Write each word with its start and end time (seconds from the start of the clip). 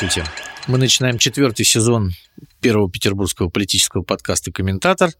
Здравствуйте. 0.00 0.30
Мы 0.66 0.78
начинаем 0.78 1.18
четвертый 1.18 1.66
сезон 1.66 2.12
первого 2.62 2.90
петербургского 2.90 3.50
политического 3.50 4.02
подкаста 4.02 4.50
«Комментатор». 4.50 5.10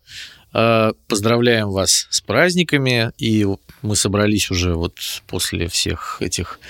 Э, 0.54 0.92
поздравляем 1.06 1.68
вас 1.68 2.06
с 2.08 2.22
праздниками, 2.22 3.12
и 3.18 3.46
мы 3.82 3.94
собрались 3.94 4.50
уже 4.50 4.74
вот 4.74 4.94
после 5.26 5.68
всех 5.68 6.16
этих 6.20 6.60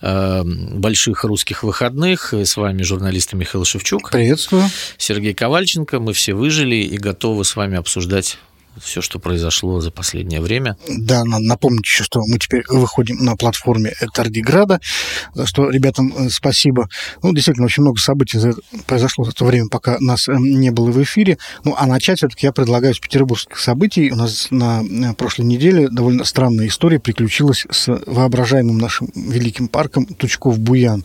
э, 0.00 0.42
больших 0.44 1.24
русских 1.24 1.64
выходных. 1.64 2.32
С 2.32 2.56
вами 2.56 2.82
журналист 2.82 3.32
Михаил 3.32 3.64
Шевчук. 3.64 4.12
Приветствую. 4.12 4.62
Сергей 4.96 5.34
Ковальченко. 5.34 5.98
Мы 5.98 6.12
все 6.12 6.34
выжили 6.34 6.76
и 6.76 6.96
готовы 6.96 7.44
с 7.44 7.56
вами 7.56 7.76
обсуждать 7.76 8.38
все, 8.82 9.00
что 9.00 9.18
произошло 9.18 9.80
за 9.80 9.90
последнее 9.90 10.40
время. 10.40 10.76
Да, 10.88 11.24
надо 11.24 11.44
напомнить 11.44 11.84
еще, 11.84 12.04
что 12.04 12.22
мы 12.26 12.38
теперь 12.38 12.64
выходим 12.68 13.24
на 13.24 13.36
платформе 13.36 13.94
Тардиграда, 14.14 14.80
за 15.34 15.46
что 15.46 15.70
ребятам 15.70 16.12
э, 16.16 16.28
спасибо. 16.30 16.88
Ну, 17.22 17.32
действительно, 17.32 17.66
очень 17.66 17.82
много 17.82 17.98
событий 17.98 18.38
произошло 18.86 19.24
за 19.24 19.32
то 19.32 19.44
время, 19.44 19.68
пока 19.68 19.98
нас 20.00 20.28
э, 20.28 20.34
не 20.38 20.70
было 20.70 20.90
в 20.90 21.02
эфире. 21.02 21.38
Ну, 21.64 21.74
а 21.76 21.86
начать 21.86 22.18
все-таки 22.18 22.46
я 22.46 22.52
предлагаю 22.52 22.94
с 22.94 22.98
петербургских 22.98 23.58
событий. 23.58 24.10
У 24.10 24.16
нас 24.16 24.48
на 24.50 24.82
э, 24.82 25.14
прошлой 25.14 25.44
неделе 25.44 25.88
довольно 25.88 26.24
странная 26.24 26.68
история 26.68 27.00
приключилась 27.00 27.66
с 27.70 27.88
воображаемым 28.06 28.78
нашим 28.78 29.08
великим 29.14 29.68
парком 29.68 30.06
Тучков-Буян, 30.06 31.04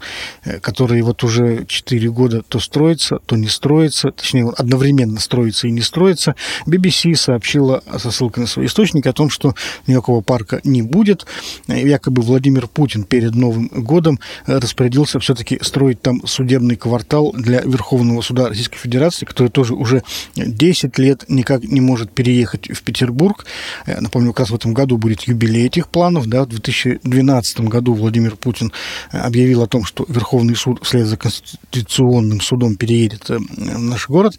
который 0.61 1.01
вот 1.01 1.23
уже 1.23 1.65
4 1.65 2.09
года 2.09 2.41
то 2.47 2.59
строится, 2.59 3.19
то 3.25 3.35
не 3.35 3.47
строится, 3.47 4.11
точнее, 4.11 4.51
одновременно 4.57 5.19
строится 5.19 5.67
и 5.67 5.71
не 5.71 5.81
строится. 5.81 6.35
BBC 6.67 7.15
сообщил 7.15 7.62
сообщила 7.63 7.81
со 7.97 8.11
ссылкой 8.11 8.41
на 8.41 8.47
свои 8.47 8.65
источники 8.65 9.07
о 9.07 9.13
том, 9.13 9.29
что 9.29 9.55
никакого 9.87 10.21
парка 10.21 10.59
не 10.63 10.81
будет. 10.81 11.25
Якобы 11.67 12.21
Владимир 12.21 12.67
Путин 12.67 13.03
перед 13.03 13.35
Новым 13.35 13.67
годом 13.67 14.19
распорядился 14.45 15.19
все-таки 15.19 15.59
строить 15.61 16.01
там 16.01 16.25
судебный 16.25 16.75
квартал 16.75 17.33
для 17.33 17.61
Верховного 17.61 18.21
суда 18.21 18.49
Российской 18.49 18.77
Федерации, 18.77 19.25
который 19.25 19.49
тоже 19.49 19.73
уже 19.73 20.03
10 20.35 20.97
лет 20.99 21.25
никак 21.27 21.63
не 21.63 21.81
может 21.81 22.11
переехать 22.11 22.69
в 22.69 22.83
Петербург. 22.83 23.45
Напомню, 23.85 24.31
как 24.31 24.39
раз 24.39 24.49
в 24.49 24.55
этом 24.55 24.73
году 24.73 24.97
будет 24.97 25.23
юбилей 25.23 25.67
этих 25.67 25.87
планов. 25.87 26.27
Да, 26.27 26.43
в 26.43 26.47
2012 26.47 27.61
году 27.61 27.93
Владимир 27.93 28.35
Путин 28.35 28.71
объявил 29.11 29.61
о 29.61 29.67
том, 29.67 29.85
что 29.85 30.05
Верховный 30.07 30.55
суд 30.55 30.79
вслед 30.83 31.07
за 31.07 31.17
Конституционным 31.17 32.41
судом 32.41 32.75
переедет 32.75 33.29
в 33.29 33.79
наш 33.79 34.09
город. 34.09 34.37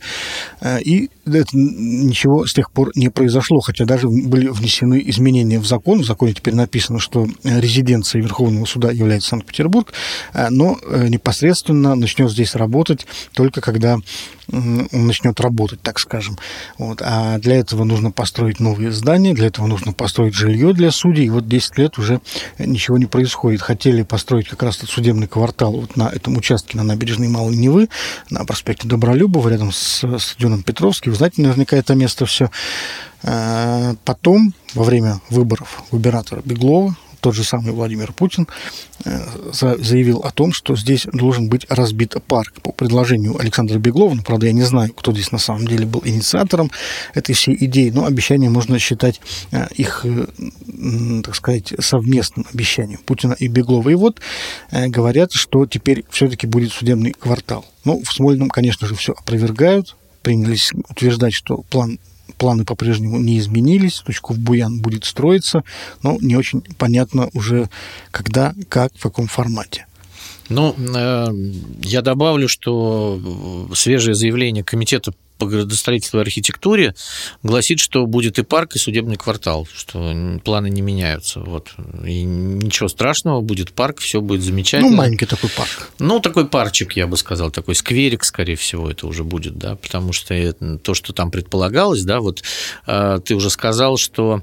И 0.81 1.11
это 1.25 1.49
ничего 1.53 2.47
с 2.47 2.53
тех 2.53 2.71
пор 2.71 2.91
не 2.95 3.09
произошло, 3.15 3.61
хотя 3.61 3.85
даже 3.85 4.09
были 4.09 4.49
внесены 4.49 5.03
изменения 5.07 5.59
в 5.59 5.67
закон. 5.67 6.03
В 6.03 6.05
законе 6.05 6.35
теперь 6.35 6.55
написано, 6.55 6.99
что 6.99 7.27
резиденцией 7.45 8.23
Верховного 8.23 8.65
суда 8.67 8.91
является 8.91 9.31
Санкт-Петербург, 9.31 9.93
э, 10.33 10.49
но 10.51 10.79
э, 10.83 11.09
непосредственно 11.09 11.95
начнет 11.95 12.31
здесь 12.31 12.55
работать 12.55 13.07
только 13.33 13.61
когда 13.61 13.99
начнет 14.49 15.41
работать, 15.41 15.81
так 15.83 15.99
скажем. 15.99 16.39
Вот. 16.79 17.01
А 17.03 17.39
для 17.39 17.57
этого 17.57 17.85
нужно 17.85 18.11
построить 18.11 18.61
новые 18.61 18.93
здания, 18.93 19.35
для 19.35 19.47
этого 19.47 19.67
нужно 19.67 19.93
построить 19.93 20.35
жилье 20.35 20.73
для 20.73 20.91
судей. 20.91 21.27
И 21.27 21.31
вот 21.31 21.49
10 21.49 21.79
лет 21.79 21.99
уже 21.99 22.21
ничего 22.59 22.99
не 22.99 23.07
происходит. 23.07 23.63
Хотели 23.63 24.03
построить 24.03 24.49
как 24.49 24.63
раз 24.63 24.79
этот 24.79 24.91
судебный 24.91 25.27
квартал 25.27 25.73
вот 25.73 25.97
на 25.97 26.09
этом 26.09 26.37
участке 26.37 26.77
на 26.77 26.85
набережной 26.85 27.29
Малой 27.29 27.57
Невы, 27.57 27.89
на 28.31 28.45
проспекте 28.45 28.89
Добролюбова, 28.89 29.49
рядом 29.49 29.73
с 29.73 30.05
стадионом 30.19 30.63
Петровский. 30.63 31.11
Вы 31.11 31.17
знаете 31.17 31.43
наверняка 31.43 31.77
это 31.77 31.95
место 31.95 32.27
все. 32.27 32.51
Э, 33.23 33.95
потом, 34.05 34.53
во 34.75 34.85
время 34.85 35.21
выборов 35.31 35.83
губернатора 35.91 36.43
Беглова, 36.45 36.97
тот 37.25 37.35
же 37.35 37.43
самый 37.43 37.73
Владимир 37.73 38.13
Путин 38.13 38.47
э, 39.07 39.19
заявил 39.51 40.19
о 40.19 40.31
том, 40.31 40.53
что 40.53 40.77
здесь 40.77 41.07
должен 41.11 41.49
быть 41.49 41.65
разбит 41.71 42.17
парк 42.29 42.61
по 42.61 42.71
предложению 42.71 43.41
Александра 43.41 43.79
Беглова. 43.79 44.13
Ну, 44.13 44.23
правда, 44.23 44.45
я 44.49 44.53
не 44.53 44.61
знаю, 44.61 44.93
кто 44.93 45.11
здесь 45.15 45.33
на 45.33 45.39
самом 45.39 45.67
деле 45.67 45.87
был 45.87 46.03
инициатором 46.05 46.71
этой 47.15 47.35
всей 47.35 47.57
идеи, 47.65 47.89
но 47.89 48.05
обещание 48.05 48.51
можно 48.51 48.79
считать 48.79 49.23
э, 49.53 49.69
их, 49.75 50.05
так 51.25 51.35
сказать, 51.35 51.73
совместным 51.79 52.45
обещанием 52.53 53.01
Путина 53.07 53.33
и 53.39 53.49
Беглова. 53.49 53.89
И 53.89 53.95
вот 53.95 54.21
говорят, 54.71 55.33
что 55.33 55.65
теперь 55.65 56.05
все-таки 56.11 56.47
будет 56.47 56.73
судебный 56.73 57.13
квартал. 57.13 57.65
Ну, 57.87 58.03
в 58.05 58.13
Смольном, 58.13 58.51
конечно 58.51 58.87
же, 58.87 58.95
все 58.97 59.15
опровергают, 59.15 59.97
принялись 60.21 60.73
утверждать, 60.91 61.33
что 61.33 61.63
план 61.71 61.99
планы 62.37 62.65
по-прежнему 62.65 63.19
не 63.19 63.39
изменились, 63.39 64.01
точку 64.01 64.35
в 64.35 64.39
Буян 64.39 64.81
будет 64.81 65.05
строиться, 65.05 65.65
но 66.03 66.19
не 66.21 66.37
очень 66.37 66.63
понятно 66.79 67.31
уже 67.33 67.69
когда, 68.11 68.55
как, 68.69 68.93
в 68.97 69.03
каком 69.03 69.27
формате. 69.27 69.87
Ну, 70.49 70.75
э, 70.77 71.29
я 71.83 72.03
добавлю, 72.03 72.49
что 72.49 73.19
свежее 73.75 74.15
заявление 74.15 74.63
Комитета 74.63 75.13
по 75.39 75.47
градостроительству 75.47 76.19
и 76.19 76.23
архитектуре 76.23 76.95
гласит, 77.43 77.81
что 77.81 78.07
будет 78.07 78.39
и 78.39 78.43
парк, 78.43 78.77
и 78.77 78.79
судебный 78.79 79.17
квартал, 79.17 79.67
что 79.73 80.39
планы 80.45 80.71
не 80.71 80.81
меняются. 80.81 81.41
Вот. 81.41 81.73
И 82.05 82.23
ничего 82.23 82.89
страшного, 82.89 83.41
будет 83.41 83.73
парк, 83.73 83.99
все 83.99 84.21
будет 84.21 84.43
замечательно. 84.43 84.91
Ну, 84.91 84.97
маленький 84.97 85.27
такой 85.27 85.51
парк. 85.51 85.91
Ну, 85.99 86.21
такой 86.21 86.47
парчик, 86.47 86.95
я 86.97 87.07
бы 87.07 87.17
сказал, 87.17 87.51
такой 87.51 87.75
скверик, 87.75 88.25
скорее 88.25 88.57
всего, 88.57 88.91
это 88.91 89.07
уже 89.07 89.25
будет, 89.25 89.59
да, 89.59 89.77
потому 89.77 90.13
что 90.13 90.35
то, 90.83 90.95
что 90.95 91.13
там 91.13 91.31
предполагалось, 91.31 92.03
да, 92.03 92.21
вот 92.21 92.43
э, 92.87 93.21
ты 93.25 93.35
уже 93.35 93.51
сказал, 93.51 93.97
что 93.97 94.43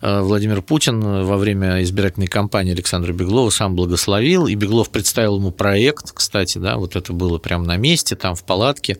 э, 0.00 0.20
Владимир 0.20 0.62
Путин 0.62 1.00
во 1.00 1.36
время 1.36 1.82
избирательной 1.82 2.26
кампании 2.26 2.72
Александра 2.72 3.12
Беглова 3.12 3.50
сам 3.50 3.74
благословил, 3.76 4.46
и 4.46 4.54
Беглов 4.54 4.90
представил 4.90 5.36
ему 5.36 5.50
проект, 5.50 6.12
кстати, 6.12 6.58
да, 6.58 6.76
вот 6.76 6.96
это 6.96 7.12
было 7.12 7.38
прямо 7.38 7.64
на 7.64 7.76
месте, 7.76 8.16
там 8.16 8.34
в 8.34 8.44
палатке, 8.44 8.98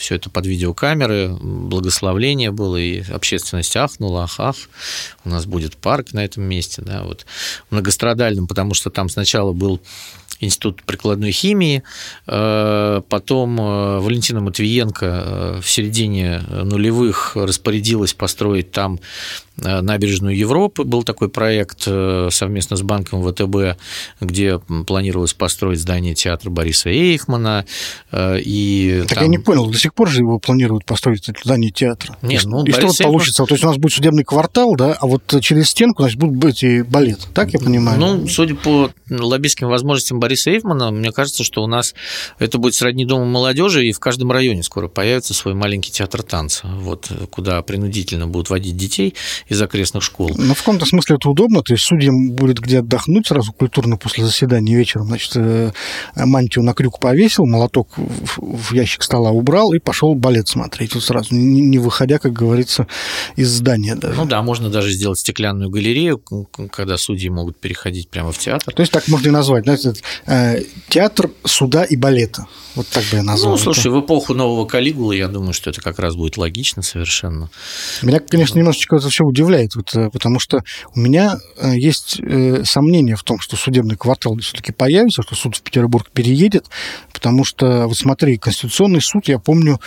все 0.00 0.16
это 0.16 0.30
под 0.30 0.46
видеокамеры, 0.46 1.28
благословление 1.28 2.50
было, 2.50 2.76
и 2.76 3.02
общественность 3.12 3.76
ахнула, 3.76 4.24
ах, 4.24 4.34
ах, 4.38 4.56
у 5.24 5.28
нас 5.28 5.44
будет 5.44 5.76
парк 5.76 6.12
на 6.14 6.24
этом 6.24 6.42
месте, 6.44 6.82
да, 6.82 7.02
вот 7.04 7.26
многострадальным, 7.70 8.46
потому 8.46 8.74
что 8.74 8.90
там 8.90 9.08
сначала 9.08 9.52
был 9.52 9.80
Институт 10.40 10.82
прикладной 10.84 11.32
химии. 11.32 11.82
Э, 12.26 13.02
потом 13.10 13.60
э, 13.60 13.98
Валентина 13.98 14.40
Матвиенко 14.40 15.06
э, 15.06 15.60
в 15.60 15.68
середине 15.68 16.42
нулевых 16.48 17.36
распорядилась 17.36 18.14
построить 18.14 18.72
там 18.72 19.00
набережную 19.60 20.36
Европы. 20.36 20.84
Был 20.84 21.02
такой 21.02 21.28
проект 21.28 21.82
совместно 21.82 22.76
с 22.76 22.82
банком 22.82 23.22
ВТБ, 23.22 23.78
где 24.20 24.58
планировалось 24.86 25.34
построить 25.34 25.80
здание 25.80 26.14
театра 26.14 26.50
Бориса 26.50 26.90
Эйхмана. 26.90 27.64
И 28.14 29.04
так 29.08 29.18
там... 29.18 29.24
я 29.24 29.28
не 29.28 29.38
понял, 29.38 29.66
до 29.66 29.78
сих 29.78 29.94
пор 29.94 30.08
же 30.08 30.20
его 30.20 30.38
планируют 30.38 30.84
построить 30.84 31.28
здание 31.44 31.70
театра. 31.70 32.16
Нет, 32.22 32.44
ну, 32.44 32.64
и 32.64 32.72
что 32.72 32.86
вот 32.86 32.94
Эйхман... 32.94 33.12
получится? 33.12 33.44
То 33.44 33.54
есть 33.54 33.64
у 33.64 33.68
нас 33.68 33.76
будет 33.76 33.92
судебный 33.92 34.24
квартал, 34.24 34.74
да, 34.76 34.96
а 35.00 35.06
вот 35.06 35.22
через 35.40 35.70
стенку, 35.70 36.02
значит, 36.02 36.18
будут 36.18 36.36
быть 36.36 36.62
и 36.62 36.82
балет. 36.82 37.28
Так 37.34 37.52
я 37.52 37.58
понимаю? 37.58 37.98
Ну, 37.98 38.26
судя 38.28 38.54
по 38.54 38.90
лоббистским 39.08 39.68
возможностям 39.68 40.20
Бориса 40.20 40.50
Эйфмана, 40.50 40.90
мне 40.90 41.12
кажется, 41.12 41.44
что 41.44 41.62
у 41.62 41.66
нас 41.66 41.94
это 42.38 42.58
будет 42.58 42.74
сродни 42.74 43.04
дому 43.04 43.24
молодежи, 43.24 43.86
и 43.86 43.92
в 43.92 44.00
каждом 44.00 44.32
районе 44.32 44.62
скоро 44.62 44.88
появится 44.88 45.34
свой 45.34 45.54
маленький 45.54 45.90
театр 45.90 46.22
танца, 46.22 46.66
вот, 46.66 47.10
куда 47.30 47.60
принудительно 47.62 48.26
будут 48.26 48.50
водить 48.50 48.76
детей 48.76 49.14
из 49.50 49.60
окрестных 49.60 50.02
школ. 50.02 50.30
Ну, 50.36 50.54
в 50.54 50.58
каком-то 50.58 50.86
смысле 50.86 51.16
это 51.16 51.28
удобно, 51.28 51.62
то 51.62 51.74
есть 51.74 51.84
судьям 51.84 52.30
будет 52.30 52.60
где 52.60 52.78
отдохнуть 52.78 53.26
сразу 53.26 53.52
культурно 53.52 53.96
после 53.96 54.24
заседания 54.24 54.76
вечером, 54.76 55.08
значит, 55.08 55.32
э, 55.34 55.72
мантию 56.14 56.64
на 56.64 56.72
крюк 56.72 57.00
повесил, 57.00 57.46
молоток 57.46 57.88
в 57.96 58.72
ящик 58.72 59.02
стола 59.02 59.32
убрал 59.32 59.72
и 59.72 59.80
пошел 59.80 60.14
балет 60.14 60.48
смотреть 60.48 60.94
вот 60.94 61.02
сразу, 61.02 61.34
не 61.34 61.78
выходя, 61.78 62.18
как 62.18 62.32
говорится, 62.32 62.86
из 63.34 63.50
здания 63.50 63.96
даже. 63.96 64.14
Ну 64.14 64.24
да, 64.24 64.40
можно 64.42 64.70
даже 64.70 64.92
сделать 64.92 65.18
стеклянную 65.18 65.68
галерею, 65.68 66.22
когда 66.70 66.96
судьи 66.96 67.28
могут 67.28 67.58
переходить 67.58 68.08
прямо 68.08 68.30
в 68.30 68.38
театр. 68.38 68.72
То 68.72 68.80
есть 68.80 68.92
так 68.92 69.08
можно 69.08 69.28
и 69.28 69.32
назвать, 69.32 69.64
знаете, 69.64 69.94
э, 70.26 70.62
театр 70.88 71.30
суда 71.44 71.82
и 71.82 71.96
балета. 71.96 72.46
Вот 72.76 72.86
так 72.86 73.02
бы 73.10 73.16
я 73.16 73.22
назвал. 73.22 73.52
Ну, 73.52 73.58
слушай, 73.58 73.88
это. 73.88 73.90
в 73.90 74.00
эпоху 74.00 74.32
нового 74.32 74.64
Калигулы, 74.64 75.16
я 75.16 75.26
думаю, 75.26 75.52
что 75.52 75.70
это 75.70 75.80
как 75.80 75.98
раз 75.98 76.14
будет 76.14 76.36
логично 76.36 76.82
совершенно. 76.82 77.50
Меня, 78.02 78.20
конечно, 78.20 78.58
немножечко 78.58 78.96
это 78.96 79.08
все 79.08 79.24
удивляет, 79.24 79.39
вот, 79.76 79.94
э, 79.94 80.10
потому 80.10 80.38
что 80.38 80.62
у 80.94 81.00
меня 81.00 81.38
э, 81.58 81.76
есть 81.76 82.20
сомнения 82.64 83.16
в 83.16 83.22
том, 83.22 83.40
что 83.40 83.56
судебный 83.56 83.96
квартал 83.96 84.36
все-таки 84.38 84.72
появится, 84.72 85.22
что 85.22 85.34
суд 85.34 85.56
в 85.56 85.62
Петербург 85.62 86.08
переедет, 86.12 86.66
потому 87.12 87.44
что, 87.44 87.86
вот 87.86 87.96
смотри, 87.96 88.36
Конституционный 88.38 89.00
суд, 89.00 89.28
я 89.28 89.38
помню, 89.38 89.80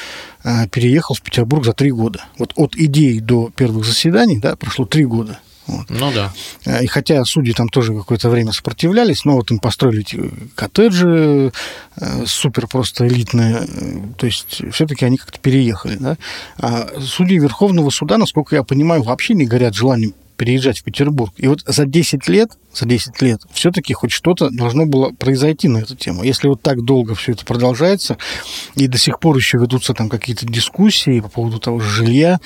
переехал 0.72 1.16
в 1.16 1.22
Петербург 1.22 1.66
за 1.66 1.74
три 1.74 1.92
года. 1.92 2.24
Вот 2.38 2.54
от 2.56 2.76
идеи 2.76 3.20
до 3.20 3.50
первых 3.56 3.86
заседаний, 3.86 4.40
да, 4.40 4.56
прошло 4.56 4.86
три 4.86 5.06
года. 5.06 5.40
Вот. 5.68 5.90
Ну 5.90 6.12
да. 6.12 6.34
И 6.82 6.88
хотя 6.88 7.24
судьи 7.26 7.54
там 7.54 7.70
тоже 7.70 7.96
какое-то 7.96 8.30
время 8.30 8.52
сопротивлялись, 8.52 9.26
но 9.26 9.36
вот 9.36 9.52
им 9.52 9.60
построили 9.60 10.02
эти 10.02 10.30
коттеджи 10.56 11.52
э, 11.96 12.26
супер 12.26 12.68
просто 12.68 13.08
элитные, 13.08 13.68
то 14.18 14.26
есть 14.26 14.62
все-таки 14.74 15.06
они 15.06 15.18
как-то 15.18 15.40
переехали. 15.40 15.96
Да? 15.96 16.18
А 16.60 16.90
судьи 17.02 17.40
Верховного 17.40 17.90
суда, 17.90 18.18
насколько 18.18 18.56
я 18.56 18.64
понимаю, 18.64 19.04
вообще 19.04 19.34
не 19.34 19.46
горят 19.46 19.74
желанием 19.74 20.14
переезжать 20.44 20.80
в 20.80 20.84
Петербург. 20.84 21.34
И 21.38 21.48
вот 21.48 21.62
за 21.66 21.86
10 21.86 22.28
лет, 22.28 22.52
за 22.74 22.86
10 22.86 23.22
лет 23.22 23.42
все-таки 23.54 23.94
хоть 23.94 24.12
что-то 24.12 24.50
должно 24.50 24.86
было 24.86 25.12
произойти 25.12 25.70
на 25.70 25.78
эту 25.78 25.96
тему. 25.96 26.22
Если 26.22 26.50
вот 26.50 26.62
так 26.62 26.84
долго 26.84 27.16
все 27.16 27.32
это 27.32 27.46
продолжается, 27.46 28.18
и 28.76 28.88
до 28.88 28.98
сих 28.98 29.22
пор 29.22 29.38
еще 29.38 29.58
ведутся 29.58 29.94
там 29.94 30.10
какие-то 30.10 30.46
дискуссии 30.46 31.22
по 31.22 31.30
поводу 31.30 31.60
того 31.60 31.80
же 31.80 31.90
жилья, 31.90 32.42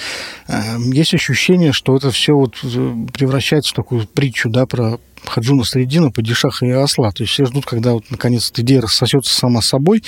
э, 0.48 0.78
есть 0.94 1.16
ощущение, 1.16 1.72
что 1.72 1.98
это 1.98 2.12
все 2.12 2.36
вот 2.36 2.54
э, 2.62 2.96
превращается 3.12 3.72
в 3.72 3.76
такую 3.76 4.06
притчу, 4.06 4.52
да, 4.52 4.68
про 4.68 5.00
Хаджуна 5.26 5.64
Средина, 5.64 6.12
Падишаха 6.12 6.66
и 6.66 6.72
Осла. 6.72 7.12
То 7.12 7.24
есть 7.24 7.34
все 7.34 7.46
ждут, 7.46 7.66
когда 7.66 7.94
вот 7.94 8.06
наконец 8.10 8.50
эта 8.50 8.62
идея 8.62 8.82
рассосется 8.82 9.34
сама 9.34 9.62
собой, 9.62 10.04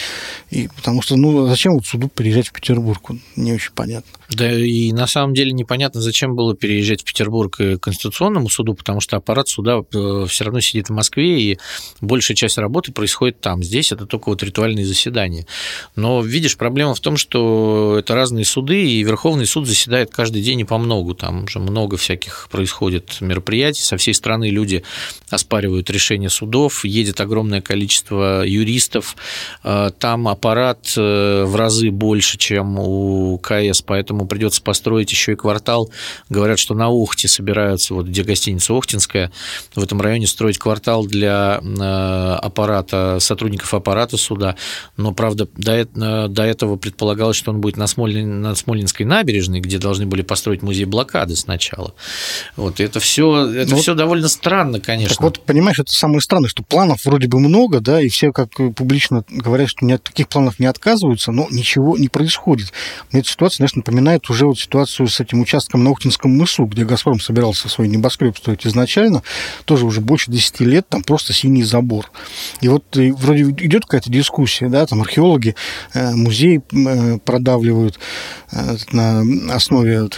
и, 0.49 0.69
потому 0.75 1.01
что, 1.01 1.15
ну, 1.15 1.47
зачем 1.47 1.73
вот 1.73 1.85
суду 1.85 2.09
переезжать 2.09 2.47
в 2.49 2.53
Петербург? 2.53 3.01
Не 3.35 3.53
очень 3.53 3.71
понятно. 3.73 4.09
Да 4.31 4.51
и 4.51 4.91
на 4.91 5.07
самом 5.07 5.33
деле 5.33 5.51
непонятно, 5.51 6.01
зачем 6.01 6.35
было 6.35 6.55
переезжать 6.55 7.01
в 7.01 7.05
Петербург 7.05 7.59
и 7.59 7.77
Конституционному 7.77 8.49
суду, 8.49 8.75
потому 8.75 9.01
что 9.01 9.17
аппарат 9.17 9.47
суда 9.47 9.79
э, 9.93 10.25
все 10.27 10.43
равно 10.43 10.59
сидит 10.59 10.89
в 10.89 10.93
Москве, 10.93 11.41
и 11.41 11.59
большая 11.99 12.35
часть 12.35 12.57
работы 12.57 12.91
происходит 12.91 13.41
там. 13.41 13.63
Здесь 13.63 13.91
это 13.91 14.05
только 14.05 14.29
вот 14.29 14.43
ритуальные 14.43 14.85
заседания. 14.85 15.47
Но, 15.95 16.21
видишь, 16.21 16.57
проблема 16.57 16.93
в 16.93 16.99
том, 16.99 17.17
что 17.17 17.97
это 17.99 18.13
разные 18.13 18.45
суды, 18.45 18.85
и 18.85 19.03
Верховный 19.03 19.45
суд 19.45 19.67
заседает 19.67 20.11
каждый 20.11 20.41
день 20.41 20.59
и 20.59 20.63
по 20.63 20.77
многу. 20.77 21.15
Там 21.15 21.45
уже 21.45 21.59
много 21.59 21.97
всяких 21.97 22.47
происходит 22.51 23.21
мероприятий. 23.21 23.83
Со 23.83 23.97
всей 23.97 24.13
страны 24.13 24.49
люди 24.49 24.83
оспаривают 25.29 25.89
решения 25.89 26.29
судов, 26.29 26.85
едет 26.85 27.21
огромное 27.21 27.61
количество 27.61 28.43
юристов. 28.45 29.15
Э, 29.63 29.91
там 29.97 30.27
аппарат 30.27 30.93
э, 30.97 31.43
в 31.45 31.55
разы 31.55 31.91
больше, 31.91 32.37
чем 32.37 32.79
у 32.79 33.37
КС, 33.37 33.81
поэтому 33.81 34.25
придется 34.27 34.61
построить 34.61 35.11
еще 35.11 35.33
и 35.33 35.35
квартал. 35.35 35.91
Говорят, 36.29 36.59
что 36.59 36.73
на 36.73 36.89
Охте 36.89 37.27
собираются, 37.27 37.93
вот 37.93 38.07
где 38.07 38.23
гостиница 38.23 38.73
Охтинская, 38.73 39.31
в 39.75 39.83
этом 39.83 40.01
районе 40.01 40.27
строить 40.27 40.57
квартал 40.57 41.05
для 41.05 41.59
э, 41.61 42.37
аппарата, 42.41 43.17
сотрудников 43.19 43.73
аппарата 43.73 44.17
суда. 44.17 44.55
Но, 44.97 45.13
правда, 45.13 45.47
до, 45.55 45.85
до 46.27 46.43
этого 46.43 46.75
предполагалось, 46.75 47.37
что 47.37 47.51
он 47.51 47.61
будет 47.61 47.77
на, 47.77 47.87
Смолин, 47.87 48.41
на 48.41 48.55
Смолинской 48.55 49.05
набережной, 49.05 49.59
где 49.59 49.77
должны 49.77 50.05
были 50.05 50.21
построить 50.21 50.61
музей 50.61 50.85
блокады 50.85 51.35
сначала. 51.35 51.93
Вот, 52.55 52.79
это 52.79 52.99
все, 52.99 53.47
это 53.47 53.71
ну, 53.71 53.77
все 53.77 53.93
довольно 53.95 54.27
странно, 54.27 54.79
конечно. 54.89 55.15
Так 55.15 55.23
вот, 55.23 55.45
понимаешь, 55.45 55.79
это 55.79 55.91
самое 55.91 56.19
странное, 56.21 56.49
что 56.49 56.63
планов 56.63 57.05
вроде 57.05 57.27
бы 57.27 57.39
много, 57.39 57.79
да, 57.79 58.01
и 58.01 58.09
все 58.09 58.31
как 58.31 58.49
публично 58.75 59.23
говорят, 59.29 59.69
что 59.69 59.85
ни 59.85 59.91
от 59.91 60.03
таких 60.03 60.27
планов 60.27 60.59
не 60.59 60.65
отказываются, 60.65 61.31
но 61.31 61.47
ничего 61.51 61.95
не 61.97 62.09
происходит. 62.09 62.73
Мне 63.11 63.21
эта 63.21 63.29
ситуация, 63.29 63.59
конечно, 63.59 63.79
напоминает 63.79 64.27
уже 64.29 64.47
вот 64.47 64.57
ситуацию 64.57 65.07
с 65.07 65.19
этим 65.19 65.41
участком 65.41 65.83
на 65.83 65.91
Охтинском 65.91 66.35
мысу, 66.35 66.65
где 66.65 66.85
«Газпром» 66.85 67.19
собирался 67.19 67.69
свой 67.69 67.87
небоскреб 67.87 68.35
строить 68.37 68.65
изначально, 68.65 69.21
тоже 69.65 69.85
уже 69.85 70.01
больше 70.01 70.31
10 70.31 70.59
лет, 70.61 70.89
там 70.89 71.03
просто 71.03 71.33
синий 71.33 71.63
забор. 71.63 72.11
И 72.61 72.67
вот 72.67 72.97
и 72.97 73.11
вроде 73.11 73.43
идет 73.43 73.83
какая-то 73.83 74.09
дискуссия, 74.09 74.69
да, 74.69 74.85
там 74.87 75.01
археологи 75.01 75.55
э, 75.93 76.11
музей 76.15 76.61
э, 76.71 77.19
продавливают 77.23 77.99
э, 78.51 78.77
на 78.91 79.21
основе 79.53 80.09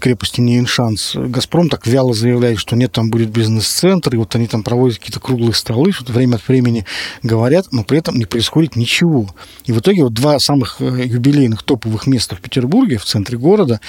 крепости 0.00 0.40
Нейншанс. 0.40 1.14
«Газпром» 1.14 1.68
так 1.68 1.86
вяло 1.86 2.12
заявляет, 2.12 2.58
что 2.58 2.74
нет, 2.74 2.90
там 2.92 3.10
будет 3.10 3.30
бизнес-центр, 3.30 4.15
и 4.16 4.18
вот 4.18 4.34
они 4.34 4.46
там 4.46 4.62
проводят 4.62 4.98
какие-то 4.98 5.20
круглые 5.20 5.52
столы, 5.52 5.92
что-то 5.92 6.12
время 6.12 6.36
от 6.36 6.48
времени 6.48 6.86
говорят, 7.22 7.68
но 7.70 7.84
при 7.84 7.98
этом 7.98 8.18
не 8.18 8.24
происходит 8.24 8.76
ничего. 8.76 9.28
И 9.66 9.72
в 9.72 9.78
итоге 9.78 10.04
вот 10.04 10.14
два 10.14 10.38
самых 10.38 10.80
юбилейных 10.80 11.62
топовых 11.62 12.06
места 12.06 12.34
в 12.34 12.40
Петербурге, 12.40 12.96
в 12.96 13.04
центре 13.04 13.26
центре 13.26 13.38
города, 13.38 13.80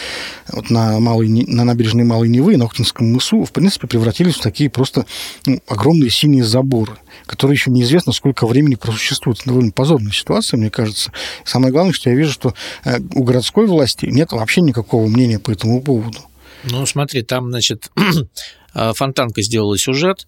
вот 0.52 0.70
на, 0.70 1.00
Малой, 1.00 1.30
на 1.30 1.64
набережной 1.64 2.04
Малой 2.04 2.30
Невы, 2.30 2.58
на 2.58 2.66
Охтинском 2.66 3.12
мысу, 3.12 3.44
в 3.44 3.52
принципе, 3.52 3.88
превратились 3.88 4.36
в 4.36 4.42
такие 4.42 4.70
просто 4.70 5.06
ну, 5.46 5.62
огромные 5.68 6.10
синие 6.10 6.44
заборы, 6.44 6.94
которые 7.26 7.56
еще 7.56 7.72
неизвестно, 7.72 8.14
сколько 8.14 8.48
времени 8.48 8.76
просуществуют. 8.76 9.40
Это 9.40 9.50
довольно 9.50 9.72
позорная 9.72 10.12
ситуация, 10.12 10.58
мне 10.58 10.70
кажется. 10.70 11.12
И 11.46 11.48
самое 11.48 11.72
главное, 11.72 11.94
что 11.94 12.10
я 12.10 12.16
вижу, 12.16 12.32
что 12.32 12.54
э, 12.84 13.00
у 13.16 13.24
городской 13.24 13.68
власти 13.68 14.08
нет 14.08 14.32
вообще 14.32 14.62
никакого 14.62 15.08
мнения 15.08 15.40
по 15.40 15.52
этому 15.52 15.82
поводу. 15.82 16.20
Ну, 16.64 16.86
смотри, 16.86 17.22
там, 17.22 17.50
значит, 17.50 17.92
Фонтанка 18.74 19.42
сделала 19.42 19.78
сюжет, 19.78 20.28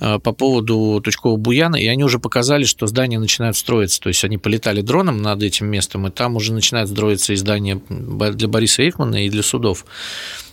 Э, 0.00 0.18
по 0.18 0.32
поводу 0.32 1.00
Тучкова 1.04 1.36
Буяна, 1.36 1.76
и 1.76 1.86
они 1.86 2.02
уже 2.04 2.18
показали, 2.18 2.64
что 2.64 2.86
здания 2.86 3.18
начинают 3.18 3.56
строиться. 3.56 4.00
То 4.00 4.08
есть 4.08 4.24
они 4.24 4.38
полетали 4.38 4.80
дроном 4.80 5.20
над 5.20 5.42
этим 5.42 5.66
местом, 5.66 6.06
и 6.06 6.10
там 6.10 6.36
уже 6.36 6.54
начинают 6.54 6.88
строиться 6.90 7.34
и 7.34 7.36
здания 7.36 7.80
для 7.88 8.48
Бориса 8.48 8.82
Эйхмана 8.82 9.26
и 9.26 9.28
для 9.28 9.42
судов. 9.42 9.84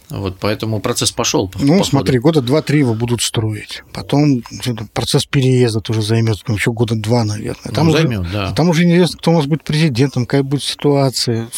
Вот 0.09 0.38
поэтому 0.39 0.79
процесс 0.79 1.12
пошел. 1.12 1.51
Ну, 1.59 1.83
смотри, 1.83 2.19
года 2.19 2.41
два-три 2.41 2.79
его 2.79 2.94
будут 2.94 3.21
строить. 3.21 3.83
Потом 3.91 4.41
процесс 4.94 5.25
переезда 5.25 5.81
тоже 5.81 6.01
займет 6.01 6.38
ну, 6.47 6.56
еще 6.56 6.71
года 6.71 6.95
два, 6.95 7.25
наверное. 7.25 7.73
Там 7.73 7.88
ну, 7.88 7.94
уже, 7.94 8.03
займет, 8.03 8.31
да. 8.31 8.53
Там 8.53 8.69
уже 8.69 8.85
неизвестно, 8.85 9.18
кто 9.18 9.31
у 9.31 9.35
нас 9.35 9.47
будет 9.47 9.63
президентом, 9.65 10.25
какая 10.25 10.44
будет 10.44 10.63
ситуация. 10.63 11.50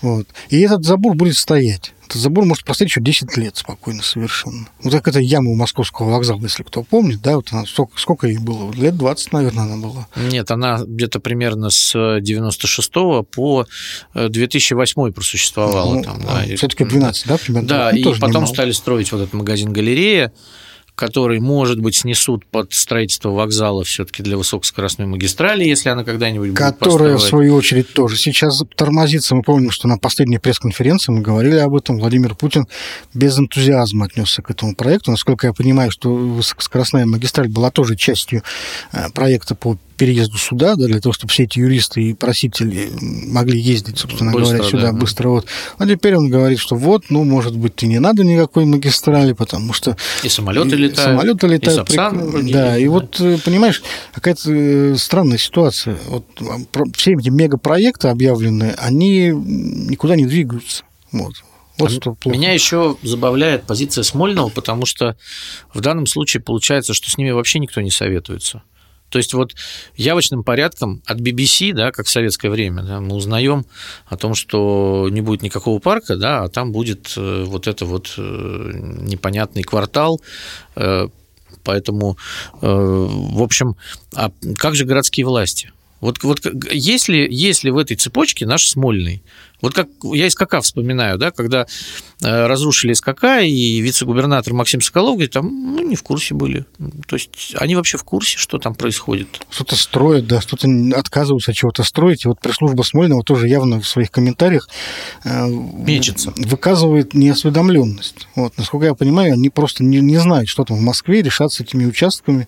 Вот. 0.00 0.26
И 0.48 0.60
этот 0.60 0.84
забор 0.84 1.14
будет 1.14 1.36
стоять. 1.36 1.92
Этот 2.06 2.22
забор 2.22 2.44
может 2.44 2.64
простоять 2.64 2.90
еще 2.90 3.00
10 3.00 3.36
лет 3.36 3.56
спокойно 3.56 4.02
совершенно. 4.02 4.68
Вот 4.82 4.92
как 4.92 5.08
эта 5.08 5.18
яма 5.18 5.50
у 5.50 5.56
московского 5.56 6.10
вокзала, 6.10 6.40
если 6.42 6.62
кто 6.62 6.84
помнит, 6.84 7.20
да, 7.20 7.36
вот 7.36 7.48
она, 7.50 7.66
сколько, 7.66 7.98
сколько 7.98 8.28
ей 8.28 8.38
было? 8.38 8.72
Лет 8.72 8.96
20, 8.96 9.32
наверное, 9.32 9.64
она 9.64 9.76
была. 9.76 10.06
Нет, 10.16 10.50
она 10.50 10.78
где-то 10.86 11.18
примерно 11.18 11.70
с 11.70 12.20
96 12.20 12.92
по 13.34 13.66
2008 14.14 15.12
просуществовала. 15.12 15.94
Ну, 15.96 16.02
там, 16.02 16.22
да. 16.22 16.42
Все-таки 16.56 16.84
12, 16.84 17.26
да, 17.26 17.38
примерно? 17.38 17.68
Да, 17.68 17.90
ну, 17.92 17.98
и 17.98 18.04
потом 18.04 18.28
немало. 18.28 18.46
стали 18.46 18.70
строить 18.70 19.10
вот 19.10 19.22
этот 19.22 19.34
магазин-галерея, 19.34 20.32
который, 20.96 21.40
может 21.40 21.78
быть, 21.78 21.94
снесут 21.94 22.46
под 22.46 22.72
строительство 22.72 23.30
вокзала 23.30 23.84
все-таки 23.84 24.22
для 24.22 24.38
высокоскоростной 24.38 25.06
магистрали, 25.06 25.62
если 25.62 25.90
она 25.90 26.04
когда-нибудь 26.04 26.48
будет 26.48 26.58
Которая, 26.58 27.18
в 27.18 27.22
свою 27.22 27.54
очередь, 27.54 27.92
тоже 27.92 28.16
сейчас 28.16 28.62
тормозится. 28.74 29.34
Мы 29.34 29.42
помним, 29.42 29.70
что 29.70 29.88
на 29.88 29.98
последней 29.98 30.38
пресс-конференции 30.38 31.12
мы 31.12 31.20
говорили 31.20 31.58
об 31.58 31.74
этом. 31.74 31.98
Владимир 31.98 32.34
Путин 32.34 32.66
без 33.12 33.38
энтузиазма 33.38 34.06
отнесся 34.06 34.40
к 34.40 34.50
этому 34.50 34.74
проекту. 34.74 35.10
Насколько 35.10 35.46
я 35.46 35.52
понимаю, 35.52 35.90
что 35.90 36.12
высокоскоростная 36.14 37.04
магистраль 37.04 37.48
была 37.48 37.70
тоже 37.70 37.94
частью 37.94 38.42
э, 38.92 39.10
проекта 39.10 39.54
по 39.54 39.76
переезду 39.96 40.38
сюда, 40.38 40.76
да, 40.76 40.86
для 40.86 41.00
того, 41.00 41.12
чтобы 41.12 41.32
все 41.32 41.44
эти 41.44 41.58
юристы 41.58 42.02
и 42.02 42.14
просители 42.14 42.90
могли 43.00 43.60
ездить, 43.60 43.98
собственно 43.98 44.32
быстро, 44.32 44.56
говоря, 44.56 44.70
сюда 44.70 44.92
да, 44.92 44.92
быстро. 44.92 45.28
Вот. 45.28 45.46
А 45.78 45.86
теперь 45.86 46.16
он 46.16 46.28
говорит, 46.28 46.58
что 46.58 46.76
вот, 46.76 47.04
ну, 47.10 47.24
может 47.24 47.56
быть, 47.56 47.82
и 47.82 47.86
не 47.86 47.98
надо 47.98 48.24
никакой 48.24 48.64
магистрали, 48.64 49.32
потому 49.32 49.72
что... 49.72 49.96
И 50.22 50.28
самолеты 50.28 50.76
и, 50.76 50.78
летают. 50.78 50.96
Самолеты 50.96 51.46
летают. 51.46 51.90
И 51.90 51.94
Сапсан, 51.94 52.32
при... 52.32 52.52
Да, 52.52 52.78
и 52.78 52.84
да. 52.84 52.90
вот, 52.90 53.20
э, 53.20 53.38
понимаешь, 53.44 53.82
какая-то 54.12 54.52
э, 54.52 54.96
странная 54.96 55.38
ситуация. 55.38 55.98
Вот 56.08 56.24
все 56.96 57.14
эти 57.14 57.28
мегапроекты 57.28 58.08
объявленные, 58.08 58.74
они 58.78 59.28
никуда 59.28 60.16
не 60.16 60.26
двигаются. 60.26 60.84
Вот. 61.12 61.34
Вот 61.78 61.90
что 61.90 62.14
плохо. 62.14 62.36
Меня 62.36 62.52
еще 62.52 62.96
забавляет 63.02 63.64
позиция 63.64 64.02
Смольного, 64.02 64.48
потому 64.48 64.86
что 64.86 65.16
в 65.74 65.80
данном 65.80 66.06
случае 66.06 66.42
получается, 66.42 66.94
что 66.94 67.10
с 67.10 67.18
ними 67.18 67.30
вообще 67.30 67.58
никто 67.58 67.80
не 67.80 67.90
советуется. 67.90 68.62
То 69.10 69.18
есть 69.18 69.34
вот 69.34 69.54
явочным 69.96 70.42
порядком 70.42 71.02
от 71.06 71.20
BBC, 71.20 71.72
да, 71.72 71.92
как 71.92 72.06
в 72.06 72.10
советское 72.10 72.50
время, 72.50 72.82
да, 72.82 73.00
мы 73.00 73.14
узнаем 73.14 73.64
о 74.06 74.16
том, 74.16 74.34
что 74.34 75.08
не 75.10 75.20
будет 75.20 75.42
никакого 75.42 75.78
парка, 75.78 76.16
да, 76.16 76.44
а 76.44 76.48
там 76.48 76.72
будет 76.72 77.12
э, 77.16 77.44
вот 77.44 77.66
это 77.68 77.84
вот 77.84 78.14
э, 78.18 78.20
непонятный 78.22 79.62
квартал, 79.62 80.20
э, 80.74 81.08
поэтому, 81.64 82.16
в 82.60 83.42
общем, 83.42 83.74
а 84.14 84.30
как 84.56 84.76
же 84.76 84.84
городские 84.84 85.26
власти? 85.26 85.72
Вот, 86.00 86.22
вот 86.22 86.40
если, 86.70 87.26
если 87.28 87.70
в 87.70 87.78
этой 87.78 87.96
цепочке 87.96 88.46
наш 88.46 88.68
Смольный, 88.68 89.22
вот 89.60 89.74
как 89.74 89.88
я 90.02 90.28
СКК 90.30 90.60
вспоминаю, 90.60 91.18
да, 91.18 91.30
когда 91.30 91.66
э, 92.22 92.46
разрушили 92.46 92.92
СКК, 92.92 93.42
и 93.42 93.80
вице-губернатор 93.80 94.52
Максим 94.52 94.80
Соколов 94.80 95.14
говорит, 95.14 95.32
там, 95.32 95.46
ну, 95.46 95.82
не 95.82 95.96
в 95.96 96.02
курсе 96.02 96.34
были. 96.34 96.66
То 97.06 97.16
есть 97.16 97.54
они 97.56 97.74
вообще 97.74 97.96
в 97.96 98.04
курсе, 98.04 98.36
что 98.36 98.58
там 98.58 98.74
происходит. 98.74 99.28
Что-то 99.50 99.76
строят, 99.76 100.26
да, 100.26 100.40
что-то 100.40 100.68
отказываются 100.94 101.52
от 101.52 101.56
чего-то 101.56 101.82
строить. 101.84 102.24
И 102.24 102.28
вот 102.28 102.40
пресс-служба 102.40 102.82
Смольного 102.82 103.22
тоже 103.22 103.48
явно 103.48 103.80
в 103.80 103.88
своих 103.88 104.10
комментариях 104.10 104.68
э, 105.24 105.48
Мечется. 105.48 106.32
выказывает 106.36 107.14
неосведомленность. 107.14 108.28
Вот, 108.34 108.56
насколько 108.58 108.86
я 108.86 108.94
понимаю, 108.94 109.34
они 109.34 109.48
просто 109.48 109.84
не, 109.84 110.00
не 110.00 110.18
знают, 110.18 110.48
что 110.48 110.64
там 110.64 110.76
в 110.76 110.82
Москве, 110.82 111.22
решат 111.22 111.52
с 111.52 111.60
этими 111.60 111.86
участками. 111.86 112.46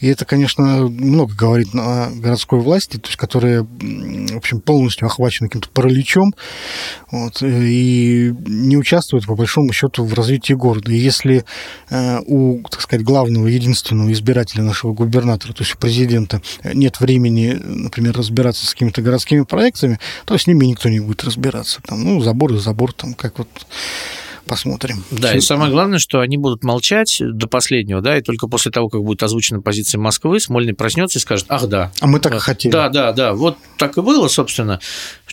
И 0.00 0.06
это, 0.06 0.24
конечно, 0.24 0.88
много 0.88 1.34
говорит 1.34 1.68
о 1.74 2.10
городской 2.10 2.60
власти, 2.60 2.96
то 2.98 3.08
есть, 3.08 3.16
которая, 3.16 3.62
в 3.62 4.36
общем, 4.36 4.60
полностью 4.60 5.06
охвачена 5.06 5.48
каким-то 5.48 5.68
параличом, 5.70 6.27
регион 6.28 6.34
вот, 7.10 7.42
и 7.42 8.34
не 8.46 8.76
участвует, 8.76 9.26
по 9.26 9.34
большому 9.34 9.72
счету, 9.72 10.04
в 10.04 10.14
развитии 10.14 10.52
города. 10.52 10.92
И 10.92 10.96
если 10.96 11.44
э, 11.90 12.20
у, 12.26 12.62
так 12.68 12.80
сказать, 12.80 13.04
главного, 13.04 13.46
единственного 13.46 14.12
избирателя 14.12 14.62
нашего 14.62 14.92
губернатора, 14.92 15.52
то 15.52 15.62
есть 15.62 15.74
у 15.74 15.78
президента, 15.78 16.42
нет 16.64 17.00
времени, 17.00 17.58
например, 17.64 18.16
разбираться 18.16 18.66
с 18.66 18.72
какими-то 18.72 19.02
городскими 19.02 19.42
проектами, 19.42 19.98
то 20.24 20.36
с 20.36 20.46
ними 20.46 20.66
никто 20.66 20.88
не 20.88 21.00
будет 21.00 21.24
разбираться. 21.24 21.80
Там, 21.86 22.04
ну, 22.04 22.20
забор 22.20 22.52
и 22.52 22.58
забор, 22.58 22.92
там, 22.92 23.14
как 23.14 23.38
вот 23.38 23.48
посмотрим. 24.48 25.04
Да, 25.10 25.28
Все... 25.28 25.38
и 25.38 25.40
самое 25.40 25.70
главное, 25.70 25.98
что 25.98 26.20
они 26.20 26.36
будут 26.36 26.64
молчать 26.64 27.18
до 27.20 27.46
последнего, 27.46 28.00
да, 28.00 28.18
и 28.18 28.22
только 28.22 28.48
после 28.48 28.72
того, 28.72 28.88
как 28.88 29.02
будет 29.02 29.22
озвучена 29.22 29.60
позиция 29.60 30.00
Москвы, 30.00 30.40
Смольный 30.40 30.74
проснется 30.74 31.18
и 31.18 31.22
скажет, 31.22 31.46
ах, 31.48 31.66
да. 31.66 31.92
А 32.00 32.06
мы 32.06 32.18
так 32.18 32.34
и 32.34 32.38
хотели. 32.38 32.72
Да, 32.72 32.88
да, 32.88 33.12
да, 33.12 33.34
вот 33.34 33.56
так 33.76 33.96
и 33.98 34.00
было, 34.00 34.28
собственно. 34.28 34.80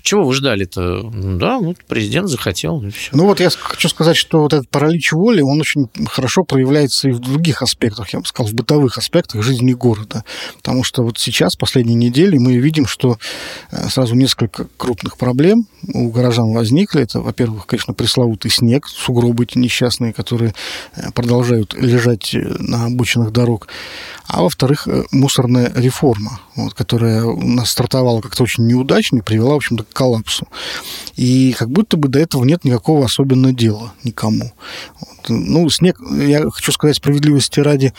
Чего 0.01 0.23
вы 0.23 0.33
ждали-то? 0.33 1.09
Да, 1.11 1.57
вот 1.57 1.77
президент 1.87 2.29
захотел, 2.29 2.83
и 2.83 2.91
все. 2.91 3.09
Ну 3.13 3.25
вот 3.25 3.39
я 3.39 3.49
хочу 3.49 3.89
сказать, 3.89 4.17
что 4.17 4.41
вот 4.41 4.53
этот 4.53 4.69
паралич 4.69 5.13
воли, 5.13 5.41
он 5.41 5.59
очень 5.59 5.89
хорошо 6.07 6.43
проявляется 6.43 7.09
и 7.09 7.11
в 7.11 7.19
других 7.19 7.61
аспектах, 7.61 8.13
я 8.13 8.19
бы 8.19 8.25
сказал, 8.25 8.51
в 8.51 8.53
бытовых 8.53 8.97
аспектах 8.97 9.41
жизни 9.41 9.73
города. 9.73 10.23
Потому 10.57 10.83
что 10.83 11.03
вот 11.03 11.17
сейчас, 11.17 11.55
последние 11.55 11.95
недели, 11.95 12.37
мы 12.37 12.57
видим, 12.57 12.85
что 12.85 13.17
э, 13.71 13.89
сразу 13.89 14.15
несколько 14.15 14.67
крупных 14.77 15.17
проблем 15.17 15.67
у 15.93 16.09
горожан 16.09 16.53
возникли. 16.53 17.01
Это, 17.01 17.21
во-первых, 17.21 17.65
конечно, 17.65 17.93
пресловутый 17.93 18.51
снег, 18.51 18.87
сугробы 19.05 19.43
эти 19.43 19.57
несчастные, 19.57 20.13
которые 20.13 20.53
э, 20.95 21.11
продолжают 21.11 21.73
лежать 21.73 22.33
э, 22.33 22.39
на 22.59 22.85
обочинах 22.85 23.31
дорог. 23.31 23.67
А 24.27 24.41
во-вторых, 24.41 24.87
мусорная 25.11 25.71
реформа, 25.75 26.39
вот, 26.55 26.73
которая 26.73 27.23
у 27.23 27.47
нас 27.47 27.69
стартовала 27.69 28.21
как-то 28.21 28.43
очень 28.43 28.65
неудачно 28.65 29.17
и 29.17 29.21
привела, 29.21 29.53
в 29.53 29.57
общем-то, 29.57 29.83
к 29.83 29.89
коллапсу. 29.89 30.47
И 31.15 31.53
как 31.57 31.69
будто 31.69 31.97
бы 31.97 32.07
до 32.07 32.19
этого 32.19 32.43
нет 32.43 32.63
никакого 32.63 33.05
особенного 33.05 33.53
дела 33.53 33.93
никому. 34.03 34.51
Вот. 34.99 35.29
Ну, 35.29 35.69
снег, 35.69 35.99
я 36.11 36.49
хочу 36.49 36.71
сказать 36.71 36.95
справедливости 36.95 37.59
ради, 37.59 37.93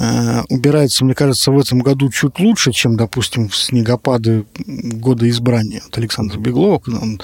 Э, 0.00 0.42
убирается, 0.48 1.04
мне 1.04 1.14
кажется, 1.14 1.50
в 1.50 1.58
этом 1.58 1.80
году 1.80 2.08
чуть 2.10 2.38
лучше, 2.38 2.70
чем, 2.70 2.96
допустим, 2.96 3.48
в 3.48 3.56
снегопады 3.56 4.44
года 4.64 5.28
избрания. 5.28 5.82
Вот 5.84 5.98
Александр 5.98 6.38
Беглов, 6.38 6.82
он 6.86 7.14
э, 7.14 7.18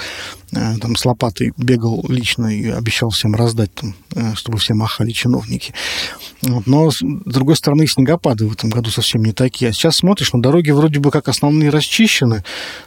там 0.54 0.96
с 0.96 1.04
лопатой 1.04 1.52
бегал 1.56 2.04
лично 2.08 2.46
и 2.46 2.68
обещал 2.68 3.10
всем 3.10 3.34
раздать, 3.34 3.74
там, 3.74 3.94
э, 4.14 4.34
чтобы 4.34 4.58
все 4.58 4.74
махали 4.74 5.10
чиновники. 5.10 5.72
Вот. 6.42 6.66
Но, 6.66 6.90
с 6.90 6.98
другой 7.00 7.56
стороны, 7.56 7.86
снегопады 7.86 8.46
в 8.46 8.52
этом 8.52 8.70
году 8.70 8.90
совсем 8.90 9.24
не 9.24 9.32
такие. 9.32 9.70
А 9.70 9.72
сейчас 9.72 9.96
смотришь, 9.96 10.32
на 10.32 10.42
дороги 10.42 10.70
вроде 10.70 11.00
бы 11.00 11.10
как 11.10 11.28
основные 11.28 11.70
расчищены, 11.70 12.44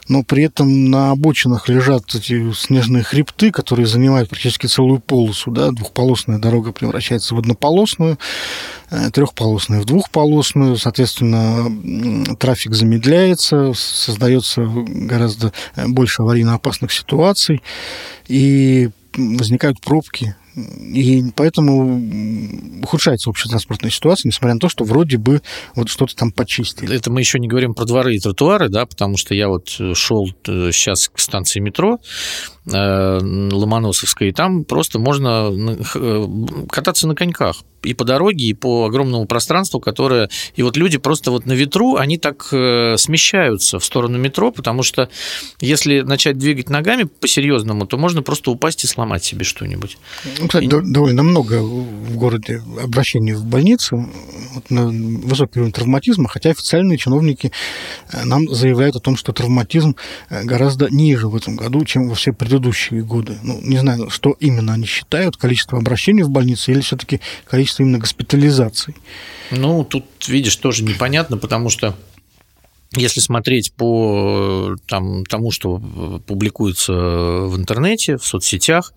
но 0.08 0.22
при 0.22 0.44
этом 0.44 0.90
на 0.90 1.10
обочинах 1.10 1.68
лежат 1.68 2.14
эти 2.14 2.52
снежные 2.52 3.02
хребты, 3.02 3.50
которые 3.50 3.86
занимают 3.86 4.28
практически 4.28 4.66
целую 4.66 5.00
полосу. 5.00 5.50
Да? 5.50 5.70
Двухполосная 5.70 6.38
дорога 6.38 6.72
превращается 6.72 7.34
в 7.34 7.38
однополосную, 7.38 8.18
трехполосная 9.12 9.80
в 9.80 9.84
двухполосную, 9.84 10.76
соответственно, 10.76 12.36
трафик 12.36 12.74
замедляется, 12.74 13.72
создается 13.74 14.64
гораздо 14.64 15.52
больше 15.76 16.22
аварийно 16.22 16.54
опасных 16.54 16.92
и 18.26 18.90
возникают 19.16 19.80
пробки, 19.80 20.36
и 20.54 21.24
поэтому 21.36 22.80
ухудшается 22.82 23.30
общая 23.30 23.48
транспортная 23.48 23.90
ситуация, 23.90 24.28
несмотря 24.28 24.54
на 24.54 24.60
то, 24.60 24.68
что 24.68 24.84
вроде 24.84 25.16
бы 25.16 25.40
вот 25.74 25.88
что-то 25.88 26.16
там 26.16 26.32
почистили. 26.32 26.96
Это 26.96 27.10
мы 27.10 27.20
еще 27.20 27.38
не 27.38 27.48
говорим 27.48 27.74
про 27.74 27.84
дворы 27.84 28.16
и 28.16 28.20
тротуары, 28.20 28.68
да, 28.68 28.84
потому 28.86 29.16
что 29.16 29.34
я 29.34 29.48
вот 29.48 29.68
шел 29.68 30.26
сейчас 30.44 31.08
к 31.08 31.18
станции 31.20 31.60
метро, 31.60 32.00
Э, 32.00 32.57
Ломоносовской, 32.70 34.28
и 34.28 34.32
там 34.32 34.64
просто 34.64 34.98
можно 34.98 35.50
э, 35.94 36.26
кататься 36.68 37.06
на 37.06 37.14
коньках 37.14 37.62
и 37.82 37.94
по 37.94 38.04
дороге, 38.04 38.46
и 38.46 38.54
по 38.54 38.86
огромному 38.86 39.26
пространству, 39.26 39.80
которое... 39.80 40.28
И 40.56 40.62
вот 40.62 40.76
люди 40.76 40.98
просто 40.98 41.30
вот 41.30 41.46
на 41.46 41.52
ветру, 41.52 41.96
они 41.96 42.18
так 42.18 42.48
э, 42.52 42.96
смещаются 42.98 43.78
в 43.78 43.84
сторону 43.84 44.18
метро, 44.18 44.50
потому 44.50 44.82
что 44.82 45.08
если 45.60 46.00
начать 46.00 46.38
двигать 46.38 46.70
ногами 46.70 47.04
по-серьезному, 47.04 47.86
то 47.86 47.96
можно 47.96 48.22
просто 48.22 48.50
упасть 48.50 48.84
и 48.84 48.86
сломать 48.86 49.24
себе 49.24 49.44
что-нибудь. 49.44 49.98
Ну, 50.40 50.48
кстати, 50.48 50.64
и... 50.64 50.68
довольно 50.68 51.22
много 51.22 51.62
в 51.62 52.16
городе 52.16 52.62
обращений 52.82 53.32
в 53.32 53.44
больницу 53.44 54.08
вот 54.54 54.70
на 54.70 54.88
высокий 54.88 55.60
уровень 55.60 55.72
травматизма, 55.72 56.28
хотя 56.28 56.50
официальные 56.50 56.98
чиновники 56.98 57.52
нам 58.24 58.48
заявляют 58.48 58.96
о 58.96 59.00
том, 59.00 59.16
что 59.16 59.32
травматизм 59.32 59.96
гораздо 60.30 60.88
ниже 60.90 61.28
в 61.28 61.36
этом 61.36 61.56
году, 61.56 61.84
чем 61.84 62.08
во 62.08 62.14
все 62.14 62.32
предыдущие 62.32 62.57
предыдущие 62.58 63.02
годы. 63.02 63.38
Ну, 63.42 63.60
не 63.62 63.78
знаю, 63.78 64.10
что 64.10 64.36
именно 64.40 64.74
они 64.74 64.84
считают, 64.84 65.36
количество 65.36 65.78
обращений 65.78 66.22
в 66.22 66.30
больнице 66.30 66.72
или 66.72 66.80
все-таки 66.80 67.20
количество 67.44 67.82
именно 67.82 67.98
госпитализаций. 67.98 68.94
Ну, 69.50 69.84
тут, 69.84 70.04
видишь, 70.26 70.56
тоже 70.56 70.82
непонятно, 70.82 71.36
потому 71.38 71.70
что 71.70 71.94
если 72.92 73.20
смотреть 73.20 73.72
по 73.72 74.76
там, 74.86 75.24
тому, 75.26 75.52
что 75.52 75.78
публикуется 76.26 76.92
в 76.92 77.56
интернете, 77.56 78.16
в 78.16 78.24
соцсетях, 78.24 78.92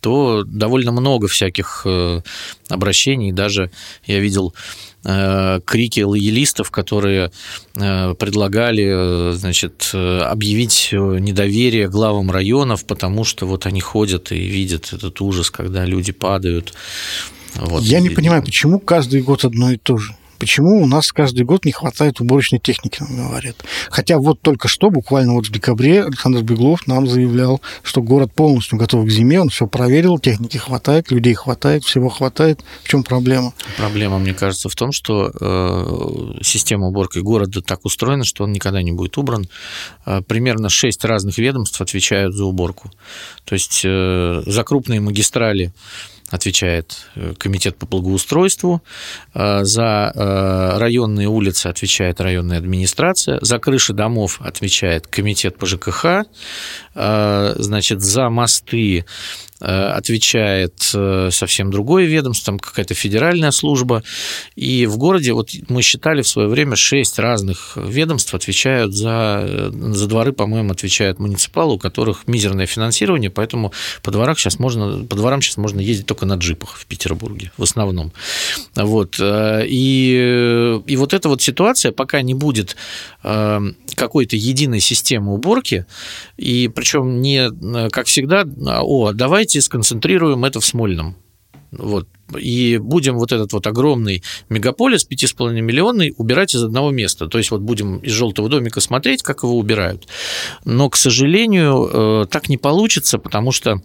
то 0.00 0.44
довольно 0.44 0.92
много 0.92 1.28
всяких 1.28 1.82
э, 1.86 2.20
обращений. 2.68 3.32
Даже 3.32 3.70
я 4.04 4.20
видел 4.20 4.52
Э, 4.52 4.93
крики 5.04 6.00
лоялистов, 6.00 6.70
которые 6.70 7.30
э, 7.76 8.14
предлагали 8.14 9.34
значит, 9.34 9.90
объявить 9.94 10.88
недоверие 10.92 11.88
главам 11.88 12.30
районов, 12.30 12.84
потому 12.86 13.24
что 13.24 13.46
вот 13.46 13.66
они 13.66 13.80
ходят 13.80 14.32
и 14.32 14.38
видят 14.38 14.92
этот 14.92 15.20
ужас, 15.20 15.50
когда 15.50 15.84
люди 15.84 16.12
падают. 16.12 16.74
Вот. 17.54 17.82
Я 17.82 18.00
не 18.00 18.10
понимаю, 18.10 18.42
почему 18.42 18.80
каждый 18.80 19.22
год 19.22 19.44
одно 19.44 19.70
и 19.72 19.76
то 19.76 19.96
же 19.98 20.16
почему 20.44 20.82
у 20.82 20.86
нас 20.86 21.10
каждый 21.10 21.46
год 21.46 21.64
не 21.64 21.72
хватает 21.72 22.20
уборочной 22.20 22.58
техники, 22.58 22.98
нам 23.00 23.28
говорят. 23.28 23.56
Хотя 23.88 24.18
вот 24.18 24.42
только 24.42 24.68
что, 24.68 24.90
буквально 24.90 25.32
вот 25.32 25.46
в 25.46 25.50
декабре, 25.50 26.04
Александр 26.04 26.42
Беглов 26.42 26.86
нам 26.86 27.06
заявлял, 27.06 27.62
что 27.82 28.02
город 28.02 28.34
полностью 28.34 28.76
готов 28.76 29.06
к 29.06 29.10
зиме, 29.10 29.40
он 29.40 29.48
все 29.48 29.66
проверил, 29.66 30.18
техники 30.18 30.58
хватает, 30.58 31.10
людей 31.10 31.32
хватает, 31.32 31.84
всего 31.84 32.10
хватает. 32.10 32.62
В 32.82 32.88
чем 32.88 33.04
проблема? 33.04 33.54
Проблема, 33.78 34.18
мне 34.18 34.34
кажется, 34.34 34.68
в 34.68 34.76
том, 34.76 34.92
что 34.92 35.32
э, 35.40 36.42
система 36.42 36.88
уборки 36.88 37.20
города 37.20 37.62
так 37.62 37.86
устроена, 37.86 38.24
что 38.24 38.44
он 38.44 38.52
никогда 38.52 38.82
не 38.82 38.92
будет 38.92 39.16
убран. 39.16 39.48
Э, 40.04 40.20
примерно 40.20 40.68
шесть 40.68 41.06
разных 41.06 41.38
ведомств 41.38 41.80
отвечают 41.80 42.34
за 42.34 42.44
уборку. 42.44 42.90
То 43.46 43.54
есть 43.54 43.80
э, 43.82 44.42
за 44.44 44.62
крупные 44.62 45.00
магистрали 45.00 45.72
отвечает 46.30 47.06
э, 47.14 47.34
комитет 47.38 47.76
по 47.76 47.86
благоустройству, 47.86 48.82
э, 49.34 49.64
за 49.64 50.12
э, 50.14 50.78
районные 50.78 51.28
улицы 51.28 51.68
отвечает 51.68 52.20
районная 52.20 52.58
администрация, 52.58 53.38
за 53.40 53.58
крыши 53.58 53.92
домов 53.92 54.40
отвечает 54.40 55.06
комитет 55.06 55.58
по 55.58 55.66
ЖКХ, 55.66 56.24
значит, 56.94 58.02
за 58.02 58.28
мосты 58.28 59.04
отвечает 59.64 60.90
э, 60.92 61.30
совсем 61.32 61.70
другое 61.70 62.04
ведомство, 62.04 62.52
там 62.52 62.58
какая-то 62.58 62.92
федеральная 62.92 63.50
служба. 63.50 64.02
И 64.56 64.84
в 64.84 64.98
городе, 64.98 65.32
вот 65.32 65.50
мы 65.68 65.80
считали 65.80 66.20
в 66.20 66.28
свое 66.28 66.48
время, 66.48 66.76
шесть 66.76 67.18
разных 67.18 67.76
ведомств 67.76 68.34
отвечают 68.34 68.94
за, 68.94 69.44
э, 69.46 69.70
за 69.72 70.06
дворы, 70.06 70.32
по-моему, 70.32 70.72
отвечают 70.72 71.18
муниципалы, 71.18 71.74
у 71.74 71.78
которых 71.78 72.28
мизерное 72.28 72.66
финансирование, 72.66 73.30
поэтому 73.30 73.72
по, 74.02 74.10
дворах 74.10 74.38
сейчас 74.38 74.58
можно, 74.58 75.04
по 75.04 75.16
дворам 75.16 75.40
сейчас 75.40 75.56
можно 75.56 75.80
ездить 75.80 76.06
только 76.06 76.26
на 76.26 76.34
джипах 76.34 76.76
в 76.76 76.84
Петербурге 76.84 77.50
в 77.56 77.62
основном. 77.62 78.12
Вот. 78.74 79.18
И, 79.20 80.80
и 80.86 80.96
вот 80.96 81.14
эта 81.14 81.28
вот 81.28 81.40
ситуация, 81.40 81.92
пока 81.92 82.20
не 82.22 82.34
будет 82.34 82.76
какой-то 83.22 84.36
единой 84.36 84.80
системы 84.80 85.32
уборки, 85.32 85.86
и 86.36 86.68
причем 86.68 87.22
не, 87.22 87.50
как 87.90 88.06
всегда, 88.06 88.44
о, 88.82 89.12
давайте 89.12 89.53
сконцентрируем 89.60 90.44
это 90.44 90.60
в 90.60 90.64
Смольном. 90.64 91.16
Вот. 91.78 92.08
И 92.38 92.78
будем 92.78 93.16
вот 93.16 93.32
этот 93.32 93.52
вот 93.52 93.66
огромный 93.66 94.22
мегаполис, 94.48 95.06
5,5 95.08 95.60
миллионный, 95.60 96.14
убирать 96.16 96.54
из 96.54 96.62
одного 96.62 96.90
места. 96.90 97.26
То 97.26 97.38
есть 97.38 97.50
вот 97.50 97.60
будем 97.60 97.98
из 97.98 98.12
желтого 98.12 98.48
домика 98.48 98.80
смотреть, 98.80 99.22
как 99.22 99.42
его 99.42 99.58
убирают. 99.58 100.06
Но, 100.64 100.88
к 100.88 100.96
сожалению, 100.96 101.90
э, 101.92 102.26
так 102.30 102.48
не 102.48 102.56
получится, 102.56 103.18
потому 103.18 103.52
что 103.52 103.82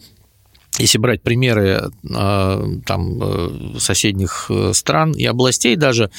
если 0.77 0.97
брать 0.97 1.21
примеры 1.21 1.91
а, 2.09 2.63
там, 2.85 3.19
э, 3.21 3.79
соседних 3.79 4.45
э, 4.49 4.71
стран 4.73 5.11
и 5.13 5.25
областей 5.25 5.75
даже, 5.75 6.11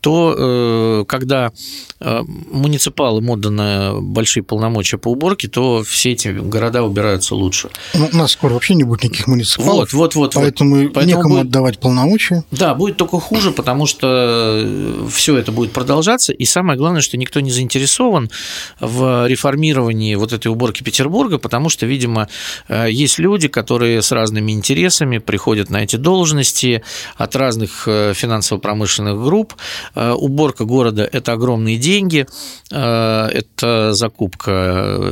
то 0.00 0.34
э, 0.36 1.04
когда 1.06 1.52
муниципалам 1.98 3.30
отданы 3.30 4.00
большие 4.00 4.42
полномочия 4.42 4.98
по 4.98 5.08
уборке, 5.08 5.48
то 5.48 5.82
все 5.82 6.12
эти 6.12 6.28
города 6.28 6.82
убираются 6.82 7.34
лучше. 7.34 7.70
Ну, 7.94 8.08
у 8.12 8.16
нас 8.16 8.32
скоро 8.32 8.52
вообще 8.52 8.74
не 8.74 8.84
будет 8.84 9.04
никаких 9.04 9.26
муниципалов, 9.26 9.92
вот, 9.92 10.14
вот, 10.14 10.14
вот, 10.14 10.34
поэтому, 10.34 10.82
вот. 10.82 10.92
поэтому 10.92 11.16
некому 11.16 11.34
будет, 11.36 11.46
отдавать 11.46 11.78
полномочия. 11.78 12.44
Да, 12.50 12.74
будет 12.74 12.96
только 12.96 13.18
хуже, 13.18 13.50
потому 13.50 13.86
что 13.86 15.08
все 15.10 15.36
это 15.36 15.52
будет 15.52 15.72
продолжаться, 15.72 16.32
и 16.32 16.44
самое 16.44 16.78
главное, 16.78 17.00
что 17.00 17.16
никто 17.16 17.40
не 17.40 17.50
заинтересован 17.50 18.30
в 18.78 19.26
реформировании 19.26 20.14
вот 20.14 20.32
этой 20.32 20.48
уборки 20.48 20.82
Петербурга, 20.82 21.38
потому 21.38 21.70
что, 21.70 21.86
видимо, 21.86 22.28
есть 22.68 23.18
люди, 23.18 23.48
которые 23.48 24.02
с 24.06 24.12
разными 24.12 24.52
интересами 24.52 25.18
приходят 25.18 25.70
на 25.70 25.82
эти 25.82 25.96
должности 25.96 26.82
от 27.16 27.36
разных 27.36 27.86
э, 27.86 28.12
финансово-промышленных 28.14 29.22
групп. 29.22 29.54
Э, 29.94 30.12
уборка 30.12 30.64
города– 30.64 31.08
это 31.12 31.32
огромные 31.32 31.76
деньги, 31.76 32.26
это 32.70 33.92
закупка 33.92 34.50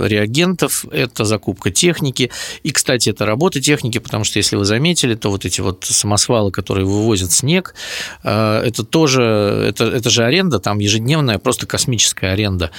реагентов, 0.05 0.85
это 0.91 1.25
закупка 1.25 1.71
техники. 1.71 2.31
И, 2.63 2.71
кстати, 2.73 3.11
это 3.11 3.27
работа 3.27 3.61
техники, 3.61 3.99
потому 3.99 4.25
что, 4.25 4.39
если 4.39 4.57
вы 4.57 4.65
заметили, 4.65 5.15
то 5.15 5.31
вот 5.31 5.45
эти 5.45 5.61
вот 5.61 5.85
самосвалы, 5.85 6.51
которые 6.51 6.87
вывозят 6.87 7.33
снег, 7.33 7.75
это 8.23 8.85
тоже, 8.85 9.23
это, 9.69 9.85
это 9.85 10.11
же 10.11 10.25
аренда, 10.25 10.59
там 10.59 10.79
ежедневная, 10.79 11.39
просто 11.39 11.67
космическая 11.67 12.29
аренда. 12.29 12.71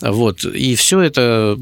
Вот. 0.00 0.44
И 0.44 0.74
все 0.74 1.00
это, 1.00 1.56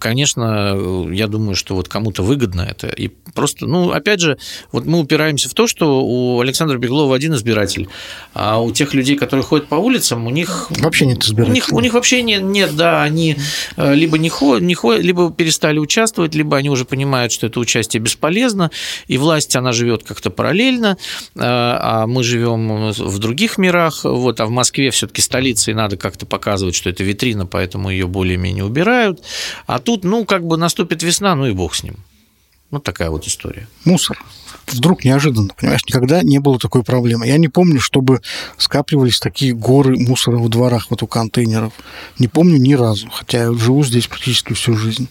конечно, 0.00 1.08
я 1.10 1.26
думаю, 1.26 1.56
что 1.56 1.74
вот 1.74 1.88
кому-то 1.88 2.22
выгодно 2.22 2.62
это. 2.62 2.88
И 2.88 3.10
просто, 3.34 3.66
ну, 3.66 3.90
опять 3.90 4.20
же, 4.20 4.38
вот 4.72 4.86
мы 4.86 5.00
упираемся 5.00 5.48
в 5.48 5.54
то, 5.54 5.66
что 5.66 6.04
у 6.04 6.40
Александра 6.40 6.78
Беглова 6.78 7.14
один 7.14 7.34
избиратель, 7.34 7.88
а 8.32 8.60
у 8.60 8.72
тех 8.72 8.94
людей, 8.94 9.16
которые 9.16 9.44
ходят 9.44 9.66
по 9.66 9.74
улицам, 9.74 10.26
у 10.26 10.30
них... 10.30 10.70
Вообще 10.78 11.06
нет 11.06 11.22
избирателей. 11.24 11.52
У 11.52 11.54
них, 11.54 11.72
у 11.72 11.80
них 11.80 11.94
вообще 11.94 12.22
нет, 12.22 12.42
нет, 12.42 12.76
да, 12.76 13.02
они 13.02 13.36
э, 13.76 13.94
либо 13.94 14.18
не 14.18 14.28
ходят, 14.28 14.62
не 14.62 14.74
ходят, 14.74 15.02
либо 15.02 15.30
перестали 15.30 15.78
участвовать, 15.78 16.34
либо 16.34 16.56
они 16.56 16.70
уже 16.70 16.84
понимают, 16.84 17.32
что 17.32 17.46
это 17.46 17.60
участие 17.60 18.00
бесполезно, 18.00 18.70
и 19.06 19.18
власть, 19.18 19.54
она 19.56 19.72
живет 19.72 20.04
как-то 20.04 20.30
параллельно, 20.30 20.96
э, 21.34 21.40
а 21.40 22.06
мы 22.06 22.22
живем 22.22 22.90
в 22.90 23.18
других 23.18 23.58
мирах, 23.58 24.04
вот, 24.04 24.40
а 24.40 24.46
в 24.46 24.50
Москве 24.50 24.90
все-таки 24.90 25.20
столица, 25.20 25.70
и 25.70 25.74
надо 25.74 25.96
как-то 25.96 26.26
показывать, 26.26 26.74
что 26.74 26.90
это 26.90 27.02
витрина, 27.04 27.46
поэтому 27.46 27.90
ее 27.90 28.06
более-менее 28.06 28.64
убирают. 28.64 29.20
А 29.66 29.78
тут, 29.78 30.04
ну, 30.04 30.24
как 30.24 30.46
бы 30.46 30.56
наступит 30.56 31.02
весна, 31.02 31.34
ну 31.34 31.46
и 31.46 31.52
бог 31.52 31.74
с 31.74 31.82
ним. 31.82 31.96
Вот 32.74 32.82
такая 32.82 33.08
вот 33.08 33.24
история. 33.24 33.68
Мусор. 33.84 34.18
Вдруг 34.66 35.04
неожиданно, 35.04 35.52
понимаешь, 35.54 35.84
никогда 35.86 36.22
не 36.22 36.38
было 36.40 36.58
такой 36.58 36.82
проблемы. 36.82 37.26
Я 37.26 37.36
не 37.36 37.46
помню, 37.46 37.78
чтобы 37.78 38.20
скапливались 38.58 39.20
такие 39.20 39.54
горы 39.54 39.96
мусора 39.96 40.38
во 40.38 40.48
дворах, 40.48 40.86
вот 40.90 41.04
у 41.04 41.06
контейнеров. 41.06 41.72
Не 42.18 42.26
помню 42.26 42.56
ни 42.56 42.72
разу, 42.74 43.08
хотя 43.10 43.44
я 43.44 43.52
живу 43.52 43.84
здесь 43.84 44.08
практически 44.08 44.54
всю 44.54 44.76
жизнь. 44.76 45.06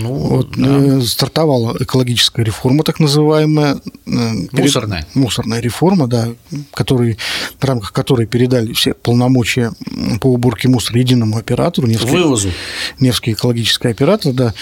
Ну, 0.00 0.14
вот, 0.14 0.52
да. 0.56 0.68
э, 0.68 1.02
стартовала 1.02 1.76
экологическая 1.80 2.44
реформа, 2.44 2.82
так 2.82 2.98
называемая. 2.98 3.80
Э, 4.06 4.32
мусорная. 4.52 5.02
Перед, 5.02 5.16
мусорная 5.16 5.60
реформа, 5.60 6.06
да, 6.06 6.28
который, 6.72 7.18
в 7.58 7.64
рамках 7.64 7.92
которой 7.92 8.26
передали 8.26 8.72
все 8.72 8.94
полномочия 8.94 9.72
по 10.20 10.28
уборке 10.28 10.68
мусора 10.68 10.98
единому 10.98 11.36
оператору. 11.36 11.88
Невский, 11.88 12.08
Вывозу. 12.08 12.50
Невский 13.00 13.32
экологический 13.32 13.88
оператор, 13.88 14.32
да. 14.32 14.54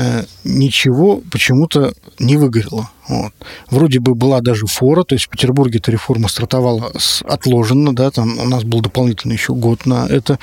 Э, 0.00 0.24
ничего 0.44 1.20
почему-то 1.30 1.92
не 2.18 2.38
выгорело. 2.38 2.88
Вот. 3.06 3.34
Вроде 3.68 4.00
бы 4.00 4.14
была 4.14 4.40
даже 4.40 4.66
фора, 4.66 5.04
то 5.04 5.14
есть 5.14 5.26
в 5.26 5.28
Петербурге 5.28 5.78
эта 5.78 5.90
реформа 5.90 6.28
стартовала 6.28 6.90
отложенно, 7.24 7.94
да, 7.94 8.10
там 8.10 8.38
у 8.38 8.46
нас 8.46 8.64
был 8.64 8.80
дополнительный 8.80 9.34
еще 9.34 9.52
год 9.52 9.84
на 9.84 10.06
это, 10.06 10.38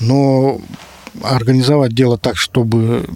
но 0.00 0.62
организовать 1.22 1.94
дело 1.94 2.18
так, 2.18 2.36
чтобы 2.36 3.06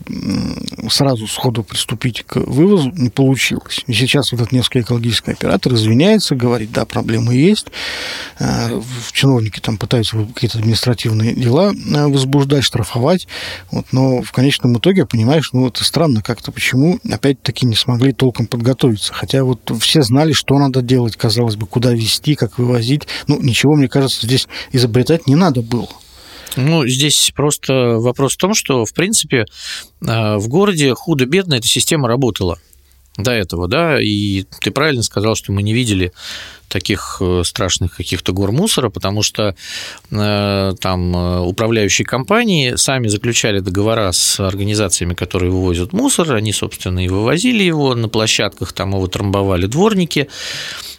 сразу 0.89 1.27
сходу 1.27 1.63
приступить 1.63 2.25
к 2.27 2.37
вывозу, 2.37 2.93
не 2.97 3.11
получилось. 3.11 3.85
И 3.87 3.93
сейчас 3.93 4.33
вот 4.33 4.41
этот 4.41 4.53
несколько 4.53 4.81
экологический 4.81 5.33
оператор 5.33 5.75
извиняется, 5.75 6.35
говорит, 6.35 6.73
да, 6.73 6.85
проблемы 6.85 7.35
есть. 7.35 7.67
Э, 8.39 8.81
чиновники 9.13 9.61
там 9.61 9.77
пытаются 9.77 10.17
какие-то 10.35 10.59
административные 10.59 11.35
дела 11.35 11.73
э, 11.73 12.07
возбуждать, 12.07 12.65
штрафовать. 12.65 13.29
Вот, 13.71 13.87
но 13.93 14.23
в 14.23 14.33
конечном 14.33 14.79
итоге, 14.79 15.07
понимаешь, 15.07 15.51
ну, 15.53 15.69
это 15.69 15.85
странно 15.85 16.23
как-то, 16.23 16.53
почему 16.53 16.99
опять-таки 17.11 17.67
не 17.67 17.77
смогли 17.77 18.13
толком 18.13 18.47
подготовиться. 18.47 19.13
Хотя 19.13 19.45
вот 19.45 19.73
все 19.81 20.03
знали, 20.03 20.33
что 20.33 20.59
надо 20.59 20.83
делать, 20.83 21.17
казалось 21.17 21.57
бы, 21.57 21.67
куда 21.67 21.93
везти, 21.93 22.35
как 22.35 22.59
вывозить. 22.59 23.07
Ну, 23.27 23.41
ничего, 23.41 23.75
мне 23.75 23.89
кажется, 23.89 24.27
здесь 24.27 24.49
изобретать 24.73 25.27
не 25.27 25.35
надо 25.35 25.63
было. 25.63 25.89
Ну, 26.57 26.87
здесь 26.87 27.33
просто 27.35 27.99
вопрос 27.99 28.35
в 28.35 28.39
том, 28.39 28.55
что, 28.55 28.85
в 28.85 28.93
принципе, 28.93 29.47
э, 30.07 30.37
в 30.37 30.49
городе 30.49 30.95
худо-бедно 30.95 31.55
эта 31.55 31.67
система 31.67 32.09
работала 32.09 32.59
до 33.17 33.33
этого, 33.33 33.69
да, 33.69 34.01
и 34.01 34.45
ты 34.61 34.71
правильно 34.71 35.03
сказал, 35.03 35.35
что 35.35 35.53
мы 35.53 35.63
не 35.63 35.73
видели 35.73 36.13
таких 36.69 37.19
э, 37.21 37.43
страшных 37.45 37.97
каких-то 37.97 38.33
гор 38.33 38.53
мусора, 38.53 38.89
потому 38.89 39.23
что 39.23 39.57
э, 40.11 40.75
там 40.81 41.17
э, 41.17 41.41
управляющие 41.41 42.07
компании 42.07 42.77
сами 42.77 43.09
заключали 43.09 43.59
договора 43.59 44.13
с 44.13 44.39
организациями, 44.39 45.15
которые 45.15 45.51
вывозят 45.51 45.93
мусор, 45.93 46.35
они, 46.35 46.53
собственно, 46.53 47.05
и 47.05 47.09
вывозили 47.09 47.65
его 47.65 47.95
на 47.95 48.09
площадках, 48.09 48.73
там 48.73 48.91
его 48.91 49.07
трамбовали 49.09 49.67
дворники, 49.67 50.29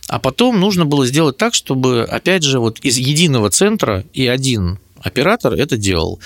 а 0.07 0.19
потом 0.19 0.59
нужно 0.59 0.85
было 0.85 1.05
сделать 1.07 1.37
так, 1.37 1.53
чтобы, 1.53 2.03
опять 2.03 2.43
же, 2.43 2.59
вот 2.59 2.79
из 2.81 2.97
единого 2.97 3.49
центра 3.49 4.03
и 4.13 4.27
один 4.27 4.77
оператор 5.03 5.53
это 5.53 5.77
делал. 5.77 6.19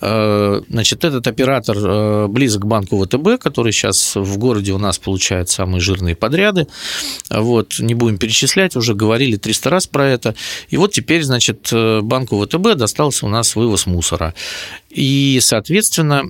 Э, 0.00 0.62
значит, 0.68 1.04
этот 1.04 1.26
оператор 1.26 1.76
э, 1.78 2.26
близок 2.28 2.62
к 2.62 2.66
банку 2.66 3.02
ВТБ, 3.02 3.40
который 3.40 3.72
сейчас 3.72 4.16
в 4.16 4.38
городе 4.38 4.72
у 4.72 4.78
нас 4.78 4.98
получает 4.98 5.48
самые 5.48 5.80
жирные 5.80 6.14
подряды. 6.14 6.66
Вот, 7.30 7.78
не 7.78 7.94
будем 7.94 8.18
перечислять, 8.18 8.76
уже 8.76 8.94
говорили 8.94 9.36
300 9.36 9.70
раз 9.70 9.86
про 9.86 10.08
это. 10.08 10.34
И 10.68 10.76
вот 10.76 10.92
теперь, 10.92 11.22
значит, 11.22 11.68
э, 11.72 12.00
банку 12.02 12.40
ВТБ 12.44 12.74
достался 12.76 13.26
у 13.26 13.28
нас 13.28 13.56
вывоз 13.56 13.86
мусора. 13.86 14.34
И, 14.90 15.38
соответственно, 15.40 16.24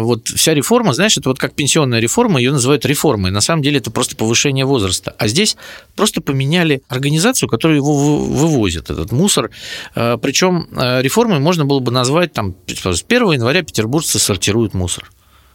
вот 0.00 0.28
вся 0.28 0.54
реформа, 0.54 0.94
знаешь, 0.94 1.18
это 1.18 1.28
вот 1.28 1.38
как 1.40 1.54
пенсионная 1.54 1.98
реформа, 1.98 2.38
ее 2.38 2.52
называют 2.52 2.86
реформой. 2.86 3.32
На 3.32 3.40
самом 3.40 3.62
деле 3.62 3.78
это 3.78 3.90
просто 3.90 4.14
повышение 4.14 4.64
возраста. 4.64 5.14
А 5.18 5.26
здесь 5.26 5.56
просто 5.96 6.20
поменяли 6.20 6.82
организацию, 6.88 7.48
которая 7.48 7.78
его 7.78 8.18
вывозит, 8.18 8.90
этот 8.90 9.10
мусор. 9.10 9.50
Причем 9.94 10.68
реформой 10.72 11.40
можно 11.40 11.64
было 11.64 11.80
бы 11.80 11.90
назвать, 11.90 12.32
там, 12.32 12.54
с 12.68 13.04
1 13.06 13.32
января 13.32 13.62
петербуржцы 13.62 14.20
сортируют 14.20 14.74
мусор. 14.74 15.10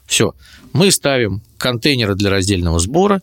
Все. 0.06 0.34
Мы 0.74 0.92
ставим 0.92 1.42
контейнеры 1.58 2.16
для 2.16 2.30
раздельного 2.30 2.80
сбора, 2.80 3.22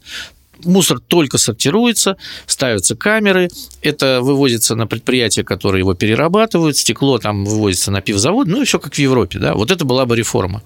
мусор 0.66 1.00
только 1.00 1.38
сортируется, 1.38 2.16
ставятся 2.46 2.96
камеры, 2.96 3.48
это 3.82 4.20
вывозится 4.22 4.74
на 4.74 4.86
предприятия, 4.86 5.44
которые 5.44 5.80
его 5.80 5.94
перерабатывают, 5.94 6.76
стекло 6.76 7.18
там 7.18 7.44
вывозится 7.44 7.90
на 7.90 8.00
пивзавод, 8.00 8.46
ну 8.46 8.62
и 8.62 8.64
все 8.64 8.78
как 8.78 8.94
в 8.94 8.98
Европе, 8.98 9.38
да, 9.38 9.54
вот 9.54 9.70
это 9.70 9.84
была 9.84 10.06
бы 10.06 10.16
реформа. 10.16 10.62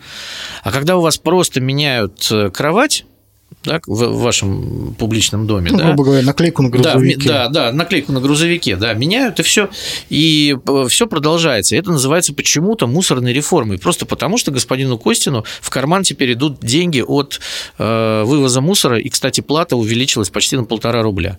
А 0.63 0.73
когда 0.73 0.97
у 0.97 1.01
вас 1.01 1.19
просто 1.19 1.61
меняют 1.61 2.29
э, 2.31 2.51
кровать, 2.51 3.05
да, 3.65 3.81
в 3.87 4.21
вашем 4.21 4.95
публичном 4.99 5.47
доме. 5.47 5.71
Ну, 5.71 5.79
да? 5.79 5.87
грубо 5.87 6.05
говоря, 6.05 6.23
наклейку 6.23 6.63
на 6.63 6.71
грузовике. 6.71 7.29
Да, 7.29 7.49
да, 7.49 7.71
да, 7.71 7.73
наклейку 7.73 8.13
на 8.13 8.21
грузовике, 8.21 8.77
да, 8.77 8.95
меняют 8.95 9.39
и 9.39 9.43
все, 9.43 9.69
и 10.09 10.57
э, 10.67 10.87
все 10.89 11.07
продолжается. 11.07 11.77
Это 11.77 11.91
называется 11.91 12.33
почему-то 12.33 12.87
мусорной 12.87 13.33
реформой, 13.33 13.79
просто 13.79 14.07
потому 14.07 14.39
что 14.39 14.51
господину 14.51 14.99
Костину 14.99 15.45
в 15.61 15.71
карман 15.71 16.05
теперь 16.05 16.33
идут 16.33 16.61
деньги 16.61 17.01
от 17.07 17.41
э, 17.79 18.23
вывоза 18.25 18.61
мусора, 18.61 18.99
и, 18.99 19.09
кстати, 19.09 19.41
плата 19.41 19.77
увеличилась 19.77 20.31
почти 20.31 20.57
на 20.57 20.65
полтора 20.65 21.03
рубля. 21.03 21.39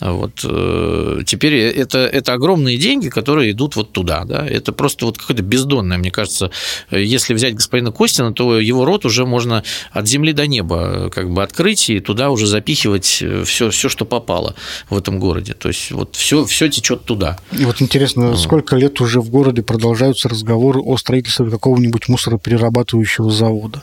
Вот. 0.00 0.44
Э, 0.44 1.20
теперь 1.26 1.54
это, 1.54 1.98
это 1.98 2.32
огромные 2.32 2.76
деньги, 2.78 3.08
которые 3.08 3.50
идут 3.50 3.76
вот 3.76 3.92
туда. 3.92 4.24
Да? 4.24 4.46
Это 4.46 4.72
просто 4.72 5.06
вот 5.06 5.18
какое-то 5.18 5.42
бездонное, 5.42 5.98
мне 5.98 6.10
кажется. 6.10 6.50
Если 6.90 7.34
взять 7.34 7.54
господина 7.54 7.90
Костина, 7.90 8.32
то 8.32 8.60
его 8.60 8.84
рот 8.84 9.04
уже 9.04 9.26
можно 9.26 9.64
от 9.90 10.06
земли 10.06 10.32
до 10.32 10.46
неба 10.46 11.10
как 11.12 11.30
бы 11.30 11.42
открыть 11.42 11.90
и 11.90 12.00
туда 12.00 12.30
уже 12.30 12.46
запихивать 12.46 13.24
все, 13.44 13.70
все 13.70 13.88
что 13.88 14.04
попало 14.04 14.54
в 14.88 14.96
этом 14.96 15.18
городе. 15.18 15.54
То 15.54 15.68
есть 15.68 15.90
вот 15.90 16.14
все, 16.14 16.44
все 16.44 16.68
течет 16.68 17.04
туда. 17.04 17.38
И 17.52 17.64
вот 17.64 17.82
интересно, 17.82 18.36
сколько 18.36 18.76
лет 18.76 19.00
уже 19.00 19.20
в 19.20 19.30
городе 19.30 19.62
продолжаются 19.62 20.28
разговоры 20.28 20.80
о 20.80 20.96
строительстве 20.96 21.50
какого-нибудь 21.50 22.08
мусороперерабатывающего 22.08 23.30
завода. 23.30 23.82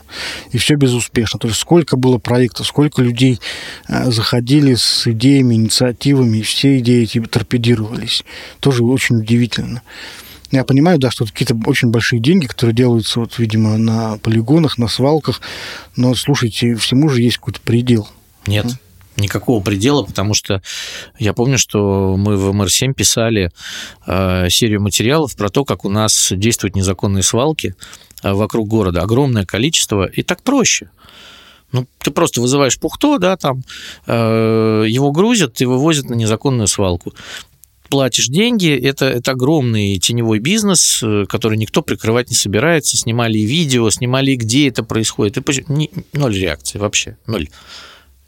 И 0.52 0.58
все 0.58 0.76
безуспешно. 0.76 1.38
То 1.38 1.48
есть 1.48 1.60
сколько 1.60 1.96
было 1.96 2.18
проектов, 2.18 2.66
сколько 2.66 3.02
людей 3.02 3.38
э, 3.88 4.10
заходили 4.10 4.74
с 4.74 5.06
идеями, 5.06 5.54
инициативами 5.54 6.05
перспективами, 6.06 6.38
и 6.38 6.42
все 6.42 6.78
идеи 6.78 7.02
эти 7.02 7.20
торпедировались. 7.20 8.24
Тоже 8.60 8.84
очень 8.84 9.16
удивительно. 9.16 9.82
Я 10.52 10.64
понимаю, 10.64 10.98
да, 10.98 11.10
что 11.10 11.24
это 11.24 11.32
какие-то 11.32 11.56
очень 11.66 11.90
большие 11.90 12.20
деньги, 12.20 12.46
которые 12.46 12.74
делаются, 12.74 13.20
вот, 13.20 13.38
видимо, 13.38 13.76
на 13.76 14.18
полигонах, 14.18 14.78
на 14.78 14.88
свалках, 14.88 15.40
но, 15.96 16.14
слушайте, 16.14 16.76
всему 16.76 17.08
же 17.08 17.20
есть 17.20 17.38
какой-то 17.38 17.60
предел. 17.60 18.08
Нет, 18.46 18.66
никакого 19.16 19.60
предела, 19.60 20.04
потому 20.04 20.34
что 20.34 20.62
я 21.18 21.32
помню, 21.32 21.58
что 21.58 22.16
мы 22.16 22.36
в 22.36 22.54
МР-7 22.54 22.94
писали 22.94 23.50
э, 24.06 24.48
серию 24.50 24.80
материалов 24.80 25.34
про 25.36 25.48
то, 25.48 25.64
как 25.64 25.84
у 25.84 25.88
нас 25.88 26.28
действуют 26.30 26.76
незаконные 26.76 27.24
свалки 27.24 27.74
э, 28.22 28.32
вокруг 28.32 28.68
города. 28.68 29.02
Огромное 29.02 29.44
количество, 29.44 30.06
и 30.06 30.22
так 30.22 30.42
проще. 30.42 30.90
Ну, 31.72 31.86
ты 31.98 32.10
просто 32.10 32.40
вызываешь 32.40 32.78
пухто, 32.78 33.18
да, 33.18 33.36
там, 33.36 33.62
э, 34.06 34.84
его 34.88 35.10
грузят 35.12 35.60
и 35.60 35.66
вывозят 35.66 36.08
на 36.08 36.14
незаконную 36.14 36.68
свалку 36.68 37.12
платишь 37.88 38.28
деньги, 38.28 38.76
это, 38.76 39.06
это 39.06 39.32
огромный 39.32 39.98
теневой 39.98 40.38
бизнес, 40.38 41.00
э, 41.02 41.24
который 41.28 41.58
никто 41.58 41.82
прикрывать 41.82 42.30
не 42.30 42.36
собирается. 42.36 42.96
Снимали 42.96 43.38
видео, 43.38 43.88
снимали 43.90 44.34
где 44.34 44.68
это 44.68 44.82
происходит. 44.82 45.38
И, 45.38 45.90
ноль 46.12 46.36
реакции 46.36 46.78
вообще, 46.78 47.16
ноль. 47.26 47.48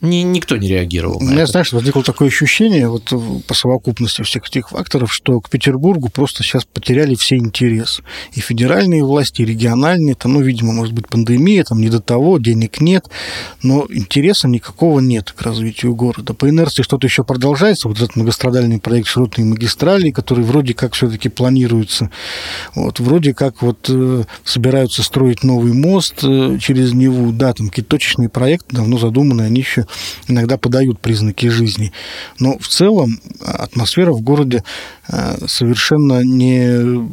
Ни, 0.01 0.19
никто 0.19 0.57
не 0.57 0.69
реагировал. 0.69 1.17
У 1.17 1.25
меня, 1.25 1.45
знаешь, 1.47 1.73
возникло 1.73 2.05
такое 2.05 2.29
ощущение 2.29 2.89
вот 2.89 3.13
по 3.49 3.55
совокупности 3.55 4.23
всех 4.23 4.47
этих 4.47 4.69
факторов, 4.69 5.13
что 5.13 5.41
к 5.41 5.51
Петербургу 5.51 6.09
просто 6.09 6.45
сейчас 6.45 6.65
потеряли 6.65 7.17
все 7.17 7.37
интерес. 7.37 8.01
И 8.33 8.41
федеральные 8.41 9.05
власти, 9.05 9.43
и 9.43 9.45
региональные, 9.45 10.15
там, 10.15 10.35
ну, 10.35 10.41
видимо, 10.41 10.73
может 10.73 10.95
быть, 10.95 11.09
пандемия, 11.09 11.65
там 11.65 11.81
не 11.81 11.89
до 11.89 11.99
того, 12.01 12.39
денег 12.39 12.81
нет, 12.81 13.07
но 13.65 13.87
интереса 13.91 14.47
никакого 14.47 15.01
нет 15.01 15.33
к 15.33 15.43
развитию 15.43 15.97
города. 15.97 16.33
По 16.33 16.49
инерции 16.49 16.83
что-то 16.83 17.09
еще 17.09 17.25
продолжается, 17.25 17.89
вот 17.89 17.97
этот 17.97 18.15
многострадальный 18.15 18.79
проект 18.79 19.09
широтной 19.09 19.47
магистрали, 19.47 20.13
который 20.13 20.45
вроде 20.45 20.75
как 20.75 20.95
все-таки 20.95 21.29
планируется, 21.29 22.11
вот, 22.77 23.01
вроде 23.01 23.35
как 23.35 23.63
вот 23.63 23.87
э, 23.89 24.23
собираются 24.45 25.03
строить 25.03 25.43
новый 25.43 25.73
мост 25.73 26.23
э, 26.23 26.59
через 26.61 26.93
Неву, 26.93 27.33
да, 27.33 27.53
там 27.53 27.69
какие-то 27.69 27.91
точечные 27.91 28.29
проекты 28.29 28.77
давно 28.77 28.97
задуманы, 28.97 29.43
они 29.43 29.61
еще 29.61 29.88
иногда 30.27 30.57
подают 30.57 31.01
признаки 31.01 31.47
жизни. 31.47 31.93
Но 32.39 32.59
в 32.59 32.69
целом 32.69 33.21
атмосфера 33.41 34.13
в 34.13 34.21
городе 34.21 34.65
э, 35.09 35.47
совершенно 35.47 36.23
не 36.23 37.09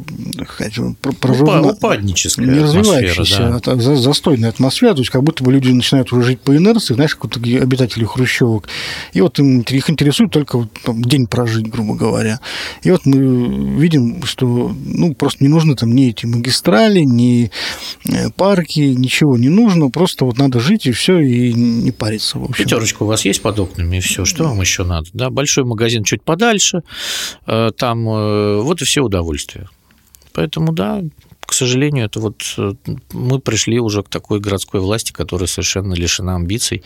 прорывна, 1.20 1.72
упадническая 1.72 2.46
не 2.46 2.60
развивающаяся, 2.60 3.60
да. 3.64 3.76
застойная 3.76 4.50
атмосфера, 4.50 4.94
то 4.94 5.00
есть 5.00 5.10
как 5.10 5.22
будто 5.22 5.44
бы 5.44 5.52
люди 5.52 5.70
начинают 5.70 6.12
уже 6.12 6.22
жить 6.22 6.40
по 6.40 6.56
инерции, 6.56 6.94
знаешь, 6.94 7.14
как 7.14 7.24
вот 7.24 7.36
обитатели 7.36 8.04
хрущевок, 8.04 8.68
и 9.12 9.20
вот 9.20 9.38
им, 9.38 9.60
их 9.60 9.90
интересует 9.90 10.30
только 10.30 10.58
вот, 10.58 10.68
там, 10.84 11.02
день 11.02 11.26
прожить, 11.26 11.68
грубо 11.68 11.94
говоря. 11.94 12.40
И 12.82 12.90
вот 12.90 13.06
мы 13.06 13.80
видим, 13.80 14.22
что 14.24 14.74
ну, 14.84 15.14
просто 15.14 15.44
не 15.44 15.48
нужны 15.48 15.74
там 15.74 15.94
ни 15.94 16.08
эти 16.08 16.26
магистрали, 16.26 17.00
ни 17.00 17.50
э, 18.04 18.30
парки, 18.30 18.80
ничего 18.80 19.36
не 19.36 19.48
нужно, 19.48 19.90
просто 19.90 20.24
вот 20.24 20.38
надо 20.38 20.60
жить 20.60 20.86
и 20.86 20.92
все, 20.92 21.18
и 21.18 21.52
не 21.52 21.92
париться, 21.92 22.38
в 22.38 22.44
общем 22.44 22.65
пятерочка 22.66 23.02
у 23.02 23.06
вас 23.06 23.24
есть 23.24 23.42
под 23.42 23.58
окнами, 23.58 23.96
и 23.96 24.00
все, 24.00 24.24
что 24.24 24.44
вам 24.44 24.60
еще 24.60 24.84
надо? 24.84 25.08
Да, 25.12 25.30
большой 25.30 25.64
магазин 25.64 26.04
чуть 26.04 26.22
подальше, 26.22 26.82
э, 27.46 27.70
там 27.76 28.08
э, 28.08 28.60
вот 28.60 28.82
и 28.82 28.84
все 28.84 29.02
удовольствия. 29.02 29.68
Поэтому, 30.32 30.72
да, 30.72 31.02
к 31.46 31.52
сожалению, 31.52 32.06
это 32.06 32.20
вот 32.20 32.42
э, 32.58 32.74
мы 33.12 33.38
пришли 33.38 33.78
уже 33.78 34.02
к 34.02 34.08
такой 34.08 34.40
городской 34.40 34.80
власти, 34.80 35.12
которая 35.12 35.46
совершенно 35.46 35.94
лишена 35.94 36.34
амбиций, 36.34 36.82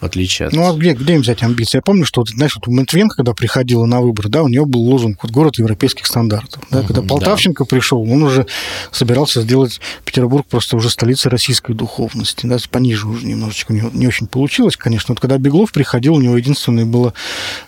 в 0.00 0.04
отличие 0.04 0.48
от... 0.48 0.54
Ну, 0.54 0.68
а 0.68 0.74
где, 0.74 0.94
где 0.94 1.14
им 1.14 1.22
взять 1.22 1.42
амбиции? 1.42 1.78
Я 1.78 1.82
помню, 1.82 2.04
что, 2.04 2.24
знаешь, 2.24 2.56
вот 2.56 2.66
Матвенко, 2.66 3.16
когда 3.16 3.32
приходила 3.32 3.86
на 3.86 4.00
выборы, 4.00 4.28
да, 4.28 4.42
у 4.42 4.48
нее 4.48 4.66
был 4.66 4.80
лозунг 4.80 5.22
вот, 5.22 5.30
«Город 5.30 5.58
европейских 5.58 6.06
стандартов». 6.06 6.62
Да? 6.70 6.82
Когда 6.82 7.02
Полтавченко 7.02 7.64
да. 7.64 7.68
пришел, 7.68 8.02
он 8.02 8.22
уже 8.24 8.46
собирался 8.90 9.42
сделать 9.42 9.80
Петербург 10.04 10.46
просто 10.46 10.76
уже 10.76 10.90
столицей 10.90 11.30
российской 11.30 11.74
духовности, 11.74 12.46
да, 12.46 12.58
пониже 12.70 13.06
уже 13.06 13.26
немножечко 13.26 13.72
не, 13.72 13.82
не 13.92 14.08
очень 14.08 14.26
получилось, 14.26 14.76
конечно. 14.76 15.14
Вот 15.14 15.20
когда 15.20 15.38
Беглов 15.38 15.72
приходил, 15.72 16.14
у 16.14 16.20
него 16.20 16.36
единственное 16.36 16.84
было 16.84 17.14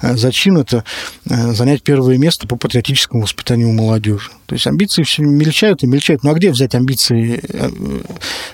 э, 0.00 0.16
зачин– 0.16 0.56
это 0.58 0.84
э, 1.30 1.52
занять 1.52 1.82
первое 1.82 2.18
место 2.18 2.48
по 2.48 2.56
патриотическому 2.56 3.22
воспитанию 3.22 3.72
молодежи. 3.72 4.30
То 4.46 4.54
есть 4.54 4.66
амбиции 4.66 5.02
все 5.02 5.22
мельчают 5.22 5.82
и 5.82 5.86
мельчают. 5.86 6.24
Ну 6.24 6.31
а 6.32 6.34
где 6.34 6.50
взять 6.50 6.74
амбиции 6.74 7.40
э, 7.42 7.70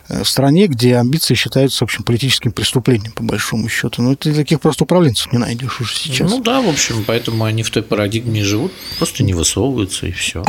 э, 0.09 0.23
в 0.25 0.29
стране, 0.29 0.67
где 0.67 0.97
амбиции 0.97 1.35
считаются, 1.35 1.79
в 1.79 1.83
общем, 1.83 2.03
политическим 2.03 2.51
преступлением, 2.51 3.13
по 3.13 3.23
большому 3.23 3.69
счету? 3.69 4.03
Ну, 4.03 4.17
ты 4.17 4.35
таких 4.35 4.61
просто 4.61 4.85
управленцев 4.85 5.33
не 5.33 5.39
найдешь 5.39 5.81
уже 5.81 5.95
сейчас. 5.95 6.29
Ну 6.29 6.43
да, 6.43 6.61
в 6.61 6.69
общем, 6.69 7.05
поэтому 7.07 7.45
они 7.45 7.63
в 7.63 7.71
той 7.71 7.85
парадигме 7.85 8.43
живут, 8.43 8.73
просто 8.99 9.23
не 9.23 9.33
высовываются 9.33 10.07
и 10.09 10.13
все. 10.13 10.43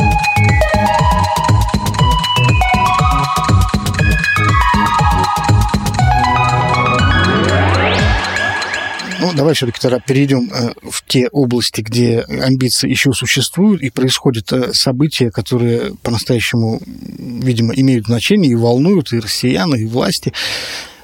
Ну, 9.30 9.36
давай 9.36 9.54
все-таки 9.54 9.78
тогда 9.80 10.00
перейдем 10.00 10.50
э, 10.52 10.72
в 10.82 11.04
те 11.06 11.28
области, 11.28 11.80
где 11.82 12.20
амбиции 12.20 12.90
еще 12.90 13.12
существуют, 13.12 13.80
и 13.82 13.90
происходят 13.90 14.52
э, 14.52 14.72
события, 14.72 15.30
которые 15.30 15.94
по-настоящему, 16.02 16.80
видимо, 16.86 17.74
имеют 17.74 18.06
значение 18.06 18.52
и 18.52 18.56
волнуют 18.56 19.12
и 19.12 19.20
россиян, 19.20 19.74
и 19.74 19.86
власти. 19.86 20.32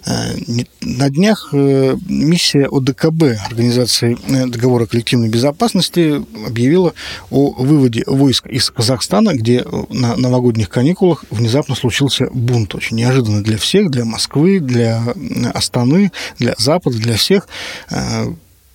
Э, 0.06 0.36
на 0.80 1.10
днях 1.10 1.48
э, 1.52 1.96
миссия 2.06 2.68
ОДКБ, 2.70 3.24
Организации 3.46 4.16
э, 4.28 4.46
договора 4.46 4.86
коллективной 4.86 5.28
безопасности, 5.28 6.24
объявила 6.46 6.94
о 7.30 7.50
выводе 7.50 8.04
войск 8.06 8.46
из 8.46 8.70
Казахстана, 8.70 9.34
где 9.34 9.64
на 9.90 10.16
новогодних 10.16 10.68
каникулах 10.68 11.24
внезапно 11.30 11.74
случился 11.74 12.28
бунт. 12.32 12.74
Очень 12.74 12.98
неожиданно 12.98 13.42
для 13.42 13.58
всех, 13.58 13.90
для 13.90 14.04
Москвы, 14.04 14.60
для 14.60 15.02
Астаны, 15.52 16.12
для 16.38 16.54
Запада, 16.56 16.98
для 16.98 17.16
всех 17.16 17.48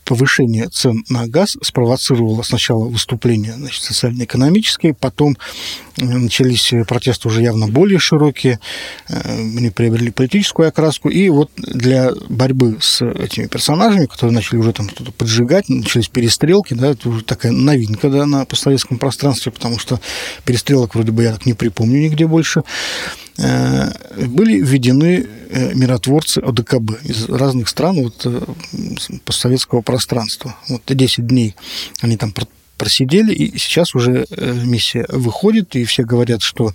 повышение 0.05 0.67
цен 0.69 1.03
на 1.09 1.27
газ 1.27 1.57
спровоцировало 1.61 2.41
сначала 2.43 2.85
выступления 2.85 3.53
значит, 3.53 3.83
социально-экономические, 3.83 4.93
потом 4.93 5.37
э, 5.97 6.03
начались 6.03 6.73
протесты 6.87 7.27
уже 7.27 7.41
явно 7.41 7.67
более 7.67 7.99
широкие, 7.99 8.59
э, 9.07 9.21
они 9.37 9.69
приобрели 9.69 10.11
политическую 10.11 10.67
окраску, 10.67 11.09
и 11.09 11.29
вот 11.29 11.51
для 11.55 12.11
борьбы 12.29 12.77
с 12.81 13.01
этими 13.01 13.47
персонажами, 13.47 14.05
которые 14.05 14.33
начали 14.33 14.57
уже 14.57 14.73
там 14.73 14.89
что-то 14.89 15.11
поджигать, 15.11 15.69
начались 15.69 16.09
перестрелки, 16.09 16.73
да, 16.73 16.91
это 16.91 17.09
уже 17.09 17.23
такая 17.23 17.51
новинка 17.51 18.09
да, 18.09 18.25
на 18.25 18.45
постсоветском 18.45 18.97
пространстве, 18.97 19.51
потому 19.51 19.79
что 19.79 19.99
перестрелок 20.45 20.95
вроде 20.95 21.11
бы 21.11 21.23
я 21.23 21.33
так 21.33 21.45
не 21.45 21.53
припомню 21.53 22.01
нигде 22.01 22.27
больше, 22.27 22.63
Э, 23.30 23.30
были 23.37 24.59
введены 24.61 25.25
э, 25.49 25.73
миротворцы 25.73 26.39
ОДКБ 26.39 27.03
из 27.03 27.29
разных 27.29 27.69
стран 27.69 28.03
вот, 28.03 28.21
э, 28.25 28.41
постсоветского 29.25 29.81
пространства. 29.81 30.55
Вот 30.67 30.81
10 30.85 31.27
дней 31.27 31.55
они 32.01 32.17
там 32.17 32.33
просидели, 32.81 33.31
и 33.31 33.59
сейчас 33.59 33.93
уже 33.93 34.25
миссия 34.65 35.05
выходит, 35.09 35.75
и 35.75 35.85
все 35.85 36.03
говорят, 36.03 36.41
что 36.41 36.73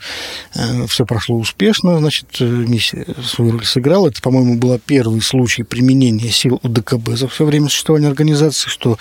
все 0.87 1.05
прошло 1.05 1.37
успешно, 1.37 1.99
значит, 1.99 2.38
миссия 2.38 3.05
свою 3.25 3.51
роль 3.51 3.64
сыграла. 3.64 4.07
Это, 4.07 4.23
по-моему, 4.23 4.57
был 4.57 4.79
первый 4.79 5.21
случай 5.21 5.64
применения 5.64 6.31
сил 6.31 6.61
УДКБ 6.62 7.16
за 7.16 7.27
все 7.27 7.45
время 7.45 7.69
существования 7.69 8.07
организации, 8.07 8.69
что, 8.69 8.99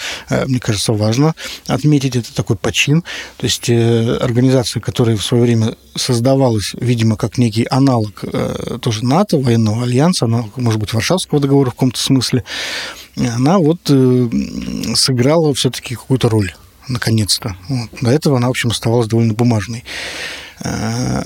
мне 0.48 0.60
кажется, 0.60 0.94
важно 0.94 1.36
отметить. 1.68 2.15
Это 2.15 2.34
такой 2.34 2.56
почин. 2.56 3.04
То 3.38 3.46
есть 3.46 3.70
организация, 3.70 4.82
которая 4.82 5.15
в 5.15 5.24
свое 5.24 5.44
время 5.44 5.76
создавалась, 5.96 6.72
видимо, 6.74 7.18
как 7.18 7.38
некий 7.38 7.68
аналог 7.70 8.24
тоже 8.82 9.06
НАТО, 9.06 9.38
военного 9.38 9.84
альянса, 9.84 10.26
аналог, 10.26 10.58
может 10.58 10.80
быть, 10.80 10.91
Варшавского 10.94 11.39
договора 11.39 11.70
в 11.70 11.74
каком-то 11.74 12.00
смысле, 12.00 12.44
она 13.15 13.60
вот 13.60 13.80
сыграла 14.96 15.54
все-таки 15.54 15.94
какую-то 15.94 16.30
роль 16.30 16.56
наконец-то. 16.88 17.56
Вот. 17.67 17.89
До 18.02 18.12
этого 18.12 18.38
она, 18.38 18.48
в 18.48 18.52
общем, 18.52 18.69
оставалась 18.69 19.08
довольно 19.08 19.34
бумажной. 19.34 19.84
Э, 20.63 21.24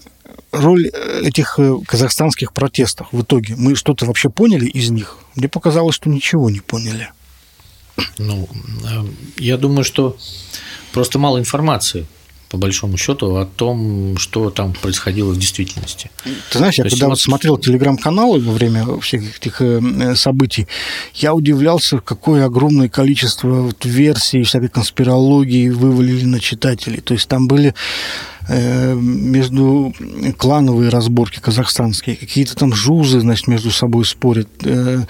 роль 0.52 0.88
этих 0.88 1.60
э, 1.60 1.76
казахстанских 1.86 2.54
протестов 2.54 3.08
в 3.12 3.22
итоге, 3.22 3.56
мы 3.58 3.76
что-то 3.76 4.06
вообще 4.06 4.30
поняли 4.30 4.67
из 4.67 4.89
них? 4.89 5.17
Мне 5.36 5.48
показалось, 5.48 5.95
что 5.95 6.10
ничего 6.10 6.50
не 6.50 6.60
поняли. 6.60 7.10
Ну, 8.17 8.48
э, 8.84 9.06
я 9.38 9.58
думаю, 9.58 9.84
что 9.84 10.17
просто 10.93 11.19
мало 11.19 11.39
информации 11.39 12.08
по 12.50 12.58
большому 12.58 12.98
счету, 12.98 13.36
о 13.36 13.46
том, 13.46 14.18
что 14.18 14.50
там 14.50 14.74
происходило 14.74 15.32
в 15.32 15.38
действительности. 15.38 16.10
Ты 16.52 16.58
знаешь, 16.58 16.76
я 16.80 16.84
То 16.84 16.90
когда 16.90 17.08
вот 17.10 17.20
смотрел 17.20 17.58
телеграм-каналы 17.58 18.40
во 18.40 18.54
время 18.54 19.00
всех 19.00 19.38
этих 19.38 19.62
э, 19.62 20.16
событий, 20.16 20.68
я 21.14 21.36
удивлялся, 21.36 22.00
какое 22.00 22.46
огромное 22.46 22.90
количество 22.90 23.48
вот 23.48 23.86
версий, 23.86 24.44
всякой 24.44 24.70
конспирологии 24.70 25.70
вывалили 25.70 26.26
на 26.26 26.40
читателей. 26.40 27.02
То 27.02 27.14
есть 27.14 27.28
там 27.28 27.48
были 27.48 27.76
между 28.50 29.94
клановые 30.38 30.90
разборки 30.90 31.40
казахстанские, 31.40 32.16
какие-то 32.16 32.56
там 32.56 32.74
жузы, 32.74 33.20
значит, 33.20 33.48
между 33.48 33.72
собой 33.72 34.06
спорят. 34.06 34.48
Э, 34.64 35.04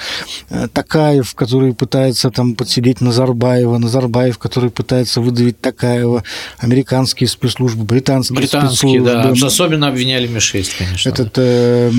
э, 0.50 0.68
Такаев, 0.74 1.34
который 1.36 1.74
пытается 1.74 2.32
там 2.32 2.56
подсидеть 2.56 3.00
Назарбаева, 3.00 3.78
Назарбаев, 3.78 4.38
который 4.38 4.70
пытается 4.70 5.22
выдавить 5.22 5.60
Такаева, 5.62 6.24
американские 6.58 7.28
спецслужбы, 7.30 7.86
британские, 7.86 8.38
британские 8.38 9.02
спецслужбы. 9.02 9.40
Да, 9.40 9.48
особенно 9.48 9.88
обвиняли 9.88 10.28
Ми-6, 10.28 10.72
конечно. 10.78 11.10
Этот, 11.10 11.34
э, 11.38 11.92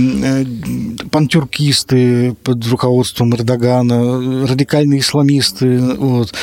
пантюркисты 1.11 2.35
под 2.43 2.67
руководством 2.67 3.35
Эрдогана, 3.35 4.47
радикальные 4.47 5.01
исламисты, 5.01 5.79
вот. 5.79 6.35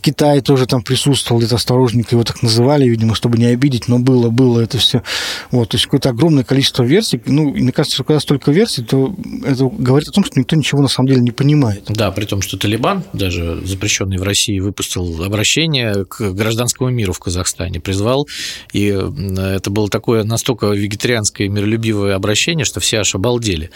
Китай 0.00 0.40
тоже 0.40 0.66
там 0.66 0.82
присутствовал, 0.82 1.42
это 1.42 1.54
осторожненько 1.54 2.14
его 2.14 2.24
так 2.24 2.42
называли, 2.42 2.88
видимо, 2.88 3.14
чтобы 3.14 3.38
не 3.38 3.46
обидеть, 3.46 3.88
но 3.88 3.98
было 3.98 4.31
было 4.32 4.60
это 4.60 4.78
все. 4.78 5.02
Вот, 5.50 5.70
то 5.70 5.76
есть 5.76 5.86
какое-то 5.86 6.10
огромное 6.10 6.44
количество 6.44 6.82
версий. 6.82 7.20
Ну, 7.26 7.50
мне 7.50 7.72
кажется, 7.72 7.96
что 7.96 8.04
когда 8.04 8.20
столько 8.20 8.50
версий, 8.50 8.82
то 8.82 9.14
это 9.44 9.66
говорит 9.66 10.08
о 10.08 10.12
том, 10.12 10.24
что 10.24 10.38
никто 10.38 10.56
ничего 10.56 10.82
на 10.82 10.88
самом 10.88 11.08
деле 11.08 11.20
не 11.20 11.30
понимает. 11.30 11.84
Да, 11.88 12.10
при 12.10 12.24
том, 12.24 12.42
что 12.42 12.56
Талибан, 12.56 13.04
даже 13.12 13.64
запрещенный 13.64 14.18
в 14.18 14.22
России, 14.22 14.58
выпустил 14.58 15.22
обращение 15.22 16.04
к 16.04 16.32
гражданскому 16.32 16.90
миру 16.90 17.12
в 17.12 17.18
Казахстане, 17.18 17.80
призвал, 17.80 18.28
и 18.72 18.86
это 18.86 19.70
было 19.70 19.88
такое 19.88 20.24
настолько 20.24 20.66
вегетарианское 20.68 21.46
и 21.46 21.50
миролюбивое 21.50 22.14
обращение, 22.14 22.64
что 22.64 22.80
все 22.80 22.98
аж 22.98 23.14
обалдели. 23.14 23.70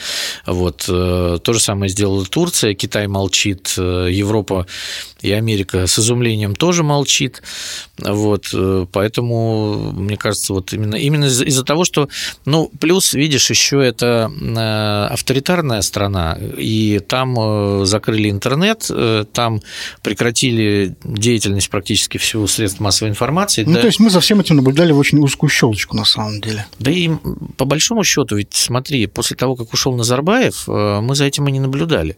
Вот. 0.47 0.87
Э, 0.88 1.38
то 1.42 1.53
же 1.53 1.61
самое 1.61 1.88
сделала 1.88 2.25
Турция, 2.25 2.75
Китай 2.75 3.07
молчит, 3.07 3.75
э, 3.79 4.09
Европа 4.11 4.66
и 5.21 5.33
Америка 5.33 5.87
с 5.87 5.99
изумлением 5.99 6.55
тоже 6.55 6.83
молчит. 6.83 7.42
Вот, 7.99 8.51
э, 8.53 8.87
поэтому, 8.92 9.92
мне 9.92 10.16
кажется, 10.16 10.46
вот 10.51 10.73
именно, 10.73 10.97
именно 10.97 11.27
из-за 11.27 11.65
того, 11.65 11.85
что, 11.85 12.09
ну, 12.45 12.71
плюс, 12.81 13.15
видишь, 13.15 13.51
еще 13.51 13.85
это 13.85 14.31
э, 14.31 15.13
авторитарная 15.13 15.83
страна, 15.83 16.39
и 16.57 17.01
там 17.07 17.37
э, 17.39 17.85
закрыли 17.85 18.31
интернет, 18.31 18.91
там 19.33 19.61
прекратили 20.03 20.95
деятельность 21.05 21.71
практически 21.71 22.19
всего 22.19 22.47
средств 22.47 22.81
массовой 22.81 23.11
информации. 23.11 23.65
Ну, 23.65 23.75
да, 23.75 23.81
то 23.81 23.87
есть 23.87 24.01
мы 24.01 24.11
за 24.11 24.21
всем 24.21 24.41
этим 24.41 24.57
наблюдали 24.57 24.93
в 24.93 24.99
очень 24.99 25.19
узкую 25.19 25.51
щелочку, 25.51 25.97
на 25.97 26.05
самом 26.05 26.41
деле. 26.41 26.67
Да 26.79 26.91
и 26.91 27.11
по 27.57 27.65
большому 27.65 28.05
счету, 28.05 28.37
ведь 28.37 28.55
смотри, 28.55 29.07
после 29.07 29.37
того, 29.37 29.57
как 29.57 29.73
ушел 29.73 29.95
Назарбаев, 29.95 30.67
мы 30.67 31.15
за 31.15 31.25
этим 31.25 31.49
и 31.49 31.53
не 31.53 31.61
наблюдали. 31.61 32.17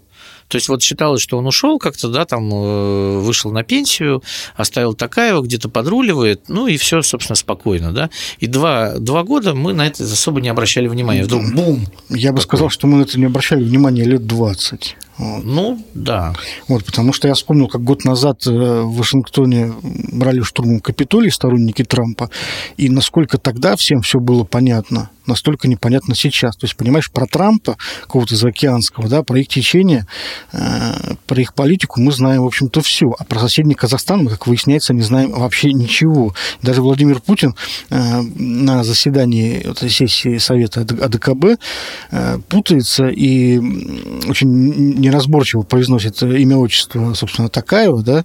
То 0.49 0.57
есть 0.57 0.69
вот 0.69 0.83
считалось, 0.83 1.23
что 1.23 1.39
он 1.39 1.47
ушел 1.47 1.79
как-то, 1.79 2.09
да, 2.09 2.25
там 2.25 2.51
э, 2.53 3.19
вышел 3.19 3.53
на 3.53 3.63
пенсию, 3.63 4.23
оставил 4.57 4.95
Такаева, 4.95 5.43
где-то 5.43 5.69
подруливает, 5.69 6.49
ну 6.49 6.67
и 6.67 6.77
все, 6.77 7.03
собственно, 7.03 7.37
спокойно, 7.37 7.93
да. 7.93 8.11
И 8.39 8.47
два, 8.47 8.95
два 8.99 9.23
года 9.25 9.55
мы 9.55 9.73
на 9.75 9.87
это 9.87 10.05
особо 10.05 10.41
не 10.41 10.49
обращали 10.49 10.89
внимания. 10.89 11.25
Вдруг 11.25 11.53
бум! 11.55 11.87
Я 12.09 12.33
бы 12.33 12.41
сказал, 12.41 12.71
что 12.71 12.87
мы 12.87 12.99
на 12.99 13.03
это 13.03 13.19
не 13.19 13.27
обращали 13.27 13.63
внимания 13.63 14.05
лет 14.05 14.27
20. 14.27 14.97
Вот. 15.18 15.44
Ну, 15.44 15.85
да. 15.94 16.33
Вот, 16.68 16.85
потому 16.85 17.12
что 17.12 17.26
я 17.26 17.35
вспомнил, 17.35 17.66
как 17.66 17.83
год 17.83 18.04
назад 18.04 18.46
э, 18.46 18.50
в 18.50 18.96
Вашингтоне 18.96 19.72
брали 19.83 20.40
штурмом 20.42 20.81
Капитолий 20.81 21.31
сторонники 21.31 21.83
Трампа, 21.83 22.31
и 22.76 22.88
насколько 22.88 23.37
тогда 23.37 23.74
всем 23.76 24.00
все 24.00 24.20
было 24.20 24.44
понятно, 24.44 25.11
настолько 25.26 25.68
непонятно 25.68 26.14
сейчас. 26.14 26.57
То 26.57 26.66
есть, 26.66 26.76
понимаешь, 26.76 27.11
про 27.11 27.26
Трампа, 27.26 27.76
какого-то 28.02 28.37
заокеанского, 28.37 29.09
да, 29.09 29.22
про 29.22 29.40
их 29.40 29.48
течение, 29.48 30.07
э, 30.52 31.14
про 31.26 31.40
их 31.40 31.52
политику 31.54 32.00
мы 32.00 32.12
знаем, 32.12 32.42
в 32.42 32.46
общем-то, 32.46 32.81
все. 32.81 33.07
А 33.18 33.24
про 33.24 33.40
соседний 33.40 33.74
Казахстан 33.74 34.24
мы, 34.24 34.31
как 34.31 34.46
выясняется, 34.46 34.94
не 34.94 35.02
знаем 35.02 35.33
вообще 35.33 35.72
ничего. 35.72 36.35
Даже 36.62 36.81
Владимир 36.81 37.20
Путин 37.20 37.54
э, 37.90 38.20
на 38.20 38.85
заседании 38.85 39.59
этой 39.59 39.90
сессии 39.90 40.38
Совета 40.38 40.81
АДКБ 40.81 41.61
путается 42.48 43.09
и 43.09 43.59
очень 44.28 45.08
неразборчиво 45.09 45.62
произносит 45.62 46.23
имя, 46.23 46.57
отчество, 46.57 47.14
собственно, 47.14 47.49
Такаева, 47.49 48.03
да, 48.03 48.25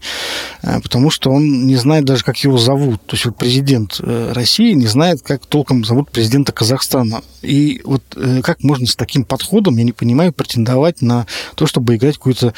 э, 0.62 0.80
потому 0.82 1.10
что 1.10 1.32
он 1.32 1.66
не 1.66 1.76
знает 1.76 2.06
даже, 2.06 2.24
как 2.24 2.38
его 2.38 2.58
зовут. 2.58 3.06
То 3.06 3.16
есть 3.16 3.26
вот 3.26 3.38
президент 3.38 4.00
э, 4.00 4.32
России 4.34 4.74
не 4.74 4.88
знает, 4.88 5.22
как 5.22 5.46
толком 5.46 5.86
зовут 5.86 6.12
президента 6.12 6.52
Казахстана. 6.52 7.22
И 7.42 7.82
вот 7.84 8.04
э, 8.16 8.42
как 8.42 8.64
можно 8.64 8.86
с 8.86 8.96
таким 8.96 9.24
подходом, 9.26 9.78
я 9.78 9.84
не 9.84 9.92
понимаю, 9.92 10.34
претендовать 10.34 11.02
на 11.02 11.26
то, 11.56 11.66
чтобы 11.66 11.96
играть 11.96 12.18
какую-то 12.18 12.54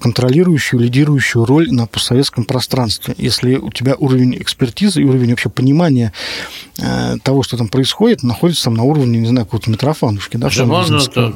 контролирующую, 0.00 0.80
лидирующую 0.80 1.44
роль 1.44 1.70
на 1.70 1.86
постсоветском 1.86 2.44
пространстве, 2.44 3.14
если 3.18 3.56
у 3.56 3.70
тебя 3.70 3.94
уровень 3.98 4.36
экспертизы 4.36 5.02
и 5.02 5.04
уровень 5.04 5.30
вообще 5.30 5.48
понимания 5.48 6.12
того, 7.22 7.42
что 7.42 7.56
там 7.56 7.68
происходит, 7.68 8.22
находится 8.22 8.64
там 8.64 8.74
на 8.74 8.84
уровне, 8.84 9.18
не 9.18 9.28
знаю, 9.28 9.46
какого-то 9.46 9.70
Митрофанушки. 9.70 10.36
Да, 10.36 10.48
да 10.54 10.64
можно 10.64 10.96
это, 10.96 11.34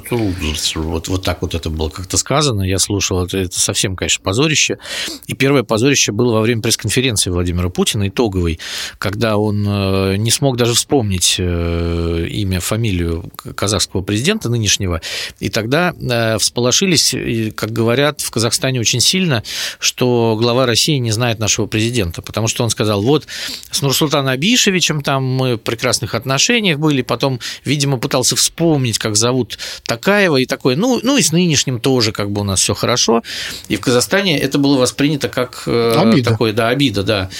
вот, 0.76 1.08
вот 1.08 1.22
так 1.22 1.42
вот 1.42 1.54
это 1.54 1.70
было 1.70 1.88
как-то 1.88 2.16
сказано, 2.16 2.62
я 2.62 2.78
слушал, 2.78 3.24
это, 3.24 3.38
это 3.38 3.58
совсем, 3.58 3.96
конечно, 3.96 4.22
позорище. 4.22 4.78
И 5.26 5.34
первое 5.34 5.62
позорище 5.62 6.12
было 6.12 6.34
во 6.34 6.40
время 6.40 6.62
пресс-конференции 6.62 7.30
Владимира 7.30 7.68
Путина, 7.68 8.08
итоговой, 8.08 8.58
когда 8.98 9.36
он 9.36 9.64
э, 9.66 10.16
не 10.16 10.30
смог 10.30 10.56
даже 10.56 10.74
вспомнить 10.74 11.36
э, 11.38 12.26
имя, 12.30 12.60
фамилию 12.60 13.30
казахского 13.54 14.02
президента 14.02 14.48
нынешнего, 14.48 15.00
и 15.40 15.48
тогда 15.48 15.92
э, 15.98 16.38
всполошились, 16.38 17.14
как 17.54 17.72
говорят, 17.72 18.20
в 18.20 18.30
Казахстане 18.30 18.80
очень 18.80 19.00
сильно, 19.00 19.42
что 19.78 20.36
глава 20.40 20.66
России 20.66 20.96
не 20.98 21.10
знает 21.10 21.38
нашего 21.38 21.66
президента, 21.66 22.22
потому 22.22 22.48
что 22.48 22.64
он 22.64 22.70
сказал, 22.70 23.02
вот 23.02 23.26
с 23.70 23.82
Нурсултаном 23.82 24.28
Абишевичем 24.28 25.02
там 25.02 25.33
мы 25.34 25.54
в 25.54 25.58
прекрасных 25.58 26.14
отношениях 26.14 26.78
были, 26.78 27.02
потом, 27.02 27.40
видимо, 27.64 27.98
пытался 27.98 28.36
вспомнить, 28.36 28.98
как 28.98 29.16
зовут 29.16 29.58
Такаева, 29.84 30.38
и 30.38 30.46
такой, 30.46 30.76
ну, 30.76 31.00
ну 31.02 31.16
и 31.16 31.22
с 31.22 31.32
нынешним 31.32 31.80
тоже 31.80 32.12
как 32.12 32.30
бы 32.30 32.42
у 32.42 32.44
нас 32.44 32.60
все 32.60 32.74
хорошо. 32.74 33.22
И 33.68 33.76
в 33.76 33.80
Казахстане 33.80 34.38
это 34.38 34.58
было 34.58 34.78
воспринято 34.78 35.28
как 35.28 35.64
э, 35.66 35.94
обида. 35.96 36.30
такое, 36.30 36.52
да, 36.52 36.68
обида, 36.68 37.02
да. 37.02 37.30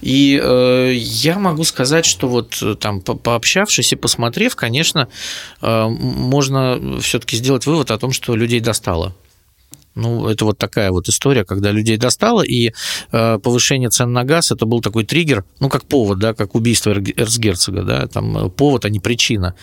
И 0.00 0.40
э, 0.42 0.92
я 0.94 1.38
могу 1.38 1.64
сказать, 1.64 2.06
что 2.06 2.28
вот 2.28 2.58
э, 2.62 2.74
там 2.74 3.00
пообщавшись 3.00 3.92
и 3.92 3.96
посмотрев, 3.96 4.56
конечно, 4.56 5.08
э, 5.60 5.86
можно 5.86 7.00
все-таки 7.00 7.36
сделать 7.36 7.66
вывод 7.66 7.90
о 7.90 7.98
том, 7.98 8.12
что 8.12 8.36
людей 8.36 8.60
достало. 8.60 9.14
Ну, 9.94 10.28
это 10.28 10.44
вот 10.44 10.58
такая 10.58 10.90
вот 10.92 11.08
история, 11.08 11.44
когда 11.44 11.72
людей 11.72 11.96
достало, 11.96 12.42
и 12.42 12.72
э, 13.12 13.38
повышение 13.38 13.90
цен 13.90 14.12
на 14.12 14.24
газ 14.24 14.52
это 14.52 14.64
был 14.64 14.80
такой 14.80 15.04
триггер, 15.04 15.44
ну, 15.58 15.68
как 15.68 15.84
повод, 15.84 16.18
да, 16.18 16.32
как 16.32 16.54
убийство 16.54 16.90
эрцгерцога, 16.90 17.82
да, 17.82 18.06
там 18.06 18.36
э, 18.38 18.48
повод, 18.50 18.84
а 18.84 18.90
не 18.90 19.00
причина. 19.00 19.54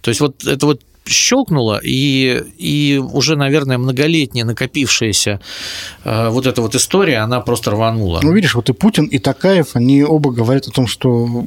То 0.00 0.10
есть 0.10 0.20
вот 0.20 0.44
это 0.44 0.66
вот 0.66 0.80
щелкнуло, 1.08 1.80
и, 1.82 2.42
и 2.58 2.98
уже, 2.98 3.36
наверное, 3.36 3.78
многолетняя 3.78 4.44
накопившаяся 4.44 5.40
э, 6.04 6.28
вот 6.30 6.46
эта 6.46 6.62
вот 6.62 6.74
история, 6.74 7.18
она 7.18 7.40
просто 7.40 7.70
рванула. 7.70 8.20
Ну, 8.22 8.32
видишь, 8.32 8.54
вот 8.54 8.68
и 8.68 8.72
Путин, 8.72 9.06
и 9.06 9.18
Такаев, 9.18 9.76
они 9.76 10.02
оба 10.02 10.32
говорят 10.32 10.66
о 10.66 10.70
том, 10.70 10.86
что 10.86 11.46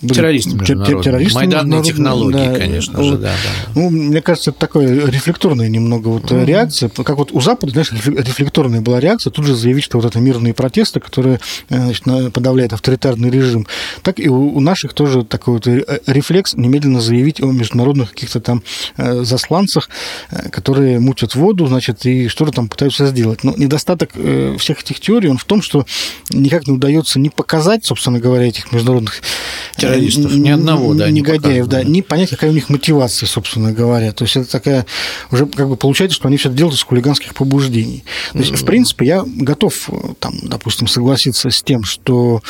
террористы 0.00 0.56
международные. 0.56 1.02
Террористы 1.02 1.34
Майданные 1.34 1.82
технологии, 1.82 2.46
да, 2.46 2.54
конечно 2.54 2.98
вот, 2.98 3.04
же, 3.04 3.18
да, 3.18 3.32
да. 3.32 3.72
Ну, 3.74 3.90
мне 3.90 4.22
кажется, 4.22 4.50
это 4.50 4.60
такая 4.60 5.06
рефлекторная 5.06 5.68
немного 5.68 6.08
вот 6.08 6.30
mm-hmm. 6.30 6.44
реакция. 6.44 6.88
Как 6.88 7.16
вот 7.16 7.32
у 7.32 7.40
Запада, 7.40 7.72
знаешь, 7.72 7.92
рефлекторная 7.92 8.80
была 8.80 9.00
реакция, 9.00 9.30
тут 9.30 9.44
же 9.44 9.54
заявить, 9.54 9.84
что 9.84 9.98
вот 9.98 10.06
это 10.06 10.20
мирные 10.20 10.54
протесты, 10.54 11.00
которые 11.00 11.40
э, 11.68 11.76
значит, 11.76 12.32
подавляют 12.32 12.72
авторитарный 12.72 13.30
режим, 13.30 13.66
так 14.02 14.20
и 14.20 14.28
у 14.28 14.60
наших 14.60 14.94
тоже 14.94 15.24
такой 15.24 15.54
вот 15.54 15.66
рефлекс 16.06 16.54
немедленно 16.54 17.00
заявить 17.00 17.40
о 17.40 17.46
международных 17.46 18.10
каких-то 18.10 18.40
там 18.40 18.62
э, 18.96 19.24
засланцах, 19.24 19.88
э, 20.30 20.48
которые 20.50 21.00
мутят 21.00 21.34
воду, 21.34 21.66
значит, 21.66 22.06
и 22.06 22.28
что-то 22.28 22.52
там 22.52 22.68
пытаются 22.68 23.06
сделать. 23.06 23.42
Но 23.42 23.54
недостаток 23.56 24.10
всех 24.58 24.80
этих 24.80 25.00
теорий, 25.00 25.28
он 25.28 25.38
в 25.38 25.44
том, 25.44 25.62
что 25.62 25.86
никак 26.30 26.66
не 26.66 26.74
удается 26.74 27.18
не 27.18 27.30
показать, 27.30 27.84
собственно 27.84 28.18
говоря, 28.18 28.46
этих 28.46 28.72
международных 28.72 29.22
террористов, 29.88 30.34
ни 30.34 30.48
одного, 30.48 30.94
да, 30.94 31.10
негодяев, 31.10 31.66
да, 31.66 31.82
не 31.82 32.02
понять, 32.02 32.30
какая 32.30 32.50
у 32.50 32.54
них 32.54 32.68
мотивация, 32.68 33.26
собственно 33.26 33.72
говоря. 33.72 34.12
То 34.12 34.24
есть 34.24 34.36
это 34.36 34.50
такая 34.50 34.86
уже 35.30 35.46
как 35.46 35.68
бы 35.68 35.76
получается, 35.76 36.16
что 36.16 36.28
они 36.28 36.36
все 36.36 36.48
это 36.48 36.58
делают 36.58 36.76
из 36.76 36.82
хулиганских 36.82 37.34
побуждений. 37.34 38.04
То 38.32 38.38
есть, 38.38 38.52
в 38.52 38.64
принципе, 38.64 39.06
я 39.06 39.24
готов, 39.26 39.90
там, 40.20 40.34
допустим, 40.42 40.86
согласиться 40.86 41.50
с 41.50 41.62
тем, 41.62 41.84
что 41.84 42.42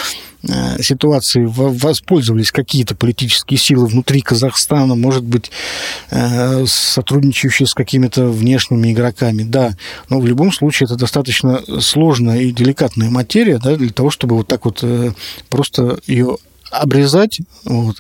э, 0.43 0.83
ситуации 0.83 1.45
воспользовались 1.47 2.53
какие-то 2.53 2.95
политические 2.95 3.59
силы 3.59 3.87
внутри 3.87 4.21
Казахстана, 4.21 4.95
может 4.95 5.25
быть, 5.25 5.51
э, 6.11 6.65
сотрудничающие 6.67 7.67
с 7.67 7.75
какими-то 7.75 8.29
внешними 8.29 8.93
игроками, 8.93 9.43
да, 9.43 9.77
но 10.09 10.21
в 10.21 10.27
любом 10.27 10.53
случае 10.53 10.87
это 10.87 10.97
достаточно 10.97 11.63
сложная 11.81 12.41
и 12.41 12.53
деликатная 12.53 13.11
материя, 13.11 13.59
да, 13.63 13.77
для 13.77 13.91
того, 13.91 14.11
чтобы 14.11 14.37
вот 14.37 14.49
так 14.49 14.65
вот 14.65 14.81
э, 14.83 15.13
просто 15.49 15.99
ее 16.07 16.39
обрезать 16.71 17.41
вот, 17.65 17.97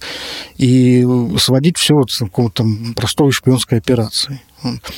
и 0.56 1.06
сводить 1.38 1.78
все 1.78 1.94
вот 1.94 2.10
к 2.10 2.18
какому-то 2.18 2.64
простой 2.94 3.32
шпионской 3.32 3.78
операции. 3.78 4.40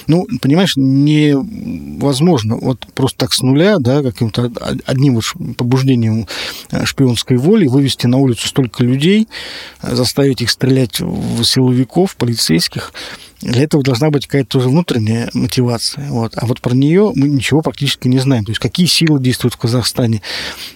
Ну, 0.07 0.27
понимаешь, 0.41 0.75
невозможно 0.77 2.57
вот 2.57 2.87
просто 2.95 3.19
так 3.19 3.33
с 3.33 3.43
нуля, 3.43 3.79
да, 3.79 4.03
каким-то 4.03 4.51
одним 4.87 5.17
вот 5.17 5.25
побуждением 5.57 6.27
э, 6.71 6.85
шпионской 6.85 7.37
воли 7.37 7.67
вывести 7.67 8.07
на 8.07 8.19
улицу 8.19 8.49
столько 8.49 8.85
людей, 8.85 9.29
заставить 9.83 10.43
их 10.43 10.51
стрелять 10.51 11.01
в 11.01 11.45
силовиков, 11.45 12.17
полицейских, 12.17 12.93
для 13.43 13.63
этого 13.63 13.83
должна 13.83 14.11
быть 14.11 14.27
какая-то 14.27 14.51
тоже 14.51 14.69
внутренняя 14.69 15.31
мотивация. 15.33 16.11
Вот. 16.11 16.33
А 16.37 16.47
вот 16.47 16.61
про 16.61 16.75
нее 16.75 17.13
мы 17.15 17.29
ничего 17.29 17.63
практически 17.63 18.07
не 18.07 18.19
знаем. 18.19 18.45
То 18.45 18.51
есть 18.51 18.61
какие 18.61 18.87
силы 18.87 19.21
действуют 19.21 19.55
в 19.55 19.59
Казахстане, 19.59 20.21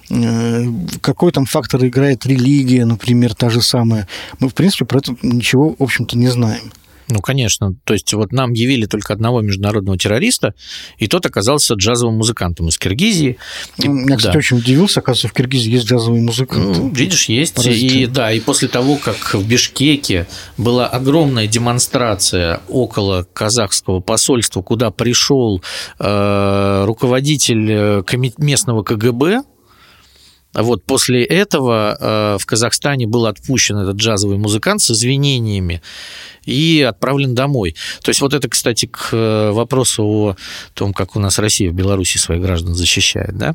э, 0.09 0.64
какой 1.01 1.33
там 1.33 1.44
фактор 1.44 1.85
играет 1.85 2.25
религия, 2.25 2.87
например, 2.87 3.35
та 3.35 3.51
же 3.51 3.61
самая. 3.61 4.09
Мы, 4.38 4.49
в 4.49 4.55
принципе, 4.55 4.87
про 4.87 4.99
это 4.99 5.14
ничего, 5.23 5.75
в 5.79 5.83
общем-то, 5.83 6.16
не 6.16 6.29
знаем. 6.29 6.73
Ну, 7.09 7.21
конечно. 7.21 7.75
То 7.85 7.93
есть 7.93 8.12
вот 8.14 8.33
нам 8.33 8.53
явили 8.53 8.87
только 8.87 9.12
одного 9.12 9.40
международного 9.43 9.99
террориста, 9.99 10.55
и 10.99 11.07
тот 11.07 11.27
оказался 11.27 11.75
джазовым 11.75 12.17
музыкантом 12.17 12.69
из 12.69 12.79
Киргизии. 12.79 13.37
И, 13.79 13.88
ну, 13.88 14.09
Я, 14.09 14.17
кстати, 14.17 14.33
да. 14.33 14.38
очень 14.38 14.59
удивился, 14.59 15.01
оказывается, 15.01 15.29
в 15.29 15.33
Киргизии 15.33 15.73
есть 15.73 15.87
джазовые 15.87 16.23
музыканты. 16.23 16.81
Ну, 16.81 16.90
видишь, 16.90 17.27
есть. 17.29 17.64
И 17.67 18.07
да, 18.07 18.33
и 18.33 18.40
после 18.40 18.69
того, 18.69 18.97
как 18.97 19.35
в 19.35 19.47
Бишкеке 19.47 20.27
была 20.57 20.87
огромная 20.87 21.47
демонстрация 21.47 22.61
около 22.69 23.27
казахского 23.33 24.01
посольства, 24.01 24.62
куда 24.62 24.90
пришел 24.90 25.62
э, 25.99 26.85
руководитель 26.87 27.71
э, 27.71 28.03
местного 28.38 28.83
КГБ, 28.83 29.43
вот 30.55 30.85
после 30.85 31.25
этого 31.25 31.97
э, 31.99 32.38
в 32.38 32.47
Казахстане 32.47 33.07
был 33.09 33.27
отпущен 33.27 33.77
этот 33.77 33.97
джазовый 33.97 34.38
музыкант 34.38 34.83
с 34.83 34.90
извинениями 34.93 35.83
и 36.47 36.83
отправлен 36.83 37.35
домой. 37.35 37.75
То 38.03 38.11
есть 38.11 38.21
вот 38.21 38.35
это, 38.35 38.49
кстати, 38.49 38.87
к 38.87 39.11
э, 39.13 39.51
вопросу 39.53 40.05
о 40.05 40.37
том, 40.75 40.93
как 40.93 41.17
у 41.17 41.21
нас 41.21 41.39
Россия 41.39 41.71
в 41.71 41.75
Беларуси 41.75 42.19
своих 42.19 42.43
граждан 42.43 42.75
защищает, 42.75 43.37
да. 43.37 43.55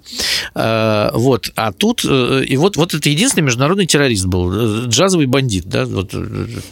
Э, 0.55 1.11
вот, 1.13 1.51
а 1.55 1.71
тут 1.71 2.03
и 2.03 2.57
вот 2.57 2.77
вот 2.77 2.93
это 2.93 3.09
единственный 3.09 3.43
международный 3.43 3.85
террорист 3.85 4.25
был, 4.25 4.87
джазовый 4.87 5.27
бандит, 5.27 5.65
да, 5.65 5.85
вот, 5.85 6.13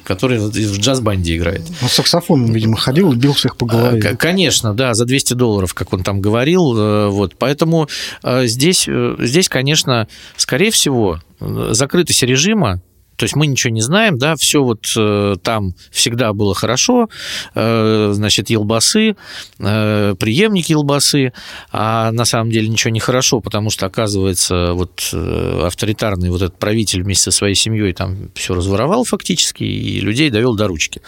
который 0.03 0.39
в 0.39 0.79
джаз-банде 0.79 1.37
играет. 1.37 1.61
Он 1.81 1.89
саксофоном, 1.89 2.51
видимо, 2.51 2.77
ходил 2.77 3.11
и 3.11 3.15
бил 3.15 3.33
всех 3.33 3.57
по 3.57 3.65
голове. 3.65 4.15
Конечно, 4.17 4.73
да, 4.73 4.93
за 4.93 5.05
200 5.05 5.33
долларов, 5.33 5.73
как 5.73 5.93
он 5.93 6.03
там 6.03 6.21
говорил, 6.21 7.11
вот, 7.11 7.35
поэтому 7.37 7.87
здесь 8.23 8.87
здесь, 9.19 9.49
конечно 9.49 10.07
скорее 10.35 10.71
всего, 10.71 11.19
закрытость 11.39 12.23
режима 12.23 12.81
то 13.17 13.23
есть 13.23 13.35
мы 13.35 13.47
ничего 13.47 13.73
не 13.73 13.81
знаем, 13.81 14.17
да, 14.17 14.35
все 14.35 14.63
вот 14.63 14.85
э, 14.95 15.35
там 15.41 15.73
всегда 15.91 16.33
было 16.33 16.53
хорошо, 16.53 17.09
э, 17.55 18.11
значит, 18.13 18.51
елбасы, 18.51 19.15
э, 19.59 20.15
преемник 20.19 20.69
елбасы, 20.69 21.33
а 21.71 22.11
на 22.11 22.25
самом 22.25 22.51
деле 22.51 22.67
ничего 22.69 22.91
не 22.91 22.99
хорошо, 22.99 23.41
потому 23.41 23.71
что, 23.71 23.87
оказывается, 23.87 24.73
вот 24.73 25.09
э, 25.11 25.61
авторитарный 25.65 26.29
вот 26.29 26.43
этот 26.43 26.59
правитель 26.59 27.01
вместе 27.01 27.31
со 27.31 27.31
своей 27.31 27.55
семьей 27.55 27.93
там 27.93 28.29
все 28.35 28.53
разворовал 28.53 29.03
фактически 29.03 29.63
и 29.63 29.99
людей 29.99 30.29
довел 30.29 30.55
до 30.55 30.67
ручки. 30.67 31.01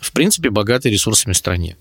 В 0.00 0.12
принципе, 0.12 0.50
богатой 0.50 0.90
ресурсами 0.90 1.32
стране. 1.32 1.76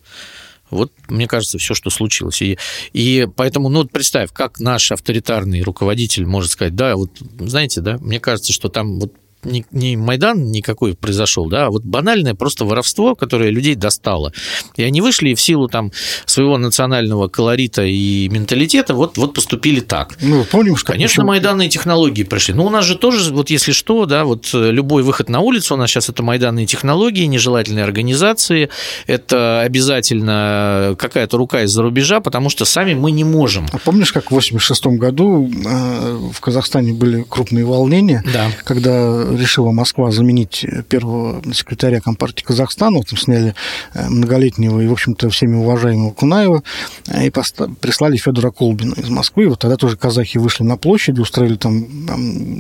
Вот, 0.69 0.91
мне 1.08 1.28
кажется, 1.28 1.58
все, 1.58 1.73
что 1.73 1.89
случилось. 1.89 2.41
И, 2.41 2.58
и 2.93 3.28
поэтому, 3.36 3.69
ну, 3.69 3.86
представь, 3.86 4.32
как 4.32 4.60
наш 4.60 4.91
авторитарный 4.91 5.62
руководитель 5.62 6.25
может 6.25 6.51
сказать, 6.51 6.75
да, 6.75 6.95
вот, 6.95 7.12
знаете, 7.39 7.82
да, 7.82 7.97
мне 7.99 8.19
кажется, 8.19 8.54
что 8.54 8.69
там 8.69 8.99
вот 8.99 9.13
не, 9.45 9.65
не 9.71 9.97
Майдан 9.97 10.51
никакой 10.51 10.95
произошел, 10.95 11.47
да, 11.47 11.67
а 11.67 11.69
вот 11.69 11.84
банальное 11.84 12.36
просто 12.36 12.65
воровство, 12.65 13.15
которое 13.15 13.49
людей 13.49 13.75
достало. 13.75 14.34
И 14.75 14.84
они 14.84 15.01
вышли 15.01 15.29
и 15.29 15.36
в 15.36 15.41
силу 15.41 15.67
там 15.67 15.91
своего 16.25 16.58
национального 16.58 17.27
колорита 17.27 17.84
и 17.84 18.27
менталитета 18.29 18.93
вот, 18.93 19.17
вот 19.17 19.34
поступили 19.34 19.79
так. 19.79 20.17
Ну, 20.21 20.43
помним, 20.43 20.75
что... 20.75 20.91
Конечно, 20.91 21.21
почему... 21.21 21.27
майданные 21.27 21.69
технологии 21.69 22.23
пришли. 22.23 22.53
Но 22.53 22.65
у 22.65 22.69
нас 22.69 22.86
же 22.86 22.95
тоже, 22.95 23.34
вот 23.34 23.49
если 23.49 23.71
что, 23.71 24.05
да, 24.05 24.25
вот 24.25 24.49
любой 24.53 25.03
выход 25.03 25.29
на 25.29 25.39
улицу 25.39 25.75
у 25.75 25.77
нас 25.77 25.89
сейчас 25.89 26.10
это 26.10 26.23
майданные 26.23 26.65
технологии, 26.65 27.25
нежелательные 27.25 27.84
организации, 27.84 28.69
это 29.08 29.62
обязательно 29.62 30.95
какая-то 30.97 31.38
рука 31.38 31.63
из-за 31.63 31.81
рубежа, 31.81 32.19
потому 32.19 32.49
что 32.49 32.65
сами 32.65 32.93
мы 32.93 33.12
не 33.12 33.23
можем. 33.23 33.67
А 33.71 33.77
помнишь, 33.77 34.12
как 34.12 34.31
в 34.31 34.31
86 34.31 34.86
году 34.88 35.49
э, 35.65 36.29
в 36.34 36.39
Казахстане 36.39 36.93
были 36.93 37.25
крупные 37.27 37.65
волнения, 37.65 38.23
да. 38.34 38.51
когда 38.63 39.34
решила 39.35 39.71
Москва 39.71 40.11
заменить 40.11 40.65
первого 40.89 41.41
секретаря 41.53 42.01
Компартии 42.01 42.43
Казахстана, 42.43 43.01
там 43.03 43.17
сняли 43.17 43.55
э, 43.93 44.09
многолетнего 44.09 44.79
и, 44.79 44.87
в 44.87 44.91
общем-то, 44.91 45.29
всеми 45.29 45.55
уважаемого 45.55 46.11
Кунаева, 46.11 46.63
э, 47.07 47.27
и 47.27 47.29
прислали 47.29 48.17
Федора 48.17 48.51
Колбина 48.51 48.93
из 48.93 49.09
Москвы. 49.09 49.47
Вот 49.47 49.59
тогда 49.59 49.77
тоже 49.77 49.97
казахи 49.97 50.37
вышли 50.37 50.63
на 50.63 50.77
площадь, 50.77 51.19
устроили 51.19 51.55
там, 51.55 51.85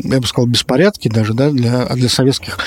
я 0.03 0.19
бы 0.19 0.27
сказал, 0.27 0.47
беспорядки 0.47 1.07
даже, 1.07 1.33
да, 1.33 1.49
для, 1.49 1.83
а 1.83 1.95
для 1.95 2.09
советских 2.09 2.59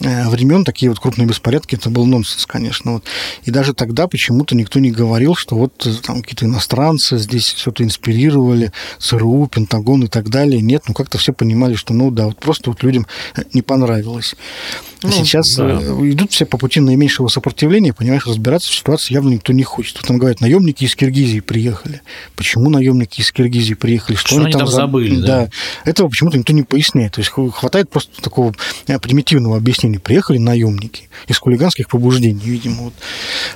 э, 0.00 0.28
времен 0.28 0.64
такие 0.64 0.90
вот 0.90 1.00
крупные 1.00 1.26
беспорядки, 1.26 1.74
это 1.74 1.90
был 1.90 2.06
нонсенс, 2.06 2.46
конечно. 2.46 2.94
Вот. 2.94 3.04
И 3.44 3.50
даже 3.50 3.74
тогда 3.74 4.08
почему-то 4.08 4.54
никто 4.54 4.80
не 4.80 4.90
говорил, 4.90 5.34
что 5.34 5.56
вот 5.56 5.86
там 6.02 6.22
какие-то 6.22 6.46
иностранцы 6.46 7.18
здесь 7.18 7.54
что-то 7.56 7.84
инспирировали, 7.84 8.72
ЦРУ, 8.98 9.48
Пентагон 9.48 10.04
и 10.04 10.08
так 10.08 10.28
далее. 10.28 10.60
Нет, 10.60 10.84
ну 10.88 10.94
как-то 10.94 11.18
все 11.18 11.32
понимали, 11.32 11.74
что, 11.74 11.94
ну 11.94 12.10
да, 12.10 12.26
вот 12.26 12.38
просто 12.38 12.70
вот 12.70 12.82
людям 12.82 13.06
не 13.56 13.62
понравилось. 13.62 14.36
Ну, 15.06 15.12
Сейчас 15.12 15.56
да. 15.56 15.80
Э, 15.80 16.10
идут 16.10 16.32
все 16.32 16.46
по 16.46 16.58
пути 16.58 16.80
наименьшего 16.80 17.28
сопротивления, 17.28 17.92
понимаешь, 17.92 18.26
разбираться 18.26 18.70
в 18.70 18.74
ситуации 18.74 19.14
явно 19.14 19.30
никто 19.30 19.52
не 19.52 19.62
хочет. 19.62 19.96
Вот 19.98 20.06
там 20.06 20.18
говорят, 20.18 20.40
наемники 20.40 20.84
из 20.84 20.94
Киргизии 20.94 21.40
приехали. 21.40 22.02
Почему 22.34 22.70
наемники 22.70 23.20
из 23.20 23.32
Киргизии 23.32 23.74
приехали? 23.74 24.16
Что, 24.16 24.28
что 24.28 24.40
они 24.42 24.52
там, 24.52 24.60
там 24.60 24.68
забыли? 24.68 25.20
Да. 25.20 25.26
да. 25.26 25.50
Этого 25.84 26.08
почему-то 26.08 26.38
никто 26.38 26.52
не 26.52 26.62
поясняет. 26.62 27.12
То 27.12 27.20
есть 27.20 27.30
хватает 27.30 27.90
просто 27.90 28.20
такого 28.22 28.54
э, 28.86 28.98
примитивного 28.98 29.56
объяснения. 29.56 29.98
Приехали 29.98 30.38
наемники 30.38 31.08
из 31.28 31.38
хулиганских 31.38 31.88
побуждений, 31.88 32.40
видимо. 32.42 32.84
Вот. 32.84 32.94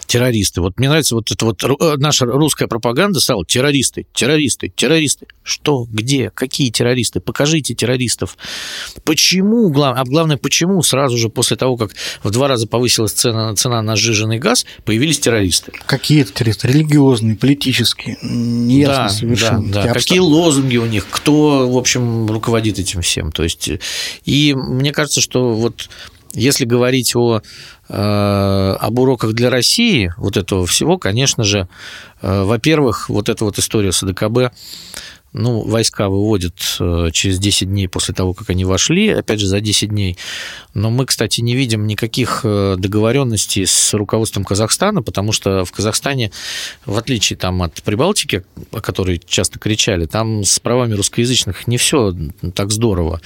Террористы. 0.06 0.60
Вот 0.60 0.78
мне 0.78 0.88
нравится 0.88 1.14
вот 1.14 1.30
эта 1.30 1.44
вот 1.44 1.62
э, 1.62 1.96
наша 1.96 2.26
русская 2.26 2.66
пропаганда 2.66 3.20
стала 3.20 3.44
террористы, 3.44 4.06
террористы, 4.12 4.72
террористы. 4.74 5.26
Что, 5.42 5.86
где, 5.90 6.30
какие 6.30 6.70
террористы? 6.70 7.20
Покажите 7.20 7.74
террористов. 7.74 8.36
Почему, 9.04 9.72
а 9.82 10.04
главное, 10.04 10.36
почему 10.36 10.82
сразу 10.82 11.16
же 11.16 11.28
после 11.40 11.56
того, 11.56 11.78
как 11.78 11.92
в 12.22 12.30
два 12.30 12.48
раза 12.48 12.66
повысилась 12.66 13.12
цена, 13.12 13.54
цена 13.54 13.80
на 13.80 13.96
сжиженный 13.96 14.38
газ, 14.38 14.66
появились 14.84 15.20
террористы. 15.20 15.72
Какие 15.86 16.20
это 16.20 16.34
террористы? 16.34 16.68
Религиозные, 16.68 17.34
политические, 17.34 18.18
неясно 18.20 19.04
да, 19.04 19.08
совершенно. 19.08 19.72
Да, 19.72 19.84
да. 19.84 19.94
Какие 19.94 20.18
лозунги 20.18 20.76
у 20.76 20.84
них, 20.84 21.06
кто, 21.10 21.66
в 21.66 21.78
общем, 21.78 22.26
руководит 22.26 22.78
этим 22.78 23.00
всем. 23.00 23.32
То 23.32 23.42
есть, 23.42 23.70
и 24.26 24.54
мне 24.54 24.92
кажется, 24.92 25.22
что 25.22 25.54
вот 25.54 25.88
если 26.34 26.66
говорить 26.66 27.16
о, 27.16 27.40
э, 27.88 27.94
об 28.78 28.98
уроках 28.98 29.32
для 29.32 29.48
России, 29.48 30.12
вот 30.18 30.36
этого 30.36 30.66
всего, 30.66 30.98
конечно 30.98 31.42
же, 31.42 31.68
э, 32.20 32.42
во-первых, 32.42 33.08
вот 33.08 33.30
эта 33.30 33.46
вот 33.46 33.58
история 33.58 33.92
с 33.92 34.02
АДКБ, 34.02 34.52
ну, 35.32 35.62
войска 35.62 36.08
выводят 36.08 36.54
э, 36.80 37.10
через 37.12 37.38
10 37.38 37.68
дней 37.68 37.88
после 37.88 38.14
того, 38.14 38.34
как 38.34 38.50
они 38.50 38.64
вошли, 38.64 39.08
опять 39.10 39.38
же, 39.38 39.46
за 39.46 39.60
10 39.60 39.90
дней. 39.90 40.16
Но 40.74 40.90
мы, 40.90 41.06
кстати, 41.06 41.40
не 41.40 41.54
видим 41.54 41.86
никаких 41.86 42.40
э, 42.42 42.76
договоренностей 42.76 43.64
с 43.64 43.94
руководством 43.94 44.44
Казахстана, 44.44 45.02
потому 45.02 45.32
что 45.32 45.64
в 45.64 45.72
Казахстане, 45.72 46.32
в 46.84 46.96
отличие 46.98 47.36
там, 47.36 47.62
от 47.62 47.82
Прибалтики, 47.82 48.44
о 48.72 48.80
которой 48.80 49.20
часто 49.24 49.58
кричали, 49.58 50.06
там 50.06 50.42
с 50.44 50.58
правами 50.58 50.94
русскоязычных 50.94 51.68
не 51.68 51.76
все 51.76 52.14
так 52.54 52.72
здорово. 52.72 53.20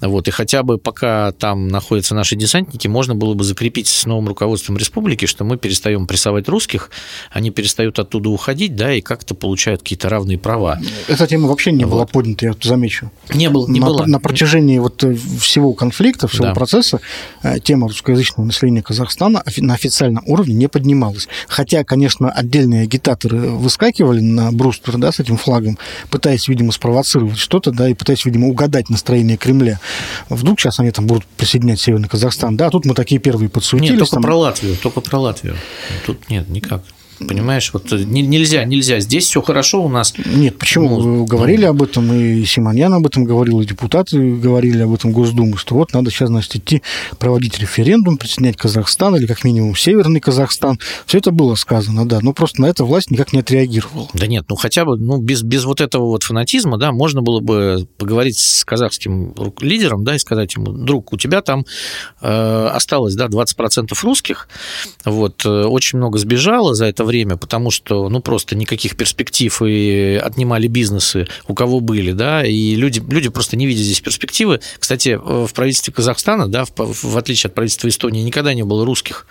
Вот, 0.00 0.28
и 0.28 0.30
хотя 0.30 0.62
бы 0.62 0.78
пока 0.78 1.32
там 1.32 1.68
находятся 1.68 2.14
наши 2.14 2.36
десантники, 2.36 2.88
можно 2.88 3.14
было 3.14 3.34
бы 3.34 3.44
закрепить 3.44 3.86
с 3.86 4.06
новым 4.06 4.28
руководством 4.28 4.78
республики, 4.78 5.26
что 5.26 5.44
мы 5.44 5.58
перестаем 5.58 6.06
прессовать 6.06 6.48
русских, 6.48 6.90
они 7.30 7.50
перестают 7.50 7.98
оттуда 7.98 8.30
уходить, 8.30 8.76
да, 8.76 8.94
и 8.94 9.02
как-то 9.02 9.34
получают 9.34 9.82
какие-то 9.82 10.08
равные 10.08 10.38
права. 10.38 10.78
Эта 11.08 11.26
вообще 11.50 11.72
не 11.72 11.84
вот. 11.84 11.92
была 11.92 12.06
поднята, 12.06 12.46
я 12.46 12.54
замечу. 12.62 13.10
Не 13.34 13.50
было, 13.50 13.68
не 13.68 13.80
на, 13.80 13.86
было. 13.86 14.06
На 14.06 14.20
протяжении 14.20 14.78
вот 14.78 15.02
э, 15.04 15.14
всего 15.14 15.72
конфликта, 15.74 16.28
всего 16.28 16.46
да. 16.46 16.54
процесса 16.54 17.00
э, 17.42 17.58
тема 17.60 17.88
русскоязычного 17.88 18.46
населения 18.46 18.82
Казахстана 18.82 19.42
на 19.58 19.74
официальном 19.74 20.22
уровне 20.26 20.54
не 20.54 20.68
поднималась. 20.68 21.28
Хотя, 21.48 21.84
конечно, 21.84 22.30
отдельные 22.30 22.82
агитаторы 22.82 23.38
выскакивали 23.38 24.20
на 24.20 24.52
бруствер 24.52 24.96
да, 24.96 25.12
с 25.12 25.20
этим 25.20 25.36
флагом, 25.36 25.78
пытаясь, 26.10 26.48
видимо, 26.48 26.72
спровоцировать 26.72 27.38
что-то, 27.38 27.70
да, 27.72 27.88
и 27.88 27.94
пытаясь, 27.94 28.24
видимо, 28.24 28.48
угадать 28.48 28.88
настроение 28.90 29.36
Кремля. 29.36 29.80
Вдруг 30.28 30.60
сейчас 30.60 30.80
они 30.80 30.90
там 30.90 31.06
будут 31.06 31.26
присоединять 31.26 31.80
Северный 31.80 32.08
Казахстан. 32.08 32.56
Да, 32.56 32.68
а 32.68 32.70
тут 32.70 32.84
мы 32.84 32.94
такие 32.94 33.20
первые 33.20 33.48
подсуетились. 33.48 33.90
Нет, 33.90 33.98
только 34.00 34.14
там... 34.14 34.22
про 34.22 34.36
Латвию, 34.36 34.76
только 34.76 35.00
про 35.00 35.18
Латвию. 35.18 35.56
Тут 36.06 36.30
нет, 36.30 36.48
никак. 36.48 36.82
Понимаешь, 37.26 37.70
вот 37.72 37.92
нельзя, 37.92 38.64
нельзя. 38.64 39.00
Здесь 39.00 39.26
все 39.26 39.42
хорошо 39.42 39.84
у 39.84 39.88
нас. 39.88 40.14
Нет, 40.24 40.58
почему? 40.58 40.98
Ну, 40.98 41.24
говорили 41.24 41.64
об 41.64 41.82
этом, 41.82 42.12
и 42.12 42.44
Симоньян 42.44 42.94
об 42.94 43.06
этом 43.06 43.24
говорил, 43.24 43.60
и 43.60 43.66
депутаты 43.66 44.36
говорили 44.36 44.82
об 44.82 44.94
этом 44.94 45.12
Госдумы, 45.12 45.58
что 45.58 45.74
вот 45.74 45.92
надо 45.92 46.10
сейчас, 46.10 46.28
значит, 46.28 46.56
идти 46.56 46.82
проводить 47.18 47.58
референдум, 47.58 48.16
присоединять 48.16 48.56
Казахстан, 48.56 49.16
или 49.16 49.26
как 49.26 49.44
минимум 49.44 49.76
Северный 49.76 50.20
Казахстан. 50.20 50.78
Все 51.06 51.18
это 51.18 51.30
было 51.30 51.54
сказано, 51.56 52.08
да, 52.08 52.20
но 52.22 52.32
просто 52.32 52.62
на 52.62 52.66
это 52.66 52.84
власть 52.84 53.10
никак 53.10 53.32
не 53.32 53.40
отреагировала. 53.40 54.08
Да 54.14 54.26
нет, 54.26 54.46
ну 54.48 54.56
хотя 54.56 54.84
бы 54.84 54.96
ну, 54.96 55.18
без, 55.18 55.42
без 55.42 55.64
вот 55.64 55.80
этого 55.80 56.06
вот 56.06 56.22
фанатизма, 56.22 56.78
да, 56.78 56.90
можно 56.92 57.20
было 57.20 57.40
бы 57.40 57.86
поговорить 57.98 58.38
с 58.38 58.64
казахским 58.64 59.34
лидером, 59.60 60.04
да, 60.04 60.14
и 60.14 60.18
сказать 60.18 60.54
ему, 60.54 60.72
друг, 60.72 61.12
у 61.12 61.18
тебя 61.18 61.42
там 61.42 61.66
э, 62.22 62.66
осталось, 62.72 63.14
да, 63.14 63.26
20% 63.26 63.92
русских, 64.02 64.48
вот, 65.04 65.44
э, 65.44 65.48
очень 65.48 65.98
много 65.98 66.18
сбежало 66.18 66.74
за 66.74 66.86
это 66.86 67.04
время, 67.10 67.36
потому 67.36 67.70
что, 67.70 68.08
ну, 68.08 68.20
просто 68.20 68.56
никаких 68.56 68.96
перспектив 68.96 69.62
и 69.62 70.20
отнимали 70.22 70.68
бизнесы, 70.68 71.26
у 71.48 71.54
кого 71.54 71.80
были, 71.80 72.12
да, 72.12 72.44
и 72.46 72.76
люди, 72.76 73.02
люди 73.06 73.28
просто 73.28 73.56
не 73.56 73.66
видят 73.66 73.84
здесь 73.84 74.00
перспективы. 74.00 74.60
Кстати, 74.78 75.18
в 75.20 75.52
правительстве 75.52 75.92
Казахстана, 75.92 76.48
да, 76.48 76.64
в, 76.64 76.72
в 76.76 77.18
отличие 77.18 77.48
от 77.48 77.54
правительства 77.54 77.88
Эстонии, 77.88 78.22
никогда 78.22 78.54
не 78.54 78.62
было 78.62 78.84
русских 78.86 79.26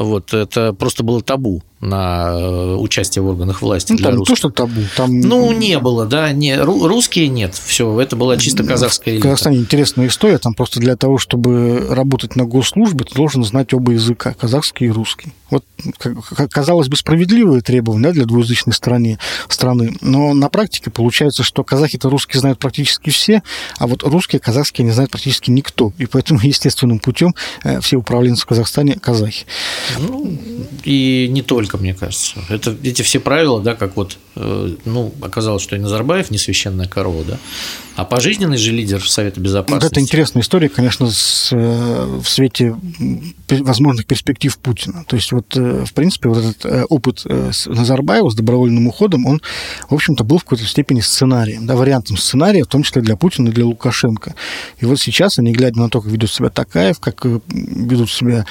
Вот, 0.00 0.32
это 0.32 0.72
просто 0.72 1.02
было 1.02 1.20
табу 1.20 1.62
на 1.80 2.32
э, 2.32 2.74
участие 2.76 3.22
в 3.22 3.28
органах 3.28 3.62
власти. 3.62 3.92
Ну, 3.92 3.98
там 3.98 4.16
не 4.16 4.24
то, 4.24 4.34
что 4.34 4.50
табу. 4.50 4.80
Там... 4.96 5.20
Ну, 5.20 5.52
не 5.52 5.78
было, 5.78 6.06
да. 6.06 6.32
Не, 6.32 6.58
русские 6.58 7.28
нет. 7.28 7.54
Все, 7.54 8.00
это 8.00 8.16
была 8.16 8.36
чисто 8.36 8.64
казахская 8.64 9.14
элита. 9.14 9.22
В 9.22 9.30
Казахстане 9.30 9.58
интересная 9.58 10.06
история. 10.08 10.38
Там 10.38 10.54
просто 10.54 10.78
для 10.80 10.96
того, 10.96 11.18
чтобы 11.18 11.86
работать 11.88 12.36
на 12.36 12.44
госслужбе, 12.44 13.04
ты 13.04 13.14
должен 13.14 13.44
знать 13.44 13.72
оба 13.74 13.92
языка, 13.92 14.34
казахский 14.34 14.86
и 14.86 14.90
русский. 14.90 15.32
Вот, 15.50 15.64
казалось 16.50 16.88
бы, 16.88 16.96
справедливые 16.96 17.60
требования 17.60 18.04
да, 18.04 18.12
для 18.12 18.24
двуязычной 18.24 18.72
страны, 18.72 19.18
страны. 19.48 19.96
Но 20.00 20.32
на 20.32 20.48
практике 20.48 20.90
получается, 20.90 21.42
что 21.42 21.64
казахи-то 21.64 22.08
русские 22.08 22.40
знают 22.40 22.58
практически 22.58 23.10
все, 23.10 23.42
а 23.78 23.86
вот 23.86 24.02
русские, 24.04 24.38
казахские 24.38 24.84
не 24.84 24.92
знают 24.92 25.10
практически 25.10 25.50
никто. 25.50 25.92
И 25.98 26.06
поэтому 26.06 26.40
естественным 26.42 27.00
путем 27.00 27.34
э, 27.64 27.80
все 27.80 27.96
управленцы 27.96 28.42
в 28.42 28.46
Казахстане 28.46 28.98
казахи. 29.00 29.46
Ну, 29.98 30.38
и 30.84 31.28
не 31.30 31.42
только, 31.42 31.76
мне 31.78 31.94
кажется. 31.94 32.40
Это, 32.48 32.76
эти 32.82 33.02
все 33.02 33.20
правила, 33.20 33.60
да, 33.60 33.74
как 33.74 33.96
вот, 33.96 34.18
э, 34.36 34.76
ну, 34.84 35.12
оказалось, 35.20 35.62
что 35.62 35.76
и 35.76 35.78
Назарбаев 35.78 36.30
не 36.30 36.38
священная 36.38 36.86
корова, 36.86 37.24
да, 37.24 37.38
а 37.96 38.04
пожизненный 38.04 38.56
же 38.56 38.72
лидер 38.72 39.06
Совета 39.06 39.40
Безопасности. 39.40 39.84
Вот 39.84 39.92
это 39.92 40.00
интересная 40.00 40.42
история, 40.42 40.68
конечно, 40.68 41.10
с, 41.10 41.50
э, 41.52 42.20
в 42.22 42.28
свете 42.28 42.76
возможных 43.48 44.06
перспектив 44.06 44.56
Путина. 44.58 45.04
То 45.06 45.16
есть 45.16 45.32
вот, 45.32 45.54
э, 45.56 45.84
в 45.84 45.92
принципе, 45.92 46.28
вот 46.28 46.38
этот 46.38 46.86
опыт 46.88 47.26
с 47.26 47.66
Назарбаева 47.66 48.30
с 48.30 48.34
добровольным 48.34 48.86
уходом, 48.86 49.26
он, 49.26 49.42
в 49.88 49.94
общем-то, 49.94 50.24
был 50.24 50.38
в 50.38 50.44
какой-то 50.44 50.64
степени 50.64 51.00
сценарием, 51.00 51.66
да, 51.66 51.76
вариантом 51.76 52.16
сценария, 52.16 52.64
в 52.64 52.68
том 52.68 52.82
числе 52.82 53.02
для 53.02 53.16
Путина 53.16 53.48
и 53.48 53.52
для 53.52 53.66
Лукашенко. 53.66 54.34
И 54.78 54.86
вот 54.86 54.98
сейчас 54.98 55.38
они, 55.38 55.52
глядя 55.52 55.78
на 55.78 55.90
то, 55.90 56.00
как 56.00 56.10
ведет 56.10 56.30
себя 56.30 56.48
Такаев, 56.48 57.00
как 57.00 57.24
ведут 57.24 58.10
себя 58.10 58.46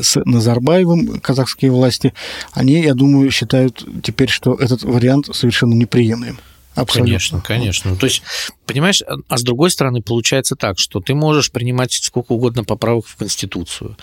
с 0.00 0.16
Назарбаевым 0.56 1.20
казахские 1.20 1.70
власти, 1.70 2.14
они, 2.52 2.80
я 2.82 2.94
думаю, 2.94 3.30
считают 3.30 3.84
теперь, 4.02 4.28
что 4.28 4.54
этот 4.54 4.82
вариант 4.82 5.28
совершенно 5.32 5.74
неприемлем. 5.74 6.38
Абсолютно. 6.74 7.06
Конечно, 7.06 7.40
конечно. 7.40 7.96
То 7.96 8.06
есть, 8.06 8.22
понимаешь, 8.66 9.02
а 9.28 9.38
с 9.38 9.42
другой 9.42 9.70
стороны, 9.70 10.02
получается 10.02 10.56
так, 10.56 10.78
что 10.78 11.00
ты 11.00 11.14
можешь 11.14 11.50
принимать 11.50 11.92
сколько 11.92 12.32
угодно 12.32 12.64
поправок 12.64 13.06
в 13.06 13.16
Конституцию, 13.16 13.96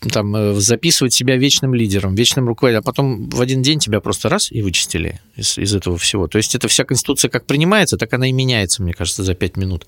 там, 0.00 0.36
э, 0.36 0.54
записывать 0.54 1.12
себя 1.12 1.36
вечным 1.36 1.74
лидером, 1.74 2.14
вечным 2.14 2.46
руководителем, 2.46 2.80
а 2.80 2.86
потом 2.86 3.28
в 3.30 3.40
один 3.40 3.62
день 3.62 3.80
тебя 3.80 4.00
просто 4.00 4.28
раз 4.28 4.52
и 4.52 4.62
вычистили 4.62 5.20
из, 5.34 5.58
из 5.58 5.74
этого 5.74 5.96
всего. 5.96 6.28
То 6.28 6.38
есть 6.38 6.54
эта 6.54 6.68
вся 6.68 6.84
Конституция 6.84 7.30
как 7.30 7.46
принимается, 7.46 7.96
так 7.96 8.12
она 8.12 8.28
и 8.28 8.32
меняется, 8.32 8.82
мне 8.82 8.92
кажется, 8.92 9.24
за 9.24 9.34
пять 9.34 9.56
минут. 9.56 9.86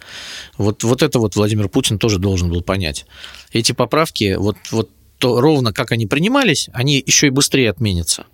Вот, 0.56 0.82
вот 0.84 1.02
это 1.02 1.18
вот 1.18 1.36
Владимир 1.36 1.68
Путин 1.68 1.98
тоже 1.98 2.18
должен 2.18 2.48
был 2.48 2.62
понять. 2.62 3.06
Эти 3.52 3.72
поправки, 3.72 4.36
вот, 4.36 4.56
вот 4.72 4.90
то 5.20 5.40
ровно 5.40 5.72
как 5.72 5.92
они 5.92 6.06
принимались, 6.06 6.68
они 6.72 7.02
еще 7.06 7.28
и 7.28 7.30
быстрее 7.30 7.70
отменятся, 7.70 8.24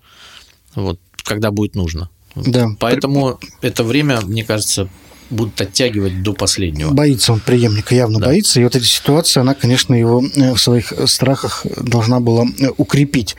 вот, 0.74 0.98
когда 1.24 1.50
будет 1.50 1.74
нужно. 1.74 2.08
Да. 2.36 2.68
Поэтому 2.78 3.40
это 3.60 3.82
время, 3.82 4.20
мне 4.20 4.44
кажется, 4.44 4.88
будут 5.28 5.60
оттягивать 5.60 6.22
до 6.22 6.32
последнего. 6.32 6.92
Боится 6.92 7.32
он 7.32 7.40
преемника, 7.40 7.94
явно 7.94 8.20
да. 8.20 8.26
боится. 8.26 8.60
И 8.60 8.64
вот 8.64 8.76
эта 8.76 8.84
ситуация, 8.84 9.40
она, 9.40 9.54
конечно, 9.54 9.94
его 9.94 10.22
э, 10.22 10.54
в 10.54 10.58
своих 10.58 10.92
страхах 11.06 11.66
должна 11.76 12.20
была 12.20 12.44
э, 12.58 12.68
укрепить. 12.76 13.36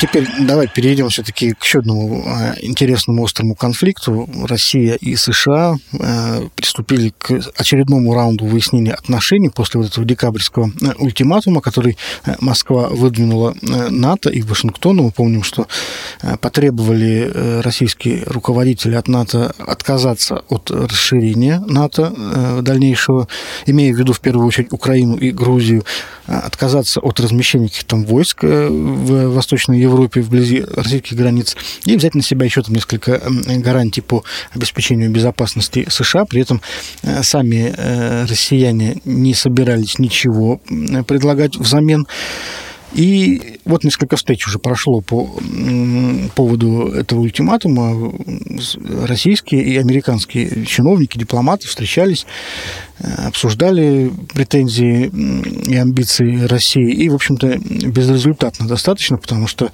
Теперь 0.00 0.28
давай 0.40 0.68
перейдем 0.68 1.08
все-таки 1.08 1.52
к 1.52 1.64
еще 1.64 1.80
одному 1.80 2.22
а, 2.26 2.54
интересному 2.60 3.24
острому 3.24 3.54
конфликту. 3.54 4.28
Россия 4.44 4.94
и 4.94 5.16
США 5.16 5.76
а, 5.98 6.48
приступили 6.54 7.12
к 7.18 7.40
очередному 7.56 8.14
раунду 8.14 8.46
выяснения 8.46 8.94
отношений 8.94 9.50
после 9.50 9.80
вот 9.80 9.90
этого 9.90 10.06
декабрьского 10.06 10.70
а, 10.82 10.94
ультиматума, 10.98 11.60
который 11.60 11.96
Москва 12.40 12.88
выдвинула 12.88 13.54
НАТО 13.62 14.30
и 14.30 14.42
Вашингтону. 14.42 15.04
Мы 15.04 15.10
помним, 15.10 15.42
что 15.42 15.66
потребовали 16.40 17.60
российские 17.62 18.24
руководители 18.26 18.94
от 18.94 19.08
НАТО 19.08 19.54
отказаться 19.58 20.42
от 20.48 20.70
расширения 20.70 21.60
НАТО 21.60 22.60
дальнейшего, 22.62 23.28
имея 23.66 23.92
в 23.94 23.98
виду 23.98 24.12
в 24.12 24.20
первую 24.20 24.46
очередь 24.46 24.72
Украину 24.72 25.16
и 25.16 25.30
Грузию, 25.30 25.84
отказаться 26.26 27.00
от 27.00 27.20
размещения 27.20 27.68
каких-то 27.68 27.96
войск 27.96 28.42
в 28.42 29.28
Восточной 29.28 29.80
Европе, 29.80 29.87
вблизи 29.88 30.64
российских 30.74 31.16
границ, 31.16 31.56
и 31.84 31.96
взять 31.96 32.14
на 32.14 32.22
себя 32.22 32.44
еще 32.46 32.62
там 32.62 32.74
несколько 32.74 33.20
гарантий 33.48 34.00
по 34.00 34.24
обеспечению 34.54 35.10
безопасности 35.10 35.86
США. 35.88 36.24
При 36.24 36.42
этом 36.42 36.60
э, 37.02 37.22
сами 37.22 37.74
э, 37.76 38.24
россияне 38.26 39.00
не 39.04 39.34
собирались 39.34 39.98
ничего 39.98 40.60
предлагать 41.06 41.56
взамен. 41.56 42.06
И 42.94 43.57
вот 43.68 43.84
несколько 43.84 44.16
встреч 44.16 44.46
уже 44.46 44.58
прошло 44.58 45.02
по 45.02 45.30
поводу 46.34 46.88
этого 46.88 47.20
ультиматума. 47.20 48.12
Российские 49.06 49.62
и 49.62 49.76
американские 49.76 50.64
чиновники, 50.64 51.18
дипломаты 51.18 51.68
встречались, 51.68 52.26
э, 52.98 53.26
обсуждали 53.26 54.10
претензии 54.32 55.10
и 55.70 55.76
амбиции 55.76 56.46
России. 56.46 56.90
И, 56.90 57.10
в 57.10 57.14
общем-то, 57.14 57.58
безрезультатно 57.58 58.66
достаточно, 58.66 59.18
потому 59.18 59.46
что 59.46 59.70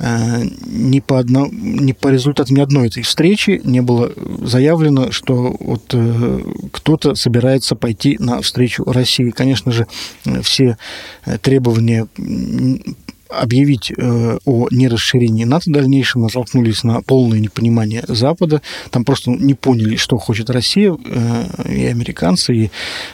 э, 0.00 0.42
ни 0.66 0.98
по, 0.98 1.20
одно, 1.20 1.48
ни 1.50 1.92
по 1.92 2.08
результатам 2.08 2.56
ни 2.56 2.60
одной 2.60 2.88
этой 2.88 3.04
встречи 3.04 3.60
не 3.62 3.80
было 3.80 4.12
заявлено, 4.42 5.12
что 5.12 5.56
вот 5.60 5.84
э, 5.92 6.40
кто-то 6.72 7.14
собирается 7.14 7.76
пойти 7.76 8.16
на 8.18 8.42
встречу 8.42 8.82
России. 8.84 9.30
Конечно 9.30 9.70
же, 9.70 9.86
все 10.42 10.76
требования 11.42 12.08
объявить 13.28 13.90
э, 13.90 14.38
о 14.44 14.68
нерасширении 14.70 15.44
НАТО 15.44 15.70
дальнейшем, 15.70 16.22
натолкнулись 16.22 16.84
на 16.84 17.02
полное 17.02 17.40
непонимание 17.40 18.04
Запада. 18.06 18.62
Там 18.90 19.04
просто 19.04 19.30
не 19.30 19.54
поняли, 19.54 19.96
что 19.96 20.18
хочет 20.18 20.50
Россия, 20.50 20.96
э, 21.04 21.72
и 21.72 21.86
американцы, 21.86 22.54
и 22.54 22.70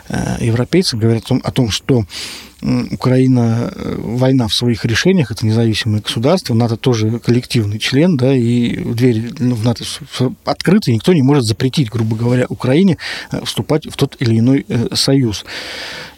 э, 0.08 0.36
европейцы 0.40 0.96
говорят 0.96 1.24
о 1.30 1.50
том 1.50 1.70
что 1.70 2.04
Украина, 2.62 3.72
э, 3.74 3.96
война 3.98 4.46
в 4.46 4.54
своих 4.54 4.84
решениях, 4.84 5.32
это 5.32 5.44
независимое 5.44 6.00
государство, 6.00 6.54
НАТО 6.54 6.76
тоже 6.76 7.18
коллективный 7.18 7.80
член, 7.80 8.16
да, 8.16 8.34
и 8.34 8.76
двери 8.76 9.32
ну, 9.40 9.56
в 9.56 9.64
НАТО 9.64 9.84
открыты, 10.44 10.92
никто 10.92 11.12
не 11.12 11.22
может 11.22 11.44
запретить, 11.44 11.90
грубо 11.90 12.14
говоря, 12.14 12.46
Украине 12.48 12.98
э, 13.32 13.44
вступать 13.44 13.86
в 13.86 13.96
тот 13.96 14.16
или 14.20 14.38
иной 14.38 14.64
э, 14.68 14.94
союз. 14.94 15.44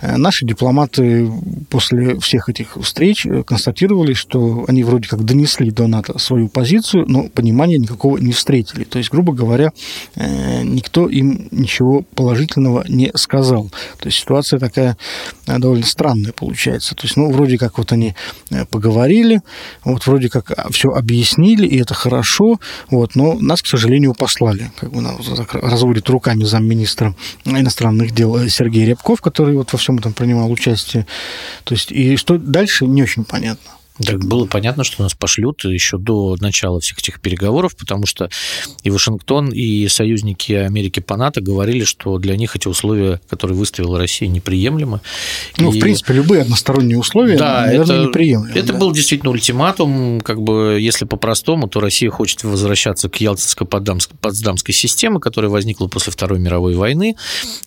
Наши 0.03 0.45
дипломаты 0.45 1.31
после 1.71 2.21
всех 2.21 2.51
этих 2.51 2.77
встреч 2.83 3.27
констатировали, 3.47 4.13
что 4.13 4.67
они 4.69 4.85
вроде 4.85 5.09
как 5.09 5.25
донесли 5.25 5.71
до 5.71 5.87
НАТО 5.87 6.19
свою 6.19 6.49
позицию, 6.51 7.07
но 7.09 7.29
понимания 7.29 7.79
никакого 7.79 8.19
не 8.19 8.33
встретили. 8.33 8.85
То 8.85 8.99
есть, 8.99 9.11
грубо 9.11 9.33
говоря, 9.33 9.73
никто 10.15 11.09
им 11.09 11.49
ничего 11.51 12.03
положительного 12.15 12.85
не 12.87 13.13
сказал. 13.15 13.71
То 13.99 14.09
есть 14.09 14.19
ситуация 14.19 14.59
такая 14.59 14.99
довольно 15.47 15.87
странная 15.87 16.34
получается. 16.35 16.95
То 16.95 17.05
есть, 17.05 17.17
ну, 17.17 17.31
вроде 17.31 17.59
как 17.59 17.79
вот 17.79 17.93
они 17.93 18.15
э, 18.51 18.65
поговорили, 18.67 19.41
вот 19.85 20.07
вроде 20.07 20.29
как 20.29 20.51
а, 20.51 20.71
все 20.71 20.91
объяснили, 20.91 21.67
и 21.67 21.81
это 21.81 21.95
хорошо, 21.95 22.61
вот, 22.91 23.15
но 23.15 23.35
нас, 23.35 23.63
к 23.63 23.67
сожалению, 23.67 24.15
послали. 24.15 24.71
Как 24.79 24.93
бы 24.93 25.01
нас 25.01 25.17
разводит 25.53 26.09
руками 26.11 26.45
замминистра 26.45 27.15
иностранных 27.45 28.13
дел 28.13 28.37
э, 28.37 28.49
Сергей 28.49 28.85
Рябков, 28.85 29.21
который 29.21 29.57
вот 29.57 29.73
во 29.73 29.79
всем 29.79 29.99
этом 29.99 30.13
принимал 30.13 30.51
участие. 30.51 31.07
То 31.65 31.75
есть, 31.75 31.93
и 31.93 32.17
что 32.17 32.39
дальше, 32.39 32.87
не 32.87 33.03
очень 33.03 33.25
понятно. 33.25 33.71
Так 34.03 34.25
было 34.25 34.47
понятно, 34.47 34.83
что 34.83 35.05
нас 35.05 35.15
пошлют 35.15 35.65
еще 35.65 35.99
до 35.99 36.37
начала 36.41 36.81
всех 36.81 36.99
этих 36.99 37.21
переговоров, 37.21 37.77
потому 37.77 38.07
что 38.07 38.29
и 38.83 38.91
Вашингтон, 38.91 39.51
и 39.51 39.87
союзники 39.87 40.53
Америки 40.53 40.99
по 40.99 41.17
НАТО 41.17 41.41
говорили, 41.41 41.85
что 41.85 42.19
для 42.19 42.37
них 42.37 42.57
эти 42.57 42.67
условия, 42.67 43.21
которые 43.29 43.57
выставила 43.57 43.97
Россия, 43.97 44.29
неприемлемы. 44.29 45.01
Ну, 45.59 45.73
и... 45.73 45.79
в 45.79 45.81
принципе, 45.81 46.15
любые 46.15 46.43
односторонние 46.43 46.99
условия, 46.99 47.39
да, 47.39 47.63
наверное, 47.67 47.97
это, 47.99 48.09
неприемлемы. 48.09 48.59
Это 48.59 48.73
да. 48.73 48.79
был 48.81 48.91
действительно 48.91 49.31
ультиматум, 49.31 50.21
как 50.23 50.43
бы, 50.43 50.79
если 50.81 51.05
по-простому, 51.05 51.69
то 51.69 51.79
Россия 51.79 52.11
хочет 52.11 52.43
возвращаться 52.43 53.09
к 53.09 53.21
Ялтинско-Потсдамской 53.21 54.73
системе, 54.73 55.21
которая 55.21 55.53
возникла 55.53 55.87
после 55.87 56.13
Второй 56.13 56.41
мировой 56.41 56.75
войны, 56.75 57.15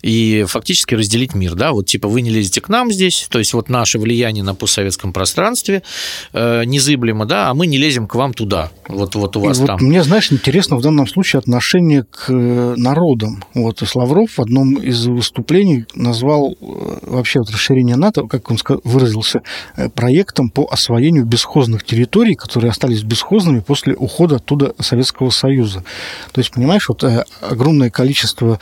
и 0.02 0.44
фактически 0.46 0.94
разделить 0.94 1.34
мир, 1.34 1.56
да, 1.56 1.72
вот 1.72 1.86
типа 1.86 2.10
вы 2.10 2.20
не 2.20 2.32
лезете 2.32 2.60
к 2.60 2.68
нам 2.68 2.92
здесь, 2.92 3.28
то 3.30 3.40
есть 3.40 3.54
вот 3.54 3.70
наше 3.70 3.98
влияние 3.98 4.44
на 4.44 4.56
постсоветском 4.56 5.14
пространстве– 5.14 5.84
незыблемо, 6.34 7.26
да, 7.26 7.50
а 7.50 7.54
мы 7.54 7.68
не 7.68 7.78
лезем 7.78 8.08
к 8.08 8.16
вам 8.16 8.34
туда. 8.34 8.72
Вот, 8.88 9.16
вот 9.16 9.36
у 9.38 9.42
вас 9.42 9.60
и 9.60 9.66
там. 9.66 9.78
Вот 9.78 9.82
мне, 9.86 10.04
знаешь, 10.04 10.32
интересно 10.32 10.78
в 10.78 10.82
данном 10.82 11.08
случае 11.08 11.40
отношение 11.40 12.04
к 12.04 12.30
э, 12.30 12.74
народам. 12.78 13.44
Вот 13.54 13.82
и 13.82 13.86
Лавров 13.94 14.38
в 14.38 14.40
одном 14.40 14.76
из 14.76 15.06
выступлений 15.08 15.86
назвал 15.94 16.56
э, 16.60 16.98
вообще 17.02 17.40
вот 17.40 17.50
расширение 17.50 17.96
НАТО, 17.96 18.28
как 18.28 18.50
он 18.50 18.58
выразился, 18.84 19.42
э, 19.76 19.90
проектом 19.90 20.50
по 20.50 20.68
освоению 20.72 21.26
бесхозных 21.26 21.84
территорий, 21.84 22.36
которые 22.36 22.72
остались 22.72 23.04
бесхозными 23.04 23.60
после 23.60 23.94
ухода 23.96 24.38
оттуда 24.38 24.74
Советского 24.80 25.30
Союза. 25.30 25.84
То 26.32 26.40
есть, 26.40 26.52
понимаешь, 26.52 26.90
вот 26.90 27.04
огромное 27.42 27.90
количество 27.90 28.60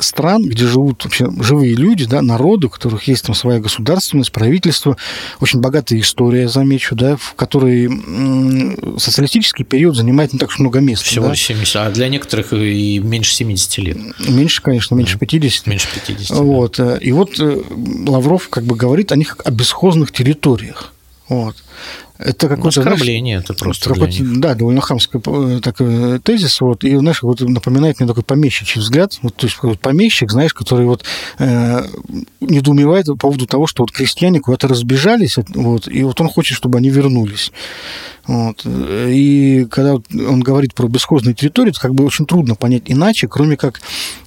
стран, 0.00 0.42
где 0.42 0.66
живут 0.66 1.04
вообще 1.04 1.28
живые 1.40 1.74
люди, 1.74 2.06
да, 2.06 2.22
народы, 2.22 2.66
у 2.66 2.70
которых 2.70 3.04
есть 3.04 3.26
там 3.26 3.34
своя 3.34 3.60
государственность, 3.60 4.32
правительство, 4.32 4.96
очень 5.40 5.60
богатая 5.60 6.00
история, 6.00 6.48
замечу, 6.48 6.94
да, 6.96 7.16
в 7.16 7.34
которой 7.34 7.88
социалистический 8.98 9.64
период 9.64 9.96
занимает 9.96 10.32
не 10.32 10.38
так 10.38 10.48
уж 10.48 10.58
много 10.58 10.80
места. 10.80 11.04
Всего 11.04 11.28
да? 11.28 11.34
70, 11.34 11.76
а 11.76 11.90
для 11.90 12.08
некоторых 12.08 12.52
и 12.52 12.98
меньше 12.98 13.34
70 13.34 13.78
лет. 13.78 13.98
Меньше, 14.28 14.62
конечно, 14.62 14.94
меньше 14.94 15.18
50. 15.18 15.66
Меньше 15.66 15.88
50. 16.06 16.38
Вот. 16.38 16.76
Да. 16.78 16.96
И 16.96 17.12
вот 17.12 17.38
э, 17.38 17.62
Лавров 18.06 18.48
как 18.48 18.64
бы 18.64 18.74
говорит 18.74 19.12
о 19.12 19.16
них 19.16 19.36
как 19.36 19.46
о 19.46 19.50
бесхозных 19.50 20.12
территориях. 20.12 20.92
Вот. 21.28 21.56
Это 22.18 22.48
какое-то 22.48 22.80
оскорбление, 22.80 23.38
знаешь, 23.38 23.50
это 23.50 23.54
просто 23.54 23.92
такой, 23.92 24.12
Да, 24.36 24.54
довольно 24.54 24.80
хамский 24.80 25.20
э, 25.24 25.60
такой 25.60 26.18
тезис, 26.20 26.60
вот, 26.60 26.84
и, 26.84 26.96
знаешь, 26.96 27.22
вот 27.22 27.40
напоминает 27.40 28.00
мне 28.00 28.08
такой 28.08 28.22
помещичий 28.22 28.80
взгляд, 28.80 29.18
вот, 29.22 29.36
то 29.36 29.46
есть 29.46 29.58
вот 29.62 29.80
помещик, 29.80 30.30
знаешь, 30.30 30.54
который 30.54 30.86
вот 30.86 31.04
э, 31.38 31.82
недоумевает 32.40 33.06
по 33.06 33.16
поводу 33.16 33.46
того, 33.46 33.66
что 33.66 33.82
вот 33.82 33.92
крестьяне 33.92 34.40
куда-то 34.40 34.68
разбежались, 34.68 35.36
вот, 35.48 35.88
и 35.88 36.02
вот 36.04 36.20
он 36.20 36.28
хочет, 36.28 36.56
чтобы 36.56 36.78
они 36.78 36.88
вернулись. 36.88 37.52
Вот. 38.26 38.62
И 38.66 39.66
когда 39.70 39.94
он 39.94 40.40
говорит 40.40 40.74
про 40.74 40.88
бесхозные 40.88 41.34
территории, 41.34 41.70
это 41.70 41.80
как 41.80 41.94
бы 41.94 42.04
очень 42.04 42.26
трудно 42.26 42.56
понять 42.56 42.84
иначе, 42.86 43.28
кроме 43.28 43.56
как 43.56 43.80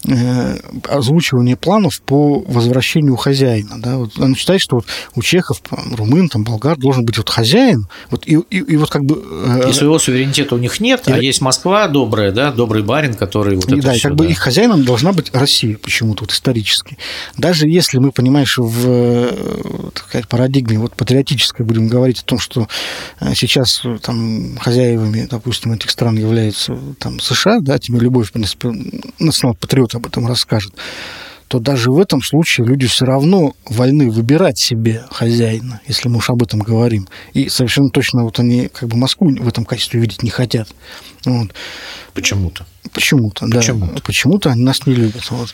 э, 0.08 0.58
озвучивание 0.88 1.58
планов 1.58 2.02
по 2.02 2.40
возвращению 2.48 3.18
хозяина. 3.18 3.82
Да? 3.82 3.98
Вот 3.98 4.18
он 4.18 4.36
считает, 4.36 4.62
что 4.62 4.78
вот 4.78 4.86
у 5.16 5.22
чехов, 5.22 5.62
румын, 5.70 6.30
там, 6.30 6.44
болгар 6.44 6.78
должен 6.78 7.06
быть 7.06 7.18
вот 7.18 7.30
хозяин, 7.30 7.79
вот, 8.10 8.28
и, 8.28 8.36
и, 8.50 8.58
и 8.58 8.78
вот 8.78 8.90
как 8.90 9.04
бы... 9.04 9.22
Э, 9.46 9.70
и 9.70 9.74
своего 9.74 10.00
суверенитета 10.00 10.56
у 10.56 10.58
них 10.58 10.80
нет, 10.80 11.08
и, 11.08 11.12
а 11.12 11.18
есть 11.18 11.42
Москва 11.42 11.88
добрая, 11.88 12.32
да, 12.32 12.52
добрый 12.52 12.84
барин, 12.84 13.14
который 13.14 13.56
вот 13.56 13.70
и, 13.70 13.74
это 13.74 13.88
Да, 13.88 13.92
все, 13.92 14.00
и 14.00 14.02
как 14.02 14.12
да. 14.16 14.24
бы 14.24 14.32
их 14.32 14.40
хозяином 14.40 14.84
должна 14.84 15.14
быть 15.14 15.30
Россия 15.34 15.78
почему-то 15.78 16.24
вот 16.24 16.32
исторически. 16.32 16.98
Даже 17.38 17.68
если 17.68 17.98
мы, 18.00 18.12
понимаешь, 18.12 18.58
в 18.58 18.86
э, 18.88 19.92
так 19.94 20.06
сказать, 20.08 20.28
парадигме 20.28 20.80
вот 20.80 20.96
патриотической 20.96 21.66
будем 21.66 21.88
говорить 21.88 22.22
о 22.22 22.26
том, 22.26 22.40
что 22.40 22.68
э, 23.20 23.34
сейчас 23.36 23.84
там 24.02 24.58
хозяевами, 24.58 25.28
допустим, 25.30 25.74
этих 25.74 25.90
стран 25.90 26.18
являются 26.18 26.78
там 27.00 27.20
США, 27.20 27.60
да, 27.60 27.78
тебе 27.80 28.00
любой, 28.00 28.24
в 28.24 28.32
принципе, 28.32 28.72
национал-патриот 29.20 29.96
об 29.96 30.08
этом 30.08 30.28
расскажет, 30.28 30.74
то 31.50 31.60
даже 31.60 31.92
в 31.92 32.00
этом 32.00 32.22
случае 32.22 32.68
люди 32.68 32.86
все 32.86 33.06
равно 33.06 33.54
вольны 33.68 34.12
выбирать 34.12 34.60
себе 34.60 35.04
хозяина, 35.10 35.82
если 35.88 36.08
мы 36.08 36.18
уж 36.18 36.30
об 36.30 36.44
этом 36.44 36.60
говорим. 36.60 37.08
И 37.34 37.50
совершенно 37.50 37.90
точно 37.90 38.24
вот 38.24 38.40
они 38.40 38.70
как 38.70 38.88
бы 38.88 38.96
Москву 38.96 39.36
в 39.36 39.48
этом 39.48 39.66
качестве 39.66 40.00
видеть 40.00 40.22
не 40.22 40.30
хотят. 40.30 40.70
Вот. 41.26 41.54
Почему-то. 42.14 42.66
Почему-то, 42.94 43.46
да. 43.48 43.60
Почему-то. 43.60 44.02
Почему-то 44.04 44.50
они 44.52 44.64
нас 44.64 44.86
не 44.86 44.94
любят. 44.96 45.30
Вот. 45.30 45.54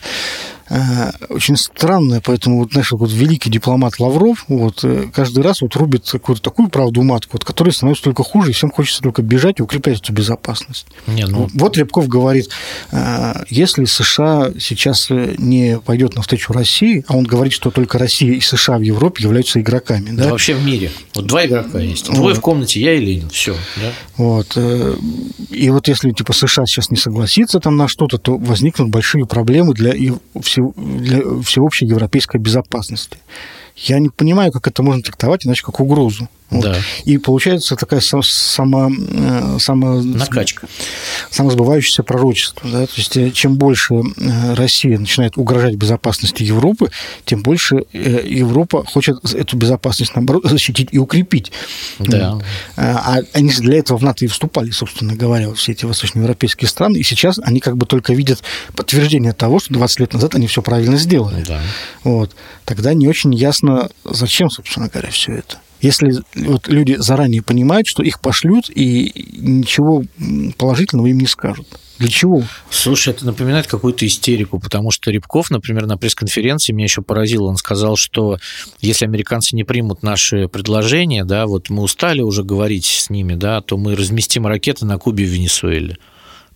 Э, 0.68 1.12
очень 1.28 1.56
странное, 1.56 2.20
поэтому 2.20 2.60
вот, 2.60 2.72
знаешь, 2.72 2.90
вот 2.90 3.10
великий 3.12 3.50
дипломат 3.50 4.00
Лавров 4.00 4.44
вот, 4.48 4.80
э, 4.82 5.08
каждый 5.14 5.44
раз 5.44 5.60
вот 5.60 5.76
рубит 5.76 6.08
какую-то 6.10 6.42
такую 6.42 6.68
правду 6.68 7.02
матку, 7.02 7.32
вот, 7.34 7.44
которая 7.44 7.72
становится 7.72 8.04
только 8.04 8.24
хуже, 8.24 8.50
и 8.50 8.52
всем 8.52 8.70
хочется 8.70 9.00
только 9.02 9.22
бежать 9.22 9.60
и 9.60 9.62
укреплять 9.62 10.00
эту 10.00 10.12
безопасность. 10.12 10.86
Не, 11.06 11.24
ну... 11.26 11.48
Вот 11.54 11.76
Рябков 11.76 12.08
говорит, 12.08 12.48
э, 12.90 13.44
если 13.48 13.84
США 13.84 14.52
сейчас 14.58 15.08
не 15.10 15.78
пойдет 15.78 16.16
навстречу 16.16 16.52
России, 16.52 17.04
а 17.06 17.16
он 17.16 17.24
говорит, 17.24 17.52
что 17.52 17.70
только 17.70 17.98
Россия 17.98 18.32
и 18.32 18.40
США 18.40 18.78
в 18.78 18.82
Европе 18.82 19.22
являются 19.22 19.60
игроками. 19.60 20.10
Да, 20.10 20.24
да 20.24 20.30
вообще 20.30 20.54
в 20.54 20.64
мире. 20.64 20.90
Вот 21.14 21.26
два 21.26 21.46
игрока 21.46 21.78
есть. 21.78 22.06
Двое 22.06 22.30
вот. 22.30 22.38
в 22.38 22.40
комнате, 22.40 22.80
я 22.80 22.94
и 22.94 23.00
Ленин. 23.00 23.28
Все. 23.30 23.54
Да? 23.76 23.92
Вот. 24.16 24.56
И 25.56 25.70
вот 25.70 25.88
если 25.88 26.10
типа 26.10 26.34
США 26.34 26.66
сейчас 26.66 26.90
не 26.90 26.98
согласится 26.98 27.60
там 27.60 27.76
на 27.76 27.88
что-то, 27.88 28.18
то 28.18 28.36
возникнут 28.36 28.90
большие 28.90 29.24
проблемы 29.24 29.72
для 29.72 29.92
всего 30.42 30.74
для 30.76 31.22
всеобщей 31.42 31.86
европейской 31.86 32.36
безопасности. 32.36 33.16
Я 33.76 33.98
не 33.98 34.08
понимаю, 34.08 34.52
как 34.52 34.66
это 34.66 34.82
можно 34.82 35.02
трактовать 35.02 35.46
иначе 35.46 35.62
как 35.62 35.80
угрозу. 35.80 36.28
Вот. 36.48 36.62
Да. 36.62 36.76
И 37.04 37.18
получается 37.18 37.74
такая 37.74 38.00
сама, 38.00 38.88
э, 38.88 39.56
сама, 39.58 40.00
накачка. 40.00 40.68
Самосбывающееся 41.30 42.04
пророчество. 42.04 42.70
Да? 42.70 42.86
То 42.86 42.92
есть 42.96 43.16
э, 43.16 43.30
чем 43.32 43.56
больше 43.56 43.94
э, 43.94 44.54
Россия 44.54 44.96
начинает 44.96 45.36
угрожать 45.36 45.74
безопасности 45.74 46.44
Европы, 46.44 46.90
тем 47.24 47.42
больше 47.42 47.84
Европа 47.92 48.84
хочет 48.84 49.18
эту 49.34 49.56
безопасность, 49.56 50.14
наоборот, 50.14 50.44
защитить 50.48 50.90
и 50.92 50.98
укрепить. 50.98 51.50
Да. 51.98 52.38
А 52.76 53.18
они 53.32 53.50
для 53.50 53.78
этого 53.78 53.98
в 53.98 54.02
НАТО 54.02 54.24
и 54.24 54.28
вступали, 54.28 54.70
собственно 54.70 55.16
говоря, 55.16 55.52
все 55.54 55.72
эти 55.72 55.84
восточноевропейские 55.84 56.68
страны. 56.68 56.98
И 56.98 57.02
сейчас 57.02 57.40
они 57.42 57.58
как 57.58 57.76
бы 57.76 57.86
только 57.86 58.14
видят 58.14 58.42
подтверждение 58.76 59.32
того, 59.32 59.58
что 59.58 59.74
20 59.74 60.00
лет 60.00 60.12
назад 60.12 60.36
они 60.36 60.46
все 60.46 60.62
правильно 60.62 60.96
сделали. 60.96 61.44
Да. 61.46 61.60
Вот. 62.04 62.36
Тогда 62.64 62.94
не 62.94 63.08
очень 63.08 63.34
ясно, 63.34 63.65
зачем, 64.04 64.50
собственно 64.50 64.88
говоря, 64.88 65.10
все 65.10 65.32
это. 65.32 65.58
Если 65.80 66.22
вот 66.34 66.68
люди 66.68 66.96
заранее 66.98 67.42
понимают, 67.42 67.86
что 67.86 68.02
их 68.02 68.20
пошлют 68.20 68.70
и 68.74 69.12
ничего 69.36 70.04
положительного 70.56 71.08
им 71.08 71.18
не 71.18 71.26
скажут. 71.26 71.66
Для 71.98 72.08
чего? 72.08 72.42
Слушай, 72.70 73.10
это 73.10 73.24
напоминает 73.24 73.66
какую-то 73.66 74.06
истерику, 74.06 74.58
потому 74.58 74.90
что 74.90 75.10
Рябков, 75.10 75.50
например, 75.50 75.86
на 75.86 75.96
пресс-конференции 75.96 76.72
меня 76.72 76.84
еще 76.84 77.02
поразил. 77.02 77.44
Он 77.44 77.56
сказал, 77.56 77.96
что 77.96 78.38
если 78.80 79.06
американцы 79.06 79.56
не 79.56 79.64
примут 79.64 80.02
наши 80.02 80.48
предложения, 80.48 81.24
да, 81.24 81.46
вот 81.46 81.70
мы 81.70 81.82
устали 81.82 82.20
уже 82.20 82.42
говорить 82.42 82.86
с 82.86 83.08
ними, 83.08 83.34
да, 83.34 83.60
то 83.60 83.76
мы 83.76 83.94
разместим 83.94 84.46
ракеты 84.46 84.84
на 84.84 84.98
Кубе 84.98 85.24
и 85.24 85.28
Венесуэле. 85.28 85.96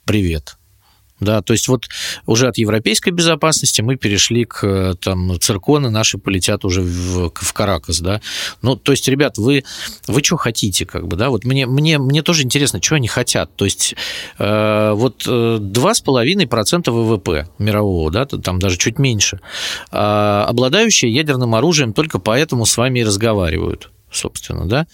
Привет. 0.05 0.57
Да, 1.21 1.43
то 1.43 1.53
есть 1.53 1.69
вот 1.69 1.89
уже 2.27 2.49
от 2.49 2.57
европейской 2.57 3.11
безопасности 3.11 3.83
мы 3.83 3.97
перешли 3.97 4.45
к 4.45 4.95
там 5.01 5.39
цирконы 5.39 5.91
наши 5.91 6.19
полетят 6.19 6.65
уже 6.65 6.81
в, 6.81 7.31
в 7.35 7.53
Каракас, 7.53 8.01
да. 8.01 8.21
Ну, 8.63 8.77
то 8.77 8.93
есть, 8.93 9.07
ребят, 9.09 9.37
вы, 9.39 9.65
вы 10.07 10.23
что 10.23 10.37
хотите, 10.37 10.87
как 10.87 11.07
бы, 11.07 11.17
да? 11.17 11.31
Вот 11.31 11.45
мне, 11.45 11.67
мне, 11.67 11.99
мне 11.99 12.23
тоже 12.23 12.43
интересно, 12.43 12.83
что 12.83 12.95
они 12.95 13.09
хотят. 13.09 13.55
То 13.57 13.65
есть 13.65 13.95
э, 14.39 14.93
вот 14.95 15.27
2,5% 15.27 16.83
э, 16.87 16.91
ВВП 16.91 17.49
мирового, 17.59 18.11
да, 18.11 18.25
там 18.25 18.59
даже 18.59 18.77
чуть 18.79 18.99
меньше, 18.99 19.41
э, 19.93 19.97
обладающие 19.97 21.13
ядерным 21.13 21.55
оружием 21.55 21.93
только 21.93 22.19
поэтому 22.19 22.65
с 22.67 22.77
вами 22.77 23.01
и 23.01 23.05
разговаривают 23.05 23.91
собственно, 24.13 24.67
да, 24.67 24.87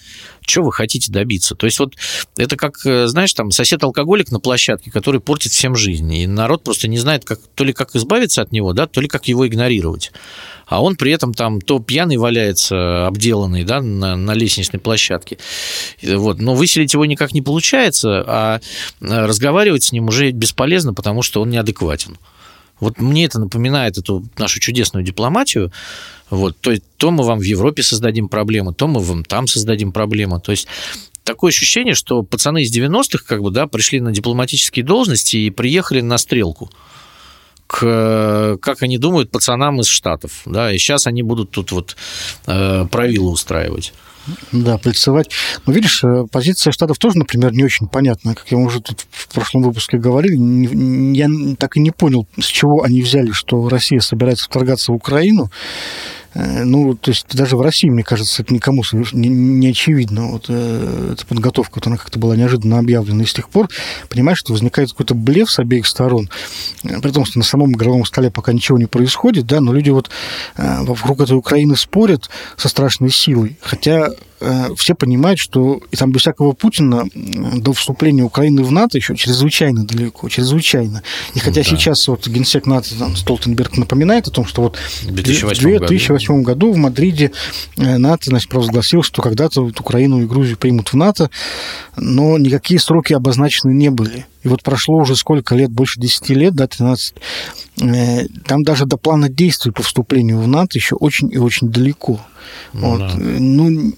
что 0.47 0.63
вы 0.63 0.73
хотите 0.73 1.11
добиться? 1.11 1.55
То 1.55 1.67
есть 1.67 1.79
вот 1.79 1.95
это 2.37 2.57
как, 2.57 2.85
э, 2.85 3.07
знаешь, 3.07 3.33
там 3.33 3.51
сосед-алкоголик 3.51 4.31
на 4.31 4.41
площадке, 4.41 4.91
который 4.91 5.21
портит 5.21 5.53
всем 5.53 5.77
жизнь, 5.77 6.13
и 6.13 6.27
народ 6.27 6.63
просто 6.63 6.89
не 6.89 6.99
знает, 6.99 7.25
как, 7.25 7.41
то 7.55 7.65
ли 7.65 7.73
как 7.73 7.95
избавиться 7.97 8.43
от 8.43 8.53
него, 8.53 8.73
да, 8.73 8.87
то 8.87 9.01
ли 9.01 9.09
как 9.09 9.29
его 9.29 9.47
игнорировать. 9.47 10.13
А 10.67 10.83
он 10.83 10.97
при 10.97 11.13
этом 11.13 11.33
там 11.33 11.61
то 11.61 11.79
пьяный 11.79 12.17
валяется, 12.17 13.07
обделанный, 13.07 13.65
да, 13.65 13.81
на, 13.81 14.17
на 14.17 14.35
лестничной 14.35 14.81
площадке. 14.81 15.39
Вот. 16.03 16.41
Но 16.41 16.55
выселить 16.55 16.93
его 16.93 17.07
никак 17.07 17.33
не 17.33 17.43
получается, 17.43 18.25
а 18.27 18.61
э, 19.01 19.27
разговаривать 19.27 19.85
с 19.85 19.93
ним 19.93 20.09
уже 20.09 20.31
бесполезно, 20.33 20.93
потому 20.93 21.23
что 21.23 21.41
он 21.41 21.51
неадекватен. 21.51 22.19
Вот 22.81 23.01
мне 23.01 23.25
это 23.25 23.39
напоминает 23.39 23.99
эту 23.99 24.25
нашу 24.39 24.61
чудесную 24.61 25.05
дипломатию. 25.05 25.73
Вот, 26.29 26.59
то, 26.61 26.75
то 26.97 27.11
мы 27.11 27.25
вам 27.25 27.39
в 27.39 27.43
Европе 27.43 27.83
создадим 27.83 28.29
проблемы, 28.29 28.75
то 28.75 28.87
мы 28.87 29.01
вам 29.01 29.25
там 29.25 29.47
создадим 29.47 29.93
проблемы. 29.93 30.41
То 30.41 30.51
есть 30.51 30.67
такое 31.23 31.51
ощущение, 31.51 31.95
что 31.95 32.23
пацаны 32.23 32.63
из 32.63 32.77
90-х 32.77 33.25
как 33.27 33.43
бы, 33.43 33.51
да, 33.51 33.67
пришли 33.67 34.01
на 34.01 34.13
дипломатические 34.13 34.85
должности 34.85 35.37
и 35.37 35.51
приехали 35.51 36.01
на 36.01 36.19
стрелку 36.19 36.71
к, 37.67 38.59
как 38.61 38.83
они 38.83 38.99
думают, 38.99 39.31
пацанам 39.31 39.81
из 39.81 39.87
Штатов. 39.87 40.43
Да, 40.47 40.73
и 40.73 40.79
сейчас 40.79 41.07
они 41.07 41.23
будут 41.23 41.51
тут 41.51 41.73
вот 41.73 41.97
э, 42.47 42.87
правила 42.91 43.29
устраивать. 43.29 43.93
Да, 44.53 44.79
пальцевать. 44.79 45.31
Но 45.67 45.73
видишь, 45.73 46.03
э, 46.05 46.25
позиция 46.31 46.73
Штатов 46.73 46.99
тоже, 46.99 47.19
например, 47.19 47.53
не 47.53 47.65
очень 47.65 47.87
понятна. 47.87 48.35
Как 48.35 48.51
я 48.51 48.59
уже 48.59 48.81
тут 48.81 49.07
в 49.11 49.29
прошлом 49.29 49.63
выпуске 49.63 49.99
говорил, 49.99 50.41
я 51.13 51.29
так 51.59 51.77
и 51.77 51.81
не 51.81 51.91
понял, 51.91 52.27
с 52.39 52.47
чего 52.47 52.83
они 52.83 53.03
взяли, 53.03 53.33
что 53.33 53.69
Россия 53.69 54.01
собирается 54.01 54.47
вторгаться 54.47 54.93
в 54.93 54.95
Украину. 54.95 55.51
Э, 56.37 56.65
ну, 56.65 56.95
то 56.95 57.11
есть 57.11 57.27
даже 57.35 57.57
в 57.57 57.61
России, 57.63 57.89
мне 57.89 58.05
кажется, 58.05 58.43
это 58.43 58.53
никому 58.53 58.83
не, 59.13 59.29
не 59.29 59.69
очевидно. 59.69 60.33
Вот 60.33 60.47
э, 60.49 61.13
эта 61.13 61.27
подготовка, 61.27 61.77
вот 61.77 61.87
она 61.87 61.97
как-то 61.97 62.19
была 62.19 62.37
неожиданно 62.37 62.79
объявлена. 62.79 63.23
И 63.23 63.27
с 63.27 63.33
тех 63.33 63.49
пор, 63.49 63.69
понимаешь, 64.09 64.39
что 64.39 64.53
возникает 64.53 64.91
какой-то 64.91 65.15
блеф 65.15 65.51
с 65.51 65.59
обеих 65.59 65.87
сторон. 65.87 66.29
Э, 66.85 67.01
при 67.01 67.11
том, 67.11 67.25
что 67.25 67.39
на 67.39 67.45
самом 67.45 67.73
игровом 67.73 68.05
столе 68.05 68.31
пока 68.31 68.53
ничего 68.53 68.79
не 68.79 68.87
происходит, 68.87 69.47
да, 69.47 69.61
но 69.61 69.73
люди 69.73 69.91
вот 69.91 70.11
вокруг 70.57 71.21
этой 71.21 71.37
Украины 71.37 71.77
спорят 71.77 72.29
со 72.57 72.69
страшной 72.69 73.11
силой. 73.11 73.59
Хотя 73.61 74.11
все 74.77 74.95
понимают, 74.95 75.39
что 75.39 75.81
и 75.91 75.97
там 75.97 76.13
без 76.13 76.23
всякого 76.23 76.53
Путина 76.53 77.05
до 77.15 77.73
вступления 77.73 78.23
Украины 78.23 78.63
в 78.63 78.73
НАТО 78.73 78.99
еще 78.99 79.17
чрезвычайно 79.17 79.87
далеко, 79.87 80.29
чрезвычайно. 80.29 81.03
И 81.35 81.39
хотя 81.39 81.63
да. 81.63 81.65
сейчас 81.65 82.07
вот 82.09 82.27
генсек 82.27 82.67
НАТО 82.67 82.91
там, 82.99 83.17
Столтенберг 83.17 83.77
напоминает 83.77 84.29
о 84.29 84.31
том, 84.31 84.47
что 84.47 84.63
вот 84.63 84.77
в 85.03 85.11
2008, 85.11 85.79
2008 85.79 86.43
году. 86.43 86.67
году 86.67 86.73
в 86.73 86.77
Мадриде 86.77 87.33
э, 87.77 87.99
НАТО 87.99 88.25
значит, 88.27 88.49
провозгласил, 88.49 89.03
что 89.03 89.23
когда-то 89.23 89.63
вот 89.63 89.79
Украину 89.81 90.23
и 90.23 90.27
Грузию 90.27 90.57
примут 90.57 90.93
в 90.93 90.97
НАТО, 90.97 91.31
но 91.97 92.39
никакие 92.39 92.81
сроки 92.81 93.13
обозначены 93.13 93.73
не 93.73 93.91
были. 93.91 94.27
И 94.47 94.49
вот 94.49 94.63
прошло 94.63 94.99
уже 94.99 95.17
сколько 95.17 95.57
лет, 95.57 95.73
больше 95.73 95.99
10 95.99 96.29
лет, 96.29 96.55
да, 96.55 96.69
13. 96.69 97.15
Э, 97.83 98.29
там 98.47 98.63
даже 98.63 98.87
до 98.87 98.97
плана 98.97 99.29
действий 99.29 99.73
по 99.73 99.83
вступлению 99.83 100.39
в 100.39 100.47
НАТО 100.47 100.79
еще 100.79 100.95
очень 100.95 101.33
и 101.33 101.37
очень 101.37 101.69
далеко. 101.69 102.21
Ну, 102.73 102.91
вот. 102.91 102.99
да. 103.01 103.17
ну, 103.17 103.93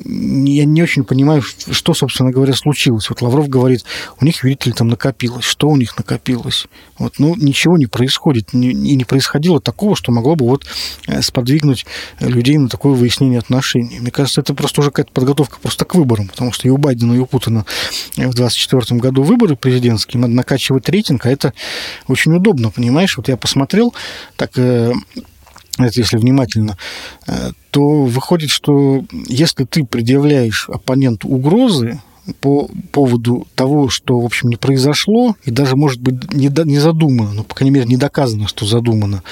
я 0.46 0.64
не 0.64 0.82
очень 0.82 1.04
понимаю, 1.04 1.42
что, 1.42 1.92
собственно 1.94 2.30
говоря, 2.30 2.54
случилось. 2.54 3.08
Вот 3.10 3.20
Лавров 3.20 3.48
говорит, 3.48 3.84
у 4.20 4.24
них, 4.24 4.42
видите 4.42 4.70
ли, 4.70 4.74
там 4.74 4.88
накопилось. 4.88 5.44
Что 5.44 5.68
у 5.68 5.76
них 5.76 5.96
накопилось? 5.96 6.66
Вот, 6.98 7.18
ну, 7.18 7.34
ничего 7.36 7.76
не 7.76 7.86
происходит. 7.86 8.54
И 8.54 8.56
не 8.56 9.04
происходило 9.04 9.60
такого, 9.60 9.96
что 9.96 10.12
могло 10.12 10.34
бы 10.34 10.46
вот 10.46 10.64
э, 11.06 11.22
сподвигнуть 11.22 11.86
людей 12.20 12.58
на 12.58 12.68
такое 12.68 12.94
выяснение 12.94 13.38
отношений. 13.38 13.98
Мне 14.00 14.10
кажется, 14.10 14.40
это 14.40 14.54
просто 14.54 14.80
уже 14.80 14.90
какая-то 14.90 15.12
подготовка 15.12 15.58
просто 15.60 15.84
к 15.84 15.94
выборам, 15.94 16.28
потому 16.28 16.52
что 16.52 16.66
и 16.66 16.70
у 16.70 16.76
Байдена, 16.76 17.12
и 17.14 17.18
у 17.18 17.26
Путина 17.26 17.64
в 18.12 18.34
2024 18.34 19.00
году 19.00 19.22
выборы 19.22 19.56
президентские, 19.56 20.20
надо 20.20 20.34
накачивать 20.38 20.88
рейтинг, 20.88 21.26
а 21.26 21.30
это 21.30 21.52
очень 22.06 22.34
удобно, 22.34 22.70
понимаешь? 22.70 23.16
Вот 23.16 23.28
я 23.28 23.36
посмотрел, 23.36 23.94
так 24.36 24.52
э, 24.56 24.92
это 25.78 26.00
если 26.00 26.16
внимательно, 26.16 26.76
э, 27.26 27.52
то 27.70 28.04
выходит, 28.04 28.50
что 28.50 29.04
если 29.28 29.64
ты 29.64 29.84
предъявляешь 29.84 30.68
оппоненту 30.68 31.28
угрозы 31.28 32.00
по 32.40 32.68
поводу 32.92 33.46
того, 33.54 33.88
что, 33.88 34.20
в 34.20 34.24
общем, 34.24 34.50
не 34.50 34.56
произошло, 34.56 35.34
и 35.44 35.50
даже, 35.50 35.76
может 35.76 36.00
быть, 36.00 36.32
не, 36.32 36.50
не 36.64 36.78
задумано, 36.78 37.32
но, 37.32 37.42
по 37.44 37.54
крайней 37.54 37.74
мере, 37.74 37.86
не 37.86 37.96
доказано, 37.96 38.48
что 38.48 38.66
задумано, 38.66 39.22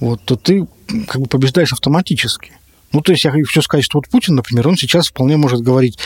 вот, 0.00 0.20
то 0.24 0.36
ты 0.36 0.66
как 1.08 1.22
бы 1.22 1.26
побеждаешь 1.26 1.72
автоматически. 1.72 2.52
Ну, 2.94 3.00
то 3.00 3.10
есть 3.10 3.24
я 3.24 3.32
хочу 3.32 3.60
сказать, 3.60 3.84
что 3.84 3.98
вот 3.98 4.08
Путин, 4.08 4.36
например, 4.36 4.68
он 4.68 4.76
сейчас 4.76 5.08
вполне 5.08 5.36
может 5.36 5.62
говорить, 5.62 5.98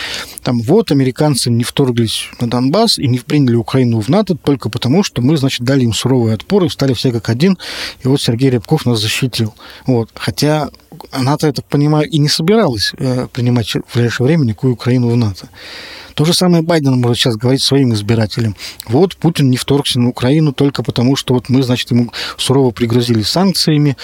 там, 0.43 0.63
вот, 0.63 0.91
американцы 0.91 1.51
не 1.51 1.63
вторглись 1.63 2.29
на 2.41 2.49
Донбасс 2.49 2.99
и 2.99 3.07
не 3.07 3.19
приняли 3.19 3.57
Украину 3.57 4.01
в 4.01 4.09
НАТО 4.09 4.35
только 4.35 4.71
потому, 4.71 5.05
что 5.05 5.21
мы, 5.21 5.37
значит, 5.37 5.61
дали 5.67 5.85
им 5.85 5.93
суровый 5.93 6.33
отпор 6.33 6.65
и 6.65 6.69
встали 6.69 6.95
все 6.95 7.13
как 7.13 7.29
один, 7.29 7.59
и 8.03 8.09
вот 8.09 8.23
Сергей 8.23 8.49
Рябков 8.49 8.87
нас 8.87 9.01
защитил. 9.01 9.55
Вот. 9.87 10.09
Хотя 10.15 10.71
НАТО, 11.15 11.49
я 11.49 11.53
так 11.53 11.67
понимаю, 11.67 12.09
и 12.09 12.17
не 12.17 12.29
собиралась 12.29 12.95
э, 12.97 13.29
принимать 13.35 13.71
в 13.71 13.95
ближайшее 13.95 14.27
время 14.27 14.45
никакую 14.45 14.73
Украину 14.73 15.11
в 15.11 15.17
НАТО. 15.17 15.51
То 16.15 16.25
же 16.25 16.33
самое 16.33 16.63
Байден 16.63 16.99
может 16.99 17.19
сейчас 17.19 17.37
говорить 17.37 17.63
своим 17.63 17.93
избирателям. 17.93 18.57
Вот 18.87 19.15
Путин 19.17 19.51
не 19.51 19.59
вторгся 19.59 20.01
на 20.01 20.09
Украину 20.09 20.55
только 20.55 20.83
потому, 20.83 21.17
что 21.17 21.35
вот 21.35 21.51
мы, 21.51 21.63
значит, 21.63 21.91
ему 21.91 22.13
сурово 22.39 22.71
пригрозили 22.71 23.21
санкциями 23.21 23.99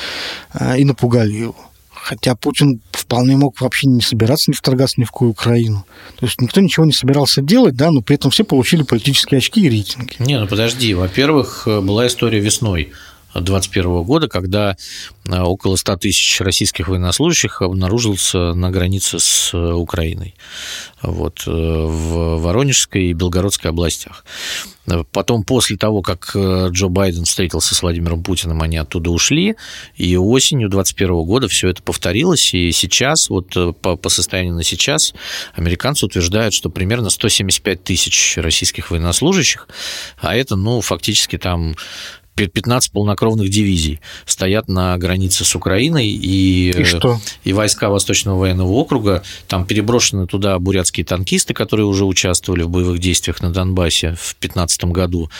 э, 0.53 0.79
и 0.79 0.85
напугали 0.85 1.33
его. 1.33 1.57
Хотя 2.05 2.35
Путин 2.35 2.83
вполне 2.93 3.35
мог 3.35 3.59
вообще 3.63 3.87
не 3.87 4.03
собираться 4.03 4.51
не 4.51 4.55
вторгаться 4.55 5.01
ни 5.01 5.05
в 5.05 5.11
какую 5.11 5.31
Украину. 5.31 5.87
То 6.19 6.27
есть 6.27 6.39
никто 6.39 6.61
ничего 6.61 6.85
не 6.85 6.93
собирался 6.93 7.41
делать, 7.41 7.77
да, 7.77 7.91
но 7.91 8.03
при 8.03 8.17
этом 8.17 8.31
все 8.31 8.45
получили 8.45 8.83
политические 8.83 9.39
очки 9.39 9.63
и 9.63 9.71
рейтинги. 9.71 10.17
Не, 10.19 10.39
ну 10.39 10.47
подожди. 10.47 10.93
Во-первых, 10.93 11.67
была 11.67 12.07
история 12.07 12.41
весной 12.41 12.93
2021 13.35 14.03
года, 14.03 14.29
когда 14.29 14.77
э, 15.29 15.41
около 15.41 15.77
100 15.77 15.97
тысяч 15.97 16.41
российских 16.41 16.89
военнослужащих 16.89 17.63
обнаружился 17.63 18.55
на 18.55 18.71
границе 18.71 19.19
с 19.19 19.53
э, 19.53 19.73
Украиной 19.73 20.35
вот, 21.03 21.43
э, 21.47 21.51
в 21.51 22.39
Воронежской 22.41 23.07
и 23.07 23.13
Белгородской 23.13 23.71
областях. 23.71 24.25
Потом, 25.13 25.45
после 25.45 25.79
того, 25.79 26.03
как 26.03 26.37
Джо 26.37 26.89
Байден 26.89 27.25
встретился 27.25 27.75
с 27.75 27.81
Владимиром 27.81 28.23
Путиным, 28.23 28.61
они 28.61 28.77
оттуда 28.77 29.09
ушли, 29.09 29.57
и 29.97 30.15
осенью 30.19 30.69
2021 30.69 31.25
года 31.25 31.49
все 31.49 31.71
это 31.71 31.83
повторилось, 31.83 32.53
и 32.53 32.71
сейчас, 32.71 33.31
вот 33.31 33.55
по, 33.81 33.97
по 33.97 34.09
состоянию 34.11 34.55
на 34.55 34.63
сейчас, 34.63 35.15
американцы 35.55 36.05
утверждают, 36.05 36.53
что 36.53 36.69
примерно 36.69 37.09
175 37.09 37.83
тысяч 37.83 38.37
российских 38.37 38.91
военнослужащих, 38.91 39.69
а 40.19 40.37
это, 40.37 40.55
ну, 40.55 40.83
фактически 40.83 41.39
там 41.39 41.77
15 42.35 42.93
полнокровных 42.93 43.49
дивизий 43.49 44.01
стоят 44.27 44.69
на 44.69 44.97
границе 44.99 45.45
с 45.45 45.55
Украиной, 45.55 46.09
и, 46.09 46.71
и, 46.71 46.85
что? 46.85 47.21
и 47.45 47.53
войска 47.53 47.89
Восточного 47.89 48.39
военного 48.39 48.73
округа, 48.73 49.23
там 49.47 49.65
переброшены 49.67 50.27
туда 50.27 50.59
бурятские 50.59 51.07
танкисты, 51.07 51.55
которые 51.55 51.87
уже 51.87 52.05
участвовали 52.05 52.63
в 52.63 52.71
боевых 52.71 52.99
действиях 52.99 53.41
на 53.41 53.53
Донбассе 53.53 54.15
в 54.15 54.37
2015 54.41 54.85
году 54.87 55.31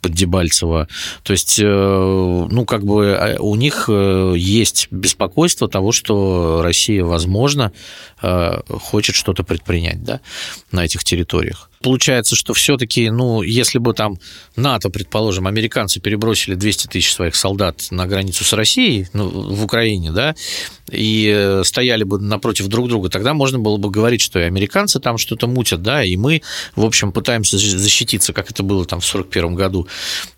под 0.00 0.12
Дебальцево. 0.12 0.88
То 1.22 1.32
есть, 1.32 1.58
э, 1.58 1.64
ну, 1.64 2.64
как 2.64 2.84
бы 2.84 3.14
а, 3.14 3.36
у 3.40 3.54
них 3.54 3.86
э, 3.88 4.34
есть 4.36 4.88
беспокойство 4.90 5.68
того, 5.68 5.92
что 5.92 6.60
Россия, 6.62 7.04
возможно, 7.04 7.72
э, 8.22 8.60
хочет 8.80 9.14
что-то 9.14 9.44
предпринять 9.44 10.02
да, 10.02 10.20
на 10.72 10.84
этих 10.84 11.04
территориях. 11.04 11.70
Получается, 11.82 12.36
что 12.36 12.54
все-таки, 12.54 13.10
ну, 13.10 13.42
если 13.42 13.78
бы 13.78 13.94
там 13.94 14.18
НАТО, 14.56 14.90
предположим, 14.90 15.46
американцы 15.46 16.00
перебросили 16.00 16.54
200 16.54 16.88
тысяч 16.88 17.12
своих 17.12 17.36
солдат 17.36 17.86
на 17.90 18.06
границу 18.06 18.44
с 18.44 18.52
Россией, 18.52 19.08
ну, 19.12 19.28
в 19.28 19.64
Украине, 19.64 20.10
да, 20.10 20.34
и 20.90 21.32
э, 21.34 21.62
стояли 21.64 22.04
бы 22.04 22.18
напротив 22.18 22.68
друг 22.68 22.88
друга, 22.88 23.08
тогда 23.08 23.34
можно 23.34 23.58
было 23.58 23.76
бы 23.76 23.90
говорить, 23.90 24.20
что 24.20 24.38
и 24.38 24.42
американцы 24.42 25.00
там 25.00 25.18
что-то 25.18 25.46
мутят, 25.46 25.82
да, 25.82 26.02
и 26.02 26.16
мы, 26.16 26.42
в 26.74 26.84
общем, 26.84 27.12
пытаемся 27.12 27.58
защититься, 27.58 28.32
как 28.32 28.50
это 28.50 28.62
было 28.62 28.84
там 28.84 29.00
в 29.00 29.08
1941 29.08 29.54
году 29.54 29.86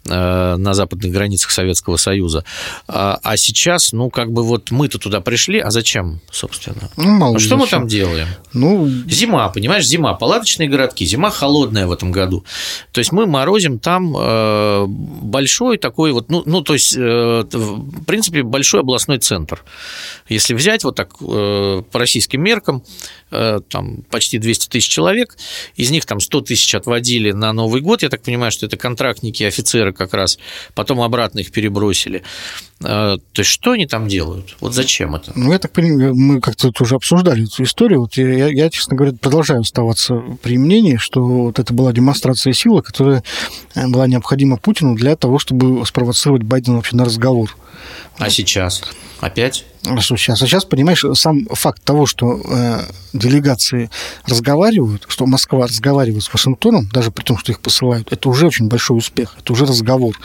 э, 0.07 0.57
на 0.57 0.74
западных 0.74 1.12
границах 1.12 1.51
Советского 1.51 1.97
Союза. 1.97 2.45
А, 2.88 3.18
а 3.22 3.36
сейчас, 3.36 3.93
ну, 3.93 4.11
как 4.11 4.32
бы 4.32 4.43
вот 4.43 4.70
мы-то 4.70 4.99
туда 4.99 5.20
пришли, 5.20 5.59
а 5.59 5.70
зачем, 5.70 6.20
собственно? 6.30 6.91
Ну, 6.97 7.11
мало 7.11 7.36
а 7.36 7.38
что 7.38 7.51
зачем. 7.51 7.59
мы 7.61 7.66
там 7.66 7.88
делаем? 7.88 8.28
Ну... 8.53 8.88
Зима, 9.09 9.49
понимаешь, 9.49 9.86
зима, 9.86 10.14
палаточные 10.14 10.68
городки, 10.68 11.05
зима 11.05 11.30
холодная 11.31 11.87
в 11.87 11.93
этом 11.93 12.12
году. 12.12 12.45
То 12.93 12.99
есть 13.01 13.12
мы 13.12 13.26
морозим 13.26 13.78
там 13.78 14.14
э, 14.16 14.87
большой 14.87 15.78
такой 15.78 16.12
вот, 16.12 16.31
ну, 16.31 16.43
ну 16.47 16.62
то 16.62 16.74
есть, 16.74 16.97
в 16.97 18.05
принципе, 18.05 18.43
большой 18.43 18.81
областной 18.81 19.18
центр. 19.18 19.62
Если 20.28 20.55
взять 20.55 20.85
вот 20.85 20.97
так 20.97 21.14
э, 21.20 21.83
по 21.91 21.99
российским 21.99 22.43
меркам, 22.43 22.83
э, 23.31 23.61
там 23.68 24.03
почти 24.11 24.39
200 24.39 24.68
тысяч 24.68 24.89
человек, 24.89 25.37
из 25.76 25.91
них 25.91 26.07
там 26.07 26.20
100 26.20 26.41
тысяч 26.43 26.74
отводили 26.74 27.33
на 27.33 27.53
Новый 27.53 27.81
год, 27.81 28.03
я 28.03 28.09
так 28.09 28.22
понимаю, 28.22 28.53
что 28.53 28.66
это 28.66 28.76
контрактники, 28.76 29.43
офицеры 29.43 29.93
как 29.93 30.14
раз, 30.14 30.39
потом 30.74 31.01
обратно 31.01 31.41
их 31.41 31.53
перебросили. 31.53 32.22
Э, 32.83 33.18
то 33.33 33.41
есть 33.41 33.51
что 33.51 33.72
они 33.72 33.87
там 33.87 34.09
делают? 34.09 34.57
Вот 34.61 34.74
зачем 34.74 35.14
это? 35.14 35.33
Ну, 35.35 35.53
я 35.53 35.59
так 35.59 35.72
понимаю, 35.72 36.14
мы 36.14 36.41
как-то 36.41 36.72
уже 36.81 36.95
обсуждали 36.95 37.45
эту 37.45 37.62
историю. 37.64 38.01
Вот 38.01 38.16
я, 38.16 38.49
я, 38.49 38.70
честно 38.70 38.97
говоря, 38.97 39.14
продолжаю 39.20 39.61
оставаться 39.61 40.14
при 40.43 40.57
мнении, 40.57 40.97
что 40.97 41.20
вот 41.21 41.59
это 41.59 41.73
была 41.73 41.93
демонстрация 41.93 42.53
силы, 42.53 42.83
которая 42.83 43.23
была 43.75 44.07
необходима 44.07 44.57
Путину 44.57 44.95
для 44.95 45.16
того, 45.16 45.39
чтобы 45.39 45.85
спровоцировать 45.87 46.43
Байдена 46.43 46.77
вообще 46.77 46.97
на 46.97 47.05
разговор. 47.05 47.57
А 48.18 48.29
сейчас? 48.31 48.83
Опять? 49.21 49.64
Что 49.83 50.16
сейчас? 50.16 50.43
А 50.43 50.47
сейчас, 50.47 50.64
понимаешь, 50.64 51.05
сам 51.14 51.47
факт 51.47 51.83
того, 51.83 52.07
что 52.07 52.41
э, 52.45 52.81
делегации 53.12 53.91
разговаривают, 54.26 55.07
что 55.09 55.26
Москва 55.26 55.66
разговаривает 55.66 56.22
с 56.22 56.33
Вашингтоном, 56.33 56.89
даже 56.93 57.11
при 57.11 57.24
том, 57.24 57.39
что 57.39 57.53
их 57.53 57.61
посылают, 57.61 58.12
это 58.12 58.28
уже 58.28 58.47
очень 58.47 58.68
большой 58.68 58.99
успех, 58.99 59.37
это 59.39 59.53
уже 59.53 59.64
разговор. 59.64 60.18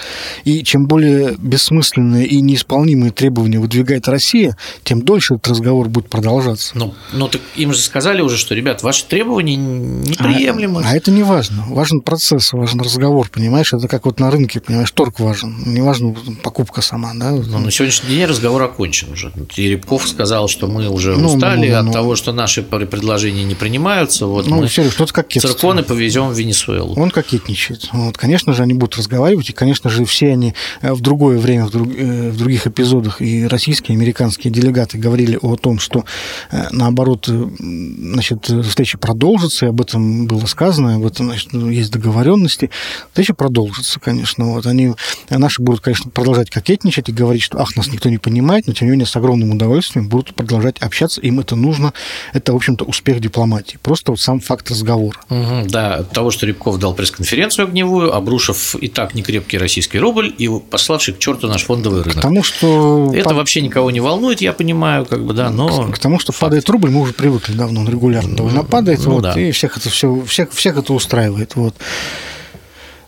И 0.43 0.63
чем 0.63 0.87
более 0.87 1.35
бессмысленные 1.37 2.25
и 2.25 2.41
неисполнимые 2.41 3.11
требования 3.11 3.59
выдвигает 3.59 4.07
Россия, 4.07 4.57
тем 4.83 5.01
дольше 5.01 5.35
этот 5.35 5.47
разговор 5.49 5.87
будет 5.87 6.09
продолжаться. 6.09 6.77
Ну, 6.77 6.93
ну 7.13 7.27
так 7.27 7.41
им 7.55 7.73
же 7.73 7.79
сказали 7.79 8.21
уже, 8.21 8.37
что, 8.37 8.55
ребят, 8.55 8.83
ваши 8.83 9.05
требования 9.05 9.55
неприемлемы. 9.55 10.81
А, 10.83 10.89
а 10.89 10.95
это 10.95 11.11
не 11.11 11.23
важно. 11.23 11.65
Важен 11.69 12.01
процесс, 12.01 12.53
важен 12.53 12.81
разговор, 12.81 13.29
понимаешь? 13.29 13.73
Это 13.73 13.87
как 13.87 14.05
вот 14.05 14.19
на 14.19 14.29
рынке, 14.31 14.59
понимаешь, 14.59 14.91
торг 14.91 15.19
важен. 15.19 15.63
Не 15.65 15.81
важна 15.81 16.13
покупка 16.43 16.81
сама, 16.81 17.13
да? 17.15 17.31
Ну, 17.31 17.59
на 17.59 17.71
сегодняшний 17.71 18.09
день 18.09 18.25
разговор 18.25 18.61
окончен 18.63 19.11
уже. 19.11 19.31
Теребков 19.45 20.07
сказал, 20.07 20.47
что 20.47 20.67
мы 20.67 20.89
уже 20.89 21.15
ну, 21.15 21.33
устали 21.33 21.69
ну, 21.69 21.83
ну, 21.83 21.89
от 21.89 21.93
того, 21.93 22.15
что 22.15 22.31
наши 22.31 22.63
предложения 22.63 23.43
не 23.43 23.55
принимаются. 23.55 24.25
Вот 24.25 24.47
ну, 24.47 24.61
мы 24.61 24.67
Сереж, 24.67 24.93
что-то 24.93 25.13
как 25.13 25.31
цирконы 25.31 25.83
повезем 25.83 26.29
в 26.29 26.37
Венесуэлу. 26.37 26.93
Он 26.95 27.11
кокетничает. 27.11 27.89
Вот, 27.91 28.17
конечно 28.17 28.53
же, 28.53 28.63
они 28.63 28.73
будут 28.73 28.97
разговаривать, 28.97 29.49
и, 29.49 29.53
конечно 29.53 29.89
же, 29.89 30.05
все 30.05 30.31
они 30.31 30.53
э, 30.81 30.93
в 30.93 31.01
другое 31.01 31.37
время, 31.37 31.65
в, 31.65 31.71
друг, 31.71 31.89
э, 31.95 32.29
в 32.29 32.37
других 32.37 32.67
эпизодах, 32.67 33.21
и 33.21 33.45
российские, 33.47 33.95
и 33.95 33.99
американские 33.99 34.51
делегаты 34.51 34.97
говорили 34.97 35.37
о 35.41 35.55
том, 35.55 35.79
что, 35.79 36.05
э, 36.51 36.67
наоборот, 36.71 37.27
значит, 37.27 38.49
встреча 38.65 38.97
продолжится, 38.97 39.65
и 39.65 39.69
об 39.69 39.81
этом 39.81 40.27
было 40.27 40.45
сказано, 40.45 40.95
об 40.95 41.05
этом 41.05 41.27
значит, 41.27 41.53
есть 41.53 41.91
договоренности. 41.91 42.69
Встреча 43.09 43.33
продолжится, 43.33 43.99
конечно. 43.99 44.53
Вот, 44.53 44.65
они, 44.65 44.93
наши 45.29 45.61
будут, 45.61 45.81
конечно, 45.81 46.09
продолжать 46.09 46.49
кокетничать 46.49 47.09
и 47.09 47.11
говорить, 47.11 47.43
что, 47.43 47.59
ах, 47.59 47.75
нас 47.75 47.87
никто 47.87 48.09
не 48.09 48.17
понимает, 48.17 48.67
но, 48.67 48.73
тем 48.73 48.87
не 48.87 48.91
менее, 48.91 49.05
с 49.05 49.15
огромным 49.15 49.34
огромным 49.35 49.55
удовольствием 49.55 50.07
будут 50.07 50.33
продолжать 50.33 50.79
общаться, 50.79 51.21
им 51.21 51.39
это 51.39 51.55
нужно, 51.55 51.93
это, 52.33 52.53
в 52.53 52.55
общем-то, 52.55 52.85
успех 52.85 53.19
дипломатии. 53.19 53.77
Просто 53.81 54.11
вот 54.11 54.19
сам 54.19 54.39
факт 54.39 54.69
разговора. 54.71 55.19
Угу, 55.29 55.69
да, 55.69 55.95
от 55.95 56.11
того, 56.11 56.31
что 56.31 56.45
Рябков 56.45 56.79
дал 56.79 56.93
пресс-конференцию 56.93 57.67
огневую, 57.67 58.13
обрушив 58.13 58.75
и 58.75 58.87
так 58.87 59.13
некрепкий 59.13 59.57
российский 59.57 59.99
рубль 59.99 60.33
и 60.37 60.49
пославший 60.69 61.13
к 61.13 61.19
черту 61.19 61.47
наш 61.47 61.63
фондовый 61.63 62.01
рынок. 62.01 62.15
Потому 62.15 62.43
что... 62.43 63.11
Это 63.13 63.29
пад... 63.29 63.37
вообще 63.37 63.61
никого 63.61 63.91
не 63.91 63.99
волнует, 63.99 64.41
я 64.41 64.53
понимаю, 64.53 65.05
как 65.05 65.25
бы, 65.25 65.33
да, 65.33 65.49
но... 65.49 65.87
К, 65.87 65.95
к 65.95 65.99
тому, 65.99 66.19
что 66.19 66.31
факт. 66.31 66.41
падает 66.41 66.69
рубль, 66.69 66.89
мы 66.89 67.01
уже 67.01 67.13
привыкли 67.13 67.53
давно, 67.53 67.81
он 67.81 67.89
регулярно 67.89 68.35
довольно 68.35 68.63
падает, 68.63 69.05
ну, 69.05 69.15
вот, 69.15 69.21
да. 69.21 69.39
и 69.39 69.51
всех 69.51 69.77
это 69.77 69.89
все, 69.89 70.23
всех, 70.25 70.51
всех 70.51 70.77
это 70.77 70.93
устраивает, 70.93 71.55
вот. 71.55 71.75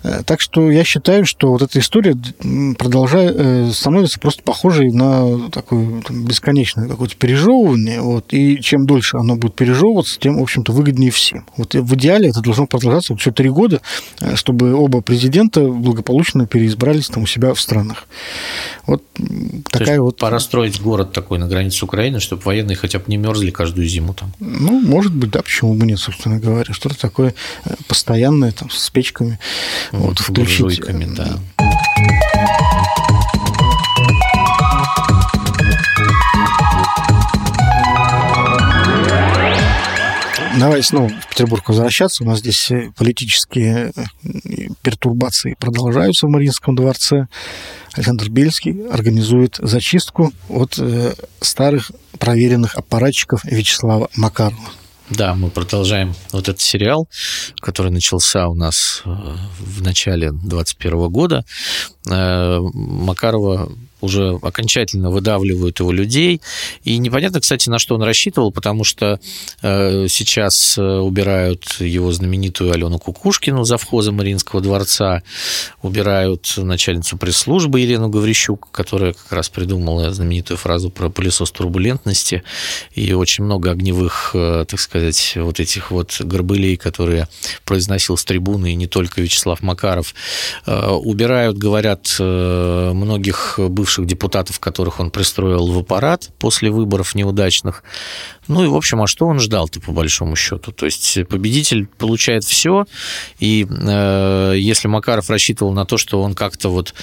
Э, 0.08 0.24
так 0.26 0.42
что 0.42 0.72
я 0.72 0.84
считаю, 0.84 1.26
что 1.26 1.52
вот 1.52 1.62
эта 1.62 1.80
история 1.80 2.16
продолжает, 2.78 3.36
э, 3.38 3.72
становится 3.74 4.20
просто 4.20 4.42
похожей 4.44 4.92
на 4.92 5.50
такое 5.50 6.02
там, 6.02 6.26
бесконечное 6.26 6.88
какое-то 6.88 7.16
пережевывание. 7.16 8.02
Вот, 8.02 8.34
и 8.34 8.60
чем 8.62 8.86
дольше 8.86 9.18
оно 9.18 9.36
будет 9.36 9.56
пережевываться, 9.56 10.20
тем, 10.20 10.40
в 10.40 10.42
общем-то, 10.42 10.72
выгоднее 10.72 11.12
всем. 11.12 11.46
Вот 11.58 11.74
в 11.74 11.96
идеале 11.96 12.30
это 12.30 12.42
должно 12.42 12.68
продолжаться 12.68 13.14
вот 13.14 13.20
еще 13.20 13.32
три 13.32 13.50
года, 13.50 13.82
э, 14.22 14.36
чтобы 14.36 14.74
оба 14.74 15.02
президента 15.02 15.62
благополучно 15.62 16.48
переизбрались 16.48 17.10
там 17.10 17.24
у 17.24 17.28
себя 17.28 17.54
в 17.54 17.60
странах. 17.60 18.08
Вот 18.86 19.04
То 19.14 19.80
такая 19.80 20.00
вот... 20.02 20.18
Пора 20.18 20.40
строить 20.40 20.82
город 20.82 21.12
такой 21.12 21.40
на 21.40 21.48
границе 21.48 21.84
Украины, 21.84 22.20
чтобы 22.20 22.42
военные 22.44 22.78
хотя 22.78 23.00
бы 23.00 23.06
не 23.08 23.18
мерзли 23.18 23.52
каждую 23.52 23.88
зиму 23.88 24.14
там. 24.14 24.32
Ну, 24.40 24.80
может 24.80 25.14
быть, 25.14 25.32
да, 25.32 25.42
почему 25.42 25.74
бы 25.74 25.86
нет, 25.86 26.00
собственно 26.00 26.40
говоря. 26.40 26.74
Что-то 26.74 26.98
такое 26.98 27.34
постоянное, 27.88 28.52
там, 28.52 28.70
с 28.70 28.90
печками 28.90 29.40
вот, 29.98 30.20
включить. 30.20 30.82
да. 31.16 31.40
Давай 40.60 40.82
снова 40.82 41.10
в 41.10 41.30
Петербург 41.30 41.68
возвращаться. 41.70 42.24
У 42.24 42.28
нас 42.28 42.40
здесь 42.40 42.72
политические 42.98 43.92
э, 43.96 44.70
пертурбации 44.82 45.56
продолжаются 45.60 46.26
в 46.26 46.32
Мариинском 46.32 46.76
дворце. 46.76 47.28
Александр 47.94 48.30
Бельский 48.30 48.88
организует 48.90 49.58
зачистку 49.60 50.34
от 50.50 50.80
э, 50.80 51.14
старых 51.42 51.92
проверенных 52.18 52.76
аппаратчиков 52.76 53.44
Вячеслава 53.46 54.10
Макарова. 54.16 54.58
Да, 55.10 55.36
мы 55.36 55.50
продолжаем 55.50 56.14
вот 56.34 56.50
этот 56.50 56.60
сериал, 56.62 57.08
который 57.62 57.92
начался 57.92 58.50
у 58.50 58.56
нас 58.56 59.04
э, 59.06 59.10
в 59.10 59.82
начале 59.82 60.32
2021 60.32 61.10
года. 61.10 61.46
Э, 62.10 62.60
Макарова 62.74 63.72
уже 64.02 64.38
окончательно 64.42 65.10
выдавливают 65.10 65.80
его 65.80 65.92
людей. 65.92 66.42
И 66.84 66.98
непонятно, 66.98 67.40
кстати, 67.40 67.70
на 67.70 67.80
что 67.80 67.96
он 67.96 68.04
рассчитывал, 68.04 68.52
потому 68.52 68.84
что 68.84 69.20
э, 69.62 70.08
сейчас 70.10 70.78
э, 70.78 70.82
убирают 70.82 71.78
его 71.80 72.12
знаменитую 72.12 72.72
Алену 72.72 73.00
Кукушкину, 73.00 73.64
завхоза 73.64 74.12
Мариинского 74.12 74.62
дворца, 74.62 75.24
убирают 75.82 76.54
начальницу 76.58 77.18
пресс-службы 77.18 77.80
Елену 77.80 78.10
Гаврищук, 78.10 78.70
которая 78.72 79.14
как 79.14 79.32
раз 79.32 79.50
придумала 79.50 80.14
знаменитую 80.14 80.58
фразу 80.58 80.90
про 80.90 81.10
пылесос 81.10 81.52
турбулентности, 81.52 82.44
и 82.94 83.14
очень 83.14 83.44
много 83.44 83.72
огневых, 83.72 84.32
э, 84.34 84.66
так 84.68 84.80
сказать, 84.80 85.34
вот 85.36 85.60
этих 85.60 85.92
вот 85.92 86.22
горбылей, 86.22 86.78
которые 86.78 87.28
произносил 87.66 88.18
с 88.18 88.24
трибуны, 88.24 88.74
и 88.74 88.76
не 88.76 88.88
только 88.88 89.22
Вячеслав 89.22 89.62
Макаров. 89.62 90.14
Убирают, 90.66 91.58
говорят, 91.58 92.16
многих 92.20 93.56
бывших 93.58 93.87
бывших 93.88 94.06
депутатов, 94.06 94.60
которых 94.60 95.00
он 95.00 95.12
пристроил 95.12 95.66
в 95.72 95.80
аппарат 95.80 96.30
после 96.40 96.70
выборов 96.70 97.16
неудачных. 97.16 97.84
Ну 98.48 98.64
и, 98.64 98.68
в 98.68 98.76
общем, 98.76 99.02
а 99.02 99.08
что 99.08 99.26
он 99.28 99.40
ждал-то, 99.40 99.80
по 99.80 99.92
большому 99.92 100.36
счету? 100.36 100.72
То 100.72 100.86
есть 100.86 101.28
победитель 101.28 101.86
получает 101.86 102.44
все, 102.44 102.86
и 103.40 103.68
э, 103.70 104.54
если 104.58 104.88
Макаров 104.88 105.30
рассчитывал 105.30 105.74
на 105.74 105.86
то, 105.86 105.98
что 105.98 106.22
он 106.22 106.34
как-то 106.34 106.70
вот 106.70 106.94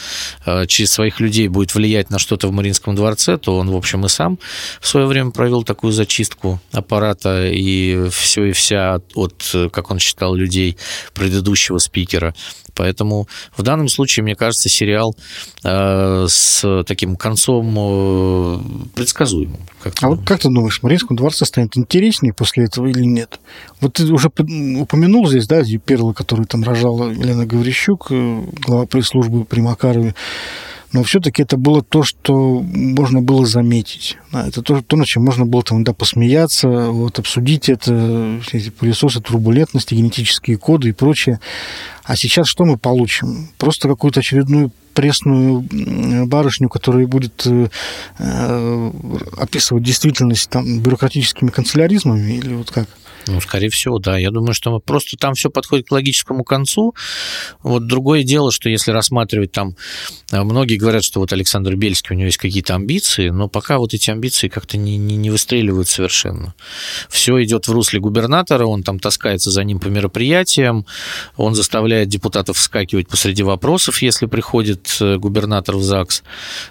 э, 0.47 0.66
через 0.66 0.92
своих 0.92 1.20
людей 1.20 1.49
будет 1.49 1.74
влиять 1.74 2.11
на 2.11 2.18
что-то 2.18 2.49
в 2.49 2.53
Мариинском 2.53 2.95
дворце, 2.95 3.36
то 3.36 3.59
он, 3.59 3.70
в 3.70 3.76
общем, 3.76 4.05
и 4.07 4.09
сам 4.09 4.38
в 4.80 4.86
свое 4.86 5.07
время 5.07 5.30
провел 5.30 5.64
такую 5.64 5.92
зачистку 5.92 6.61
аппарата, 6.72 7.47
и 7.47 8.09
все 8.11 8.45
и 8.45 8.53
вся 8.53 9.01
от, 9.14 9.55
как 9.72 9.90
он 9.90 9.99
считал, 9.99 10.34
людей 10.34 10.76
предыдущего 11.14 11.78
спикера. 11.78 12.34
Поэтому 12.74 13.28
в 13.57 13.62
данном 13.62 13.88
случае, 13.88 14.24
мне 14.24 14.34
кажется, 14.34 14.68
сериал 14.68 15.14
э, 15.62 16.26
с 16.28 16.84
таким 16.84 17.16
концом 17.16 17.74
э, 17.78 18.59
предсказуемым. 18.95 19.61
Как 19.82 19.95
а 20.03 20.09
вот 20.09 20.24
как 20.26 20.40
ты 20.40 20.49
думаешь, 20.49 20.82
Мариинскому 20.82 21.16
дворце 21.16 21.34
станет 21.35 21.76
интереснее 21.76 22.32
после 22.32 22.64
этого 22.64 22.87
или 22.87 23.05
нет? 23.05 23.41
Вот 23.80 23.95
ты 23.95 24.05
уже 24.12 24.28
упомянул 24.28 25.26
здесь, 25.28 25.47
да, 25.47 25.62
перлы, 25.85 26.14
которые 26.14 26.47
там 26.47 26.62
рожала 26.62 27.11
Елена 27.11 27.47
Гаврищук, 27.47 28.09
э, 28.11 28.43
глава 28.66 28.87
пресс-службы 28.87 29.45
при 29.45 29.61
Макарове 29.61 30.14
но 30.95 31.03
все-таки 31.03 31.42
это 31.42 31.57
было 31.57 31.82
то, 31.82 32.05
что 32.05 32.61
можно 32.62 33.20
было 33.20 33.45
заметить. 33.47 34.16
Это 34.32 34.62
то, 34.62 34.80
то 34.80 34.97
на 34.97 35.05
чем 35.05 35.24
можно 35.24 35.45
было 35.45 35.64
там 35.64 35.82
да, 35.82 35.92
посмеяться, 35.92 36.68
вот, 36.68 37.18
обсудить 37.18 37.68
это, 37.68 38.40
эти 38.53 38.70
пылесосы 38.70 39.20
турбулентности, 39.20 39.95
генетические 39.95 40.57
коды 40.57 40.90
и 40.90 40.92
прочее. 40.92 41.40
А 42.05 42.14
сейчас 42.14 42.47
что 42.47 42.64
мы 42.64 42.78
получим? 42.78 43.49
Просто 43.59 43.88
какую-то 43.88 44.20
очередную 44.20 44.70
пресную 44.95 45.66
барышню, 46.26 46.68
которая 46.68 47.09
будет 47.09 47.42
э, 47.45 47.66
э, 48.20 48.90
описывать 49.36 49.82
действительность 49.82 50.49
там, 50.49 50.78
бюрократическими 50.78 51.51
канцеляризмами 51.51 52.34
или 52.34 52.55
вот 52.55 52.70
как? 52.70 52.86
Ну, 53.26 53.40
скорее 53.40 53.70
всего, 53.70 53.98
да. 53.98 54.18
Я 54.18 54.30
думаю, 54.30 54.54
что 54.54 54.78
просто 54.80 55.16
там 55.16 55.34
все 55.34 55.50
подходит 55.50 55.88
к 55.88 55.92
логическому 55.92 56.44
концу. 56.44 56.94
Вот 57.62 57.86
другое 57.86 58.22
дело, 58.22 58.52
что 58.52 58.68
если 58.68 58.90
рассматривать 58.90 59.52
там, 59.52 59.76
э, 60.30 60.42
многие 60.42 60.76
говорят, 60.76 61.04
что 61.04 61.20
вот 61.20 61.32
Александр 61.32 61.74
Бельский, 61.74 62.14
у 62.14 62.18
него 62.18 62.26
есть 62.26 62.38
какие-то 62.38 62.74
амбиции, 62.74 63.30
но 63.30 63.48
пока 63.48 63.78
вот 63.78 63.94
эти 63.94 64.10
амбиции 64.10 64.48
как-то 64.48 64.76
не, 64.76 64.98
не, 64.98 65.16
не 65.16 65.30
выстреливают 65.30 65.88
совершенно. 65.88 66.54
Все 67.08 67.42
идет 67.42 67.66
в 67.66 67.72
русле 67.72 67.98
губернатора, 67.98 68.66
он 68.66 68.82
там 68.82 68.98
таскается 68.98 69.50
за 69.50 69.64
ним 69.64 69.80
по 69.80 69.88
мероприятиям, 69.88 70.86
он 71.36 71.54
заставляет 71.54 72.08
депутатов 72.08 72.58
вскакивать 72.58 73.08
посреди 73.08 73.42
вопросов, 73.42 74.02
если 74.02 74.26
приходит 74.26 74.96
э, 75.00 75.16
губернатор 75.16 75.76
в 75.76 75.82
ЗАГС. 75.82 76.22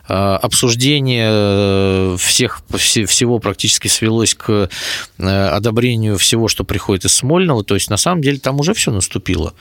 А, 0.08 0.38
обсуждение 0.38 1.30
э, 1.32 2.18
всех, 2.20 2.62
всего 2.76 3.40
практически 3.40 3.88
свелось 3.88 4.36
к 4.36 4.70
одобрению 5.18 6.18
всего 6.18 6.43
того, 6.44 6.50
что 6.50 6.64
приходит 6.66 7.06
из 7.06 7.14
Смольного, 7.14 7.64
то 7.64 7.76
есть 7.76 7.90
на 7.90 7.98
самом 7.98 8.22
деле 8.22 8.38
там 8.38 8.60
уже 8.60 8.74
все 8.74 8.92
наступило. 8.92 9.54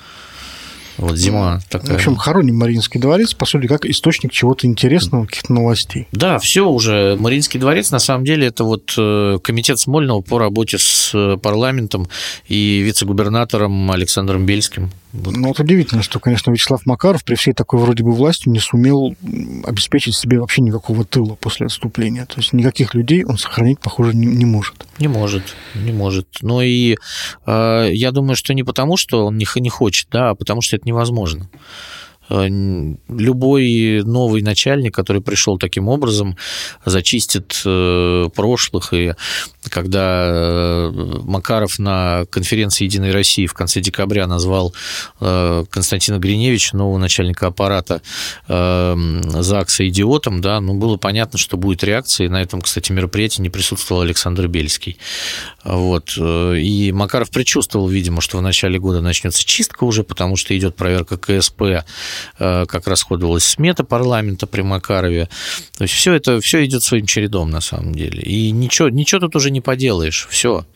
Вот 0.99 1.16
зима 1.16 1.61
такая. 1.70 1.93
В 1.93 1.95
общем, 1.95 2.16
хороним 2.16 2.57
Мариинский 2.59 3.01
дворец, 3.01 3.35
по 3.35 3.47
сути, 3.47 3.66
как 3.66 3.87
источник 3.87 4.33
чего-то 4.33 4.66
интересного, 4.66 5.24
каких-то 5.26 5.53
новостей. 5.53 6.07
Да, 6.12 6.39
все 6.39 6.68
уже. 6.68 7.16
Мариинский 7.18 7.59
дворец, 7.61 7.91
на 7.93 7.99
самом 7.99 8.24
деле, 8.24 8.49
это 8.49 8.64
вот 8.64 8.95
э, 8.99 9.39
комитет 9.43 9.78
Смольного 9.78 10.20
по 10.20 10.39
работе 10.39 10.78
с 10.78 11.12
э, 11.14 11.39
парламентом 11.39 12.09
и 12.49 12.83
вице-губернатором 12.85 13.91
Александром 13.91 14.45
Бельским. 14.45 14.91
Вот. 15.13 15.37
Ну, 15.37 15.49
вот 15.49 15.61
удивительно, 15.61 16.03
что, 16.03 16.19
конечно, 16.21 16.51
Вячеслав 16.51 16.87
Макаров 16.87 17.25
при 17.25 17.35
всей 17.35 17.53
такой 17.53 17.81
вроде 17.81 18.03
бы 18.03 18.13
власти 18.13 18.49
не 18.49 18.61
сумел 18.61 19.15
обеспечить 19.65 20.15
себе 20.15 20.41
вообще 20.41 20.63
никакого 20.63 21.05
тыла 21.05 21.35
после 21.35 21.67
отступления. 21.67 22.25
То 22.25 22.39
есть 22.39 22.53
никаких 22.53 22.95
людей 22.95 23.25
он 23.25 23.37
сохранить, 23.37 23.79
похоже, 23.81 24.17
не, 24.17 24.27
не 24.27 24.47
может. 24.47 24.87
Не 24.99 25.09
может, 25.09 25.55
не 25.75 25.93
может. 25.93 26.27
Но 26.41 26.63
и 26.63 26.97
э, 27.47 27.91
я 27.93 28.11
думаю, 28.11 28.37
что 28.37 28.55
не 28.55 28.63
потому, 28.63 28.97
что 28.97 29.27
он 29.27 29.37
не, 29.37 29.47
не 29.57 29.69
хочет, 29.69 30.09
да, 30.11 30.31
а 30.31 30.35
потому 30.35 30.63
что 30.63 30.77
это 30.77 30.89
невозможно. 30.89 31.49
Э, 32.33 32.49
любой 33.09 34.03
новый 34.05 34.43
начальник, 34.43 34.95
который 34.95 35.20
пришел 35.20 35.59
таким 35.59 35.89
образом, 35.89 36.37
зачистит 36.85 37.61
э, 37.64 38.28
прошлых. 38.35 38.93
И 38.95 39.12
когда 39.68 40.24
э, 40.26 40.91
Макаров 41.24 41.78
на 41.78 42.24
конференции 42.30 42.85
«Единой 42.85 43.12
России» 43.12 43.47
в 43.47 43.55
конце 43.55 43.80
декабря 43.80 44.26
назвал 44.26 44.74
Константина 45.18 46.18
Гриневича, 46.18 46.76
нового 46.76 46.99
начальника 46.99 47.49
аппарата 47.49 48.03
ЗАГСа, 48.49 49.89
идиотом, 49.89 50.41
да, 50.41 50.61
ну, 50.61 50.74
было 50.74 50.97
понятно, 50.97 51.39
что 51.39 51.57
будет 51.57 51.85
реакция. 51.85 52.26
И 52.26 52.28
на 52.28 52.41
этом, 52.43 52.61
кстати, 52.61 52.93
мероприятии 52.93 53.43
не 53.43 53.51
присутствовал 53.51 54.03
Александр 54.03 54.49
Бельский. 54.49 54.99
Вот. 55.64 56.16
И 56.16 56.93
Макаров 56.93 57.30
предчувствовал, 57.30 57.89
видимо, 57.89 58.20
что 58.20 58.39
в 58.39 58.43
начале 58.43 58.78
года 58.78 59.01
начнется 59.01 59.45
чистка 59.45 59.85
уже, 59.85 60.03
потому 60.03 60.37
что 60.37 60.57
идет 60.57 60.76
проверка 60.76 61.16
КСП 61.16 61.62
как 62.39 62.87
расходовалась 62.87 63.45
смета 63.45 63.85
парламента 63.85 64.47
при 64.47 64.62
Макарове. 64.62 65.29
То 65.77 65.85
есть 65.85 65.95
все 65.95 66.14
это 66.14 66.41
все 66.41 66.64
идет 66.64 66.83
своим 66.83 67.07
чередом 67.07 67.51
на 67.51 67.61
самом 67.61 67.95
деле. 67.95 68.23
И 68.23 68.51
ничего, 68.51 68.89
ничего 68.89 69.20
тут 69.20 69.37
уже 69.37 69.51
не 69.51 69.61
поделаешь. 69.61 70.27
Все. 70.31 70.66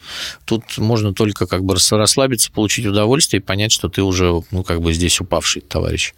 Тут 0.45 0.79
можно 0.79 1.13
только 1.15 1.47
как 1.47 1.65
бы 1.65 1.77
расслабиться, 1.91 2.51
получить 2.53 2.87
удовольствие 2.87 3.41
и 3.41 3.45
понять, 3.45 3.73
что 3.73 3.89
ты 3.89 4.03
уже, 4.03 4.43
ну, 4.51 4.65
как 4.65 4.81
бы 4.81 4.93
здесь 4.93 5.21
упавший 5.21 5.63
товарищ. 5.63 6.15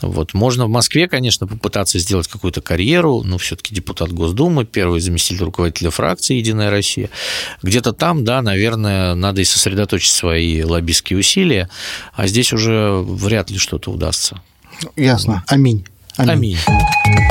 Вот. 0.00 0.34
Можно 0.34 0.66
в 0.66 0.68
Москве, 0.68 1.08
конечно, 1.08 1.46
попытаться 1.46 1.98
сделать 1.98 2.28
какую-то 2.28 2.60
карьеру, 2.60 3.22
но 3.24 3.38
все-таки 3.38 3.74
депутат 3.74 4.12
Госдумы, 4.12 4.64
первый 4.64 5.00
заместитель 5.00 5.44
руководителя 5.44 5.90
фракции 5.90 6.36
«Единая 6.36 6.70
Россия». 6.70 7.10
Где-то 7.62 7.92
там, 7.92 8.24
да, 8.24 8.42
наверное, 8.42 9.14
надо 9.14 9.40
и 9.40 9.44
сосредоточить 9.44 10.12
свои 10.12 10.62
лоббистские 10.62 11.18
усилия, 11.18 11.68
а 12.14 12.26
здесь 12.26 12.52
уже 12.52 12.92
вряд 13.02 13.50
ли 13.50 13.58
что-то 13.58 13.90
удастся. 13.90 14.42
Ясно. 14.96 15.42
Аминь. 15.48 15.84
Аминь. 16.16 16.56
Аминь. 16.64 17.29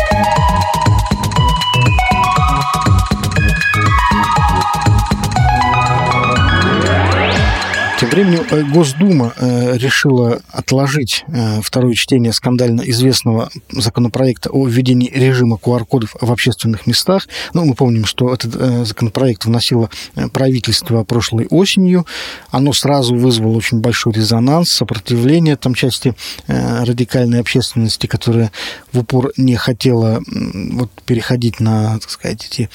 Тем 8.00 8.12
временем 8.12 8.46
э, 8.50 8.64
Госдума 8.64 9.34
э, 9.36 9.78
решила 9.78 10.42
отложить 10.48 11.26
э, 11.28 11.60
второе 11.62 11.96
чтение 11.96 12.32
скандально 12.32 12.80
известного 12.90 13.50
законопроекта 13.72 14.50
о 14.52 14.66
введении 14.68 15.12
режима 15.14 15.58
QR-кодов 15.62 16.16
в 16.22 16.32
общественных 16.32 16.88
местах. 16.88 17.28
Ну, 17.54 17.66
мы 17.66 17.74
помним, 17.74 18.06
что 18.06 18.34
этот 18.34 18.88
законопроект 18.88 19.44
вносило 19.44 19.90
правительство 20.32 21.04
прошлой 21.04 21.48
осенью. 21.48 22.06
Оно 22.52 22.72
сразу 22.72 23.16
вызвало 23.16 23.58
очень 23.58 23.82
большой 23.82 24.14
резонанс, 24.14 24.72
сопротивление 24.72 25.58
там 25.58 25.74
части 25.74 26.16
радикальной 26.48 27.42
общественности, 27.42 28.08
которая 28.08 28.54
в 28.94 29.00
упор 29.00 29.34
не 29.36 29.58
хотела 29.58 30.22
вот, 30.26 30.90
переходить 31.06 31.60
на, 31.60 32.00
так 32.00 32.10
сказать, 32.10 32.48
эти 32.50 32.70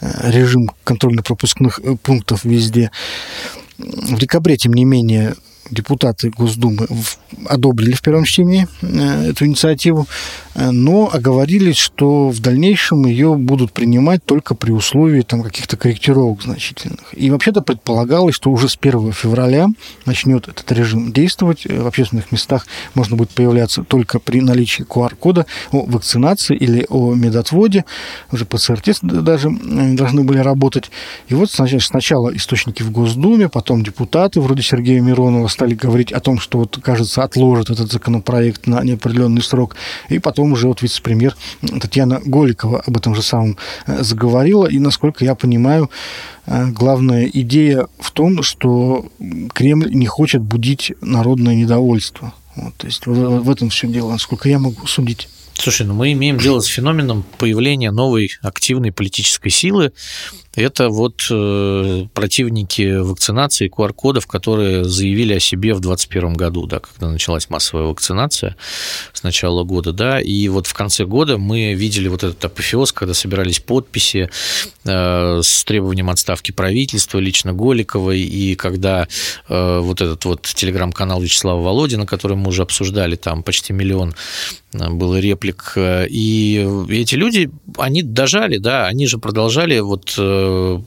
режим 0.00 0.70
контрольно-пропускных 0.82 1.80
пунктов 2.02 2.44
везде. 2.44 2.90
В 3.78 4.18
декабре, 4.18 4.56
тем 4.56 4.72
не 4.72 4.84
менее, 4.84 5.34
депутаты 5.70 6.30
Госдумы 6.30 6.86
одобрили 7.46 7.92
в 7.92 8.02
первом 8.02 8.24
чтении 8.24 8.66
э, 8.82 9.30
эту 9.30 9.46
инициативу, 9.46 10.06
э, 10.54 10.70
но 10.70 11.10
оговорились, 11.12 11.76
что 11.76 12.28
в 12.28 12.40
дальнейшем 12.40 13.06
ее 13.06 13.34
будут 13.34 13.72
принимать 13.72 14.24
только 14.24 14.54
при 14.54 14.72
условии 14.72 15.22
там, 15.22 15.42
каких-то 15.42 15.76
корректировок 15.76 16.42
значительных. 16.42 17.12
И 17.12 17.30
вообще-то 17.30 17.62
предполагалось, 17.62 18.34
что 18.34 18.50
уже 18.50 18.68
с 18.68 18.78
1 18.80 19.12
февраля 19.12 19.68
начнет 20.04 20.48
этот 20.48 20.70
режим 20.72 21.12
действовать. 21.12 21.66
Э, 21.66 21.82
в 21.82 21.86
общественных 21.86 22.32
местах 22.32 22.66
можно 22.94 23.16
будет 23.16 23.30
появляться 23.30 23.82
только 23.82 24.18
при 24.18 24.40
наличии 24.40 24.82
QR-кода 24.82 25.46
о 25.72 25.84
вакцинации 25.86 26.56
или 26.56 26.86
о 26.88 27.14
медотводе. 27.14 27.84
Уже 28.32 28.44
ПЦР-тест 28.44 29.02
даже 29.02 29.50
должны 29.50 30.24
были 30.24 30.38
работать. 30.38 30.90
И 31.28 31.34
вот 31.34 31.50
сначала 31.50 32.34
источники 32.34 32.82
в 32.82 32.90
Госдуме, 32.90 33.48
потом 33.48 33.82
депутаты 33.82 34.40
вроде 34.40 34.62
Сергея 34.62 35.00
Миронова 35.00 35.48
стали 35.56 35.74
говорить 35.74 36.12
о 36.12 36.20
том, 36.20 36.38
что 36.38 36.58
вот, 36.58 36.78
кажется, 36.82 37.22
отложат 37.22 37.70
этот 37.70 37.90
законопроект 37.90 38.66
на 38.66 38.82
неопределенный 38.84 39.42
срок. 39.42 39.74
И 40.10 40.18
потом 40.18 40.52
уже 40.52 40.68
вот 40.68 40.82
вице-премьер 40.82 41.34
Татьяна 41.80 42.20
Голикова 42.22 42.82
об 42.86 42.96
этом 42.98 43.14
же 43.14 43.22
самом 43.22 43.56
э, 43.86 44.02
заговорила. 44.02 44.66
И, 44.66 44.78
насколько 44.78 45.24
я 45.24 45.34
понимаю, 45.34 45.90
э, 46.44 46.66
главная 46.66 47.24
идея 47.32 47.86
в 47.98 48.10
том, 48.10 48.42
что 48.42 49.06
Кремль 49.54 49.94
не 49.94 50.06
хочет 50.06 50.42
будить 50.42 50.92
народное 51.00 51.54
недовольство. 51.54 52.34
Вот, 52.54 52.74
то 52.76 52.86
есть 52.86 53.06
в 53.06 53.50
этом 53.50 53.70
все 53.70 53.86
дело, 53.86 54.12
насколько 54.12 54.50
я 54.50 54.58
могу 54.58 54.86
судить. 54.86 55.28
Слушай, 55.54 55.86
ну 55.86 55.94
мы 55.94 56.12
имеем 56.12 56.36
дело 56.36 56.60
с 56.60 56.66
феноменом 56.66 57.24
появления 57.38 57.90
новой 57.90 58.30
активной 58.42 58.92
политической 58.92 59.48
силы, 59.48 59.92
это 60.56 60.88
вот 60.88 61.26
э, 61.30 62.06
противники 62.14 62.96
вакцинации 62.96 63.70
QR-кодов, 63.70 64.26
которые 64.26 64.84
заявили 64.84 65.34
о 65.34 65.40
себе 65.40 65.74
в 65.74 65.80
2021 65.80 66.34
году, 66.34 66.66
да, 66.66 66.80
когда 66.80 67.10
началась 67.10 67.50
массовая 67.50 67.84
вакцинация 67.84 68.56
с 69.12 69.22
начала 69.22 69.64
года, 69.64 69.92
да, 69.92 70.18
и 70.18 70.48
вот 70.48 70.66
в 70.66 70.72
конце 70.72 71.04
года 71.04 71.36
мы 71.36 71.74
видели 71.74 72.08
вот 72.08 72.24
этот 72.24 72.42
апофеоз, 72.42 72.92
когда 72.92 73.12
собирались 73.12 73.60
подписи 73.60 74.30
э, 74.84 75.40
с 75.42 75.64
требованием 75.64 76.08
отставки 76.08 76.52
правительства, 76.52 77.18
лично 77.18 77.52
Голиковой, 77.52 78.20
и 78.20 78.54
когда 78.54 79.06
э, 79.48 79.78
вот 79.80 80.00
этот 80.00 80.24
вот 80.24 80.42
телеграм-канал 80.42 81.20
Вячеслава 81.20 81.62
Володина, 81.62 82.06
который 82.06 82.38
мы 82.38 82.48
уже 82.48 82.62
обсуждали, 82.62 83.16
там 83.16 83.42
почти 83.42 83.74
миллион 83.74 84.14
было 84.72 85.18
реплик, 85.20 85.74
и 85.76 86.68
эти 86.90 87.14
люди, 87.14 87.50
они 87.78 88.02
дожали, 88.02 88.58
да, 88.58 88.86
они 88.86 89.06
же 89.06 89.18
продолжали 89.18 89.78
вот 89.78 90.18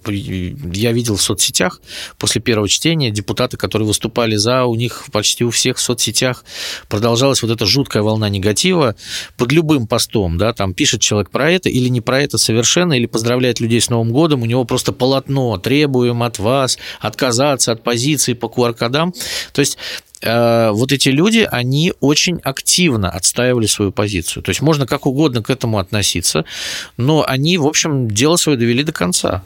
я 0.07 0.91
видел 0.91 1.15
в 1.15 1.21
соцсетях 1.21 1.81
после 2.17 2.41
первого 2.41 2.67
чтения 2.67 3.11
депутаты, 3.11 3.57
которые 3.57 3.87
выступали 3.87 4.35
за, 4.35 4.65
у 4.65 4.75
них 4.75 5.05
почти 5.11 5.43
у 5.43 5.49
всех 5.49 5.77
в 5.77 5.81
соцсетях 5.81 6.43
продолжалась 6.87 7.41
вот 7.41 7.51
эта 7.51 7.65
жуткая 7.65 8.03
волна 8.03 8.29
негатива 8.29 8.95
под 9.37 9.51
любым 9.51 9.87
постом, 9.87 10.37
да, 10.37 10.53
там 10.53 10.73
пишет 10.73 11.01
человек 11.01 11.29
про 11.29 11.51
это 11.51 11.69
или 11.69 11.89
не 11.89 12.01
про 12.01 12.21
это 12.21 12.37
совершенно, 12.37 12.93
или 12.93 13.05
поздравляет 13.05 13.59
людей 13.59 13.81
с 13.81 13.89
Новым 13.89 14.11
годом, 14.11 14.41
у 14.41 14.45
него 14.45 14.65
просто 14.65 14.91
полотно, 14.91 15.57
требуем 15.57 16.23
от 16.23 16.39
вас 16.39 16.77
отказаться 16.99 17.71
от 17.71 17.83
позиции 17.83 18.33
по 18.33 18.47
QR-кодам. 18.47 19.13
То 19.53 19.59
есть 19.59 19.77
Э, 20.08 20.08
вот 20.21 20.91
эти 20.91 21.09
люди, 21.09 21.47
они 21.49 21.93
очень 21.99 22.39
активно 22.43 23.09
отстаивали 23.09 23.67
свою 23.67 23.91
позицию. 23.91 24.43
То 24.43 24.49
есть 24.49 24.61
можно 24.61 24.85
как 24.85 25.05
угодно 25.05 25.41
к 25.41 25.49
этому 25.49 25.77
относиться, 25.79 26.45
но 26.97 27.23
они, 27.27 27.57
в 27.57 27.65
общем, 27.65 28.09
дело 28.09 28.35
свое 28.35 28.57
довели 28.57 28.83
до 28.83 28.91
конца. 28.91 29.43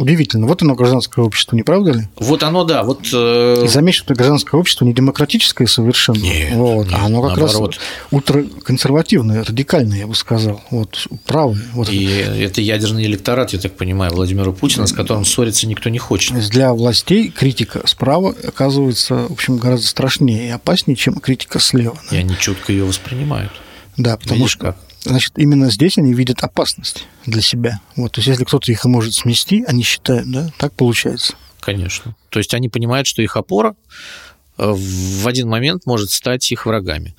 Удивительно. 0.00 0.46
Вот 0.46 0.62
оно 0.62 0.74
гражданское 0.74 1.24
общество, 1.24 1.56
не 1.56 1.62
правда 1.62 1.92
ли? 1.92 2.08
Вот 2.16 2.42
оно, 2.42 2.64
да. 2.64 2.82
Вот, 2.82 3.06
э... 3.12 3.64
И 3.64 3.68
заметь, 3.68 3.94
что 3.94 4.14
гражданское 4.14 4.56
общество 4.58 4.84
не 4.84 4.94
демократическое 4.94 5.66
совершенно. 5.66 6.18
Нет, 6.18 6.54
вот, 6.54 6.86
нет, 6.88 6.96
а 6.98 7.06
оно 7.06 7.22
как 7.22 7.36
наоборот. 7.36 7.76
раз 7.76 7.80
ультраконсервативное, 8.10 9.44
радикальное, 9.44 9.98
я 9.98 10.06
бы 10.06 10.14
сказал. 10.14 10.62
Вот, 10.70 11.06
правое. 11.26 11.60
Вот 11.74 11.88
И 11.90 12.06
это. 12.06 12.60
ядерный 12.60 13.04
электорат, 13.04 13.52
я 13.52 13.58
так 13.58 13.76
понимаю, 13.76 14.12
Владимира 14.12 14.52
Путина, 14.52 14.86
с 14.86 14.92
которым 14.92 15.24
ссориться 15.24 15.66
никто 15.66 15.90
не 15.90 15.98
хочет. 15.98 16.36
Для 16.50 16.72
властей 16.72 17.30
критика 17.30 17.86
справа 17.86 18.34
оказывается, 18.46 19.26
в 19.28 19.32
общем, 19.32 19.58
гораздо 19.58 19.86
страшнее 19.86 20.48
и 20.48 20.50
опаснее, 20.50 20.96
чем 20.96 21.14
критика 21.14 21.58
слева. 21.60 21.98
И 22.10 22.16
они 22.16 22.36
четко 22.38 22.72
ее 22.72 22.84
воспринимают. 22.84 23.52
Да, 23.96 24.16
потому 24.16 24.36
Видишь, 24.38 24.52
что 24.52 24.60
как? 24.60 24.76
Значит, 25.02 25.32
именно 25.36 25.70
здесь 25.70 25.98
они 25.98 26.14
видят 26.14 26.42
опасность 26.42 27.06
для 27.26 27.42
себя. 27.42 27.80
Вот, 27.96 28.12
то 28.12 28.18
есть, 28.20 28.28
если 28.28 28.44
кто-то 28.44 28.70
их 28.70 28.84
может 28.84 29.14
смести, 29.14 29.64
они 29.66 29.82
считают, 29.82 30.30
да, 30.30 30.50
так 30.58 30.72
получается. 30.74 31.34
Конечно. 31.60 32.14
То 32.30 32.38
есть, 32.38 32.54
они 32.54 32.68
понимают, 32.68 33.06
что 33.06 33.22
их 33.22 33.36
опора 33.36 33.74
э, 34.58 34.72
в 34.72 35.26
один 35.26 35.48
момент 35.48 35.86
может 35.86 36.10
стать 36.10 36.50
их 36.52 36.66
врагами 36.66 37.14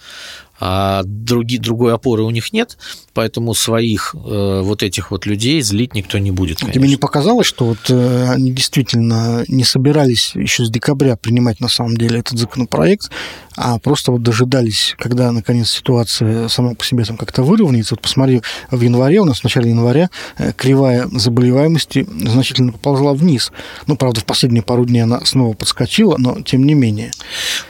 а 0.64 1.01
други, 1.03 1.57
другой 1.57 1.91
опоры 1.91 2.22
у 2.22 2.30
них 2.30 2.53
нет, 2.53 2.78
поэтому 3.14 3.55
своих 3.55 4.14
э, 4.14 4.62
вот 4.64 4.84
этих 4.84 5.09
вот 5.09 5.26
людей 5.26 5.59
злить 5.64 5.95
никто 5.95 6.20
не 6.20 6.30
будет. 6.30 6.59
Конечно. 6.59 6.80
Тебе 6.80 6.88
не 6.88 6.97
показалось, 6.97 7.47
что 7.47 7.66
вот 7.66 7.89
э, 7.89 8.30
они 8.30 8.51
действительно 8.51 9.43
не 9.47 9.64
собирались 9.64 10.36
еще 10.36 10.64
с 10.64 10.70
декабря 10.70 11.16
принимать 11.16 11.62
на 11.62 11.68
самом 11.68 11.97
деле 11.97 12.20
этот 12.20 12.38
законопроект, 12.38 13.09
а 13.57 13.80
просто 13.80 14.12
вот 14.12 14.22
дожидались, 14.22 14.95
когда 14.99 15.32
наконец 15.32 15.72
ситуация 15.72 16.47
сама 16.47 16.76
по 16.76 16.86
себе 16.86 17.05
там 17.05 17.18
как-то 17.18 17.41
выровняется. 17.41 17.95
Вот 17.95 18.01
посмотри, 18.01 18.43
в 18.70 18.80
январе, 18.80 19.20
у 19.20 19.26
нас 19.26 19.39
в 19.39 19.43
начале 19.43 19.72
января 19.72 20.12
э, 20.38 20.53
кривая 20.53 21.07
заболеваемости 21.12 22.07
значительно 22.07 22.72
поползла 22.72 23.14
вниз. 23.14 23.51
Ну, 23.88 23.97
правда, 23.97 24.22
в 24.22 24.26
последние 24.26 24.62
пару 24.62 24.86
дней 24.86 25.01
она 25.01 25.26
снова 25.26 25.53
подскочила, 25.53 26.18
но 26.20 26.41
тем 26.41 26.66
не 26.66 26.76
менее. 26.76 27.12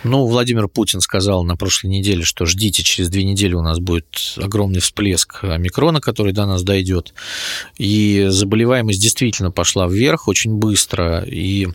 Ну, 0.03 0.27
Владимир 0.27 0.67
Путин 0.67 0.99
сказал 0.99 1.45
на 1.45 1.55
прошлой 1.55 1.87
неделе, 1.87 2.23
что 2.23 2.45
ждите 2.45 2.80
Ждите, 2.81 2.83
через 2.83 3.09
две 3.09 3.23
недели 3.23 3.53
у 3.53 3.61
нас 3.61 3.79
будет 3.79 4.35
огромный 4.37 4.79
всплеск 4.79 5.43
омикрона, 5.43 6.01
который 6.01 6.33
до 6.33 6.45
нас 6.45 6.63
дойдет. 6.63 7.13
И 7.77 8.25
заболеваемость 8.29 9.01
действительно 9.01 9.51
пошла 9.51 9.87
вверх 9.87 10.27
очень 10.27 10.55
быстро. 10.55 11.23
И 11.23 11.67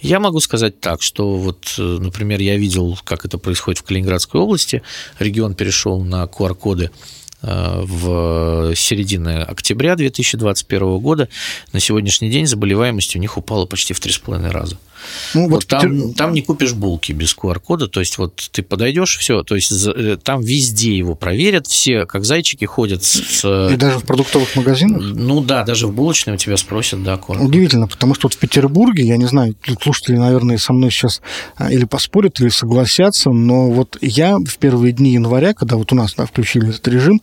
я 0.00 0.18
могу 0.18 0.40
сказать 0.40 0.80
так, 0.80 1.02
что 1.02 1.36
вот, 1.36 1.74
например, 1.78 2.40
я 2.40 2.56
видел, 2.56 2.98
как 3.04 3.24
это 3.24 3.38
происходит 3.38 3.78
в 3.78 3.84
Калининградской 3.84 4.40
области. 4.40 4.82
Регион 5.18 5.54
перешел 5.54 6.02
на 6.02 6.24
QR-коды 6.24 6.90
э, 7.42 7.82
в 7.84 8.74
середине 8.74 9.42
октября 9.42 9.96
2021 9.96 10.98
года. 10.98 11.28
На 11.72 11.80
сегодняшний 11.80 12.30
день 12.30 12.46
заболеваемость 12.46 13.14
у 13.16 13.18
них 13.18 13.36
упала 13.36 13.66
почти 13.66 13.94
в 13.94 14.00
3,5 14.00 14.50
раза. 14.50 14.78
Ну, 15.34 15.42
вот, 15.42 15.50
вот 15.50 15.66
там, 15.66 16.12
там 16.14 16.32
не 16.32 16.42
купишь 16.42 16.72
булки 16.72 17.12
без 17.12 17.36
QR-кода, 17.36 17.88
то 17.88 18.00
есть 18.00 18.18
вот 18.18 18.34
ты 18.52 18.62
подойдешь, 18.62 19.16
все, 19.18 19.42
то 19.42 19.54
есть 19.54 19.72
э, 19.72 20.16
там 20.22 20.40
везде 20.40 20.96
его 20.96 21.14
проверят, 21.14 21.66
все 21.66 22.06
как 22.06 22.24
зайчики 22.24 22.64
ходят 22.64 23.04
с... 23.04 23.70
И 23.70 23.76
даже 23.76 23.98
в 23.98 24.04
продуктовых 24.04 24.54
магазинах? 24.56 25.00
Ну 25.02 25.40
да, 25.40 25.64
даже 25.64 25.86
в 25.86 25.92
булочной 25.92 26.34
у 26.34 26.36
тебя 26.36 26.56
спросят, 26.56 27.02
да, 27.02 27.14
QR-код. 27.14 27.40
Удивительно, 27.40 27.86
потому 27.86 28.14
что 28.14 28.26
вот 28.26 28.34
в 28.34 28.38
Петербурге, 28.38 29.04
я 29.04 29.16
не 29.16 29.26
знаю, 29.26 29.54
слушатели, 29.82 30.16
наверное, 30.16 30.58
со 30.58 30.72
мной 30.72 30.90
сейчас 30.90 31.20
а, 31.56 31.70
или 31.70 31.84
поспорят, 31.84 32.40
или 32.40 32.48
согласятся, 32.48 33.30
но 33.30 33.70
вот 33.70 33.98
я 34.00 34.38
в 34.38 34.58
первые 34.58 34.92
дни 34.92 35.12
января, 35.12 35.54
когда 35.54 35.76
вот 35.76 35.92
у 35.92 35.94
нас 35.94 36.14
да, 36.14 36.26
включили 36.26 36.70
этот 36.70 36.86
режим, 36.88 37.20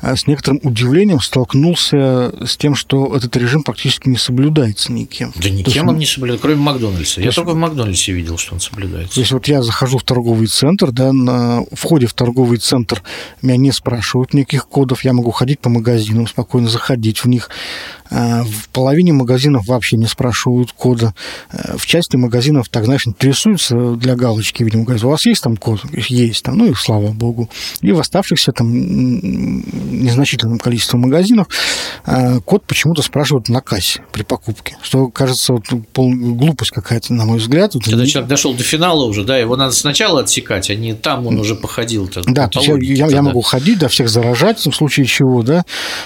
а, 0.00 0.16
с 0.16 0.26
некоторым 0.26 0.60
удивлением 0.62 1.20
столкнулся 1.20 2.32
с 2.44 2.56
тем, 2.56 2.74
что 2.74 3.14
этот 3.16 3.36
режим 3.36 3.62
практически 3.62 4.08
не 4.08 4.16
соблюдается 4.16 4.92
никем. 4.92 5.32
Да 5.36 5.50
никем 5.50 5.72
есть, 5.72 5.88
он 5.88 5.98
не 5.98 6.06
соблюдается, 6.06 6.42
кроме 6.42 6.60
Макдональдса. 6.60 7.17
Я 7.24 7.32
только 7.32 7.52
в 7.52 7.56
Макдональдсе 7.56 8.12
видел, 8.12 8.38
что 8.38 8.54
он 8.54 8.60
соблюдается. 8.60 9.14
То 9.14 9.20
есть 9.20 9.32
вот 9.32 9.48
я 9.48 9.62
захожу 9.62 9.98
в 9.98 10.04
торговый 10.04 10.46
центр, 10.46 10.90
да, 10.90 11.12
на 11.12 11.64
входе 11.72 12.06
в 12.06 12.14
торговый 12.14 12.58
центр 12.58 13.02
меня 13.42 13.56
не 13.56 13.72
спрашивают 13.72 14.34
никаких 14.34 14.68
кодов, 14.68 15.04
я 15.04 15.12
могу 15.12 15.30
ходить 15.30 15.60
по 15.60 15.68
магазинам, 15.68 16.26
спокойно 16.26 16.68
заходить 16.68 17.24
в 17.24 17.28
них. 17.28 17.50
А, 18.10 18.42
в 18.44 18.68
половине 18.70 19.12
магазинов 19.12 19.66
вообще 19.66 19.96
не 19.96 20.06
спрашивают 20.06 20.72
кода. 20.72 21.14
А, 21.50 21.76
в 21.76 21.86
части 21.86 22.16
магазинов, 22.16 22.68
так, 22.68 22.84
знаешь, 22.84 23.06
интересуются 23.06 23.94
для 23.96 24.16
галочки, 24.16 24.62
видимо, 24.62 24.84
говорят, 24.84 25.04
у 25.04 25.10
вас 25.10 25.26
есть 25.26 25.42
там 25.42 25.56
код? 25.56 25.80
Есть 25.92 26.44
там, 26.44 26.58
ну 26.58 26.66
и 26.70 26.74
слава 26.74 27.12
богу. 27.12 27.48
И 27.80 27.92
в 27.92 28.00
оставшихся 28.00 28.52
там 28.52 28.72
незначительном 28.72 30.58
количестве 30.58 30.98
магазинов 30.98 31.48
а, 32.04 32.40
код 32.40 32.64
почему-то 32.64 33.02
спрашивают 33.02 33.48
на 33.48 33.60
кассе 33.60 34.02
при 34.12 34.22
покупке, 34.22 34.76
что 34.82 35.08
кажется 35.08 35.54
вот, 35.54 35.64
пол... 35.92 36.12
глупость 36.14 36.70
какая-то, 36.70 37.12
на 37.12 37.24
мой 37.24 37.38
взгляд. 37.38 37.72
Когда 37.84 38.06
человек 38.06 38.28
дошел 38.28 38.54
до 38.54 38.62
финала 38.62 39.04
уже, 39.04 39.24
да, 39.24 39.36
его 39.36 39.56
надо 39.56 39.72
сначала 39.72 40.20
отсекать, 40.20 40.70
а 40.70 40.74
не 40.74 40.94
там 40.94 41.26
он 41.26 41.38
уже 41.38 41.54
походил. 41.54 42.08
Да, 42.26 42.48
то 42.48 42.60
есть 42.60 42.68
я, 42.68 43.06
я, 43.06 43.12
я 43.12 43.22
могу 43.22 43.42
ходить, 43.42 43.78
да, 43.78 43.88
всех 43.88 44.08
заражать, 44.08 44.58
в 44.58 44.72
случае 44.72 45.06
чего, 45.06 45.42
да, 45.42 45.64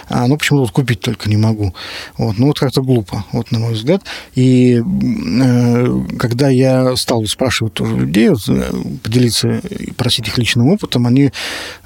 но 0.09 0.37
почему-то 0.37 0.63
вот 0.63 0.73
купить 0.73 1.01
только 1.01 1.29
не 1.29 1.37
могу. 1.37 1.75
Вот, 2.17 2.39
ну, 2.39 2.47
вот 2.47 2.59
как-то 2.59 2.83
глупо, 2.83 3.25
вот, 3.33 3.51
на 3.51 3.59
мой 3.59 3.73
взгляд. 3.75 4.03
И 4.35 4.83
э, 4.83 6.01
когда 6.19 6.49
я 6.49 6.97
стал 6.97 7.25
спрашивать 7.27 7.75
тоже 7.75 7.97
людей, 7.97 8.29
вот, 8.29 8.49
э, 8.49 8.73
поделиться 9.03 9.61
просить 9.97 10.29
их 10.29 10.39
личным 10.39 10.69
опытом, 10.69 11.07
они 11.07 11.33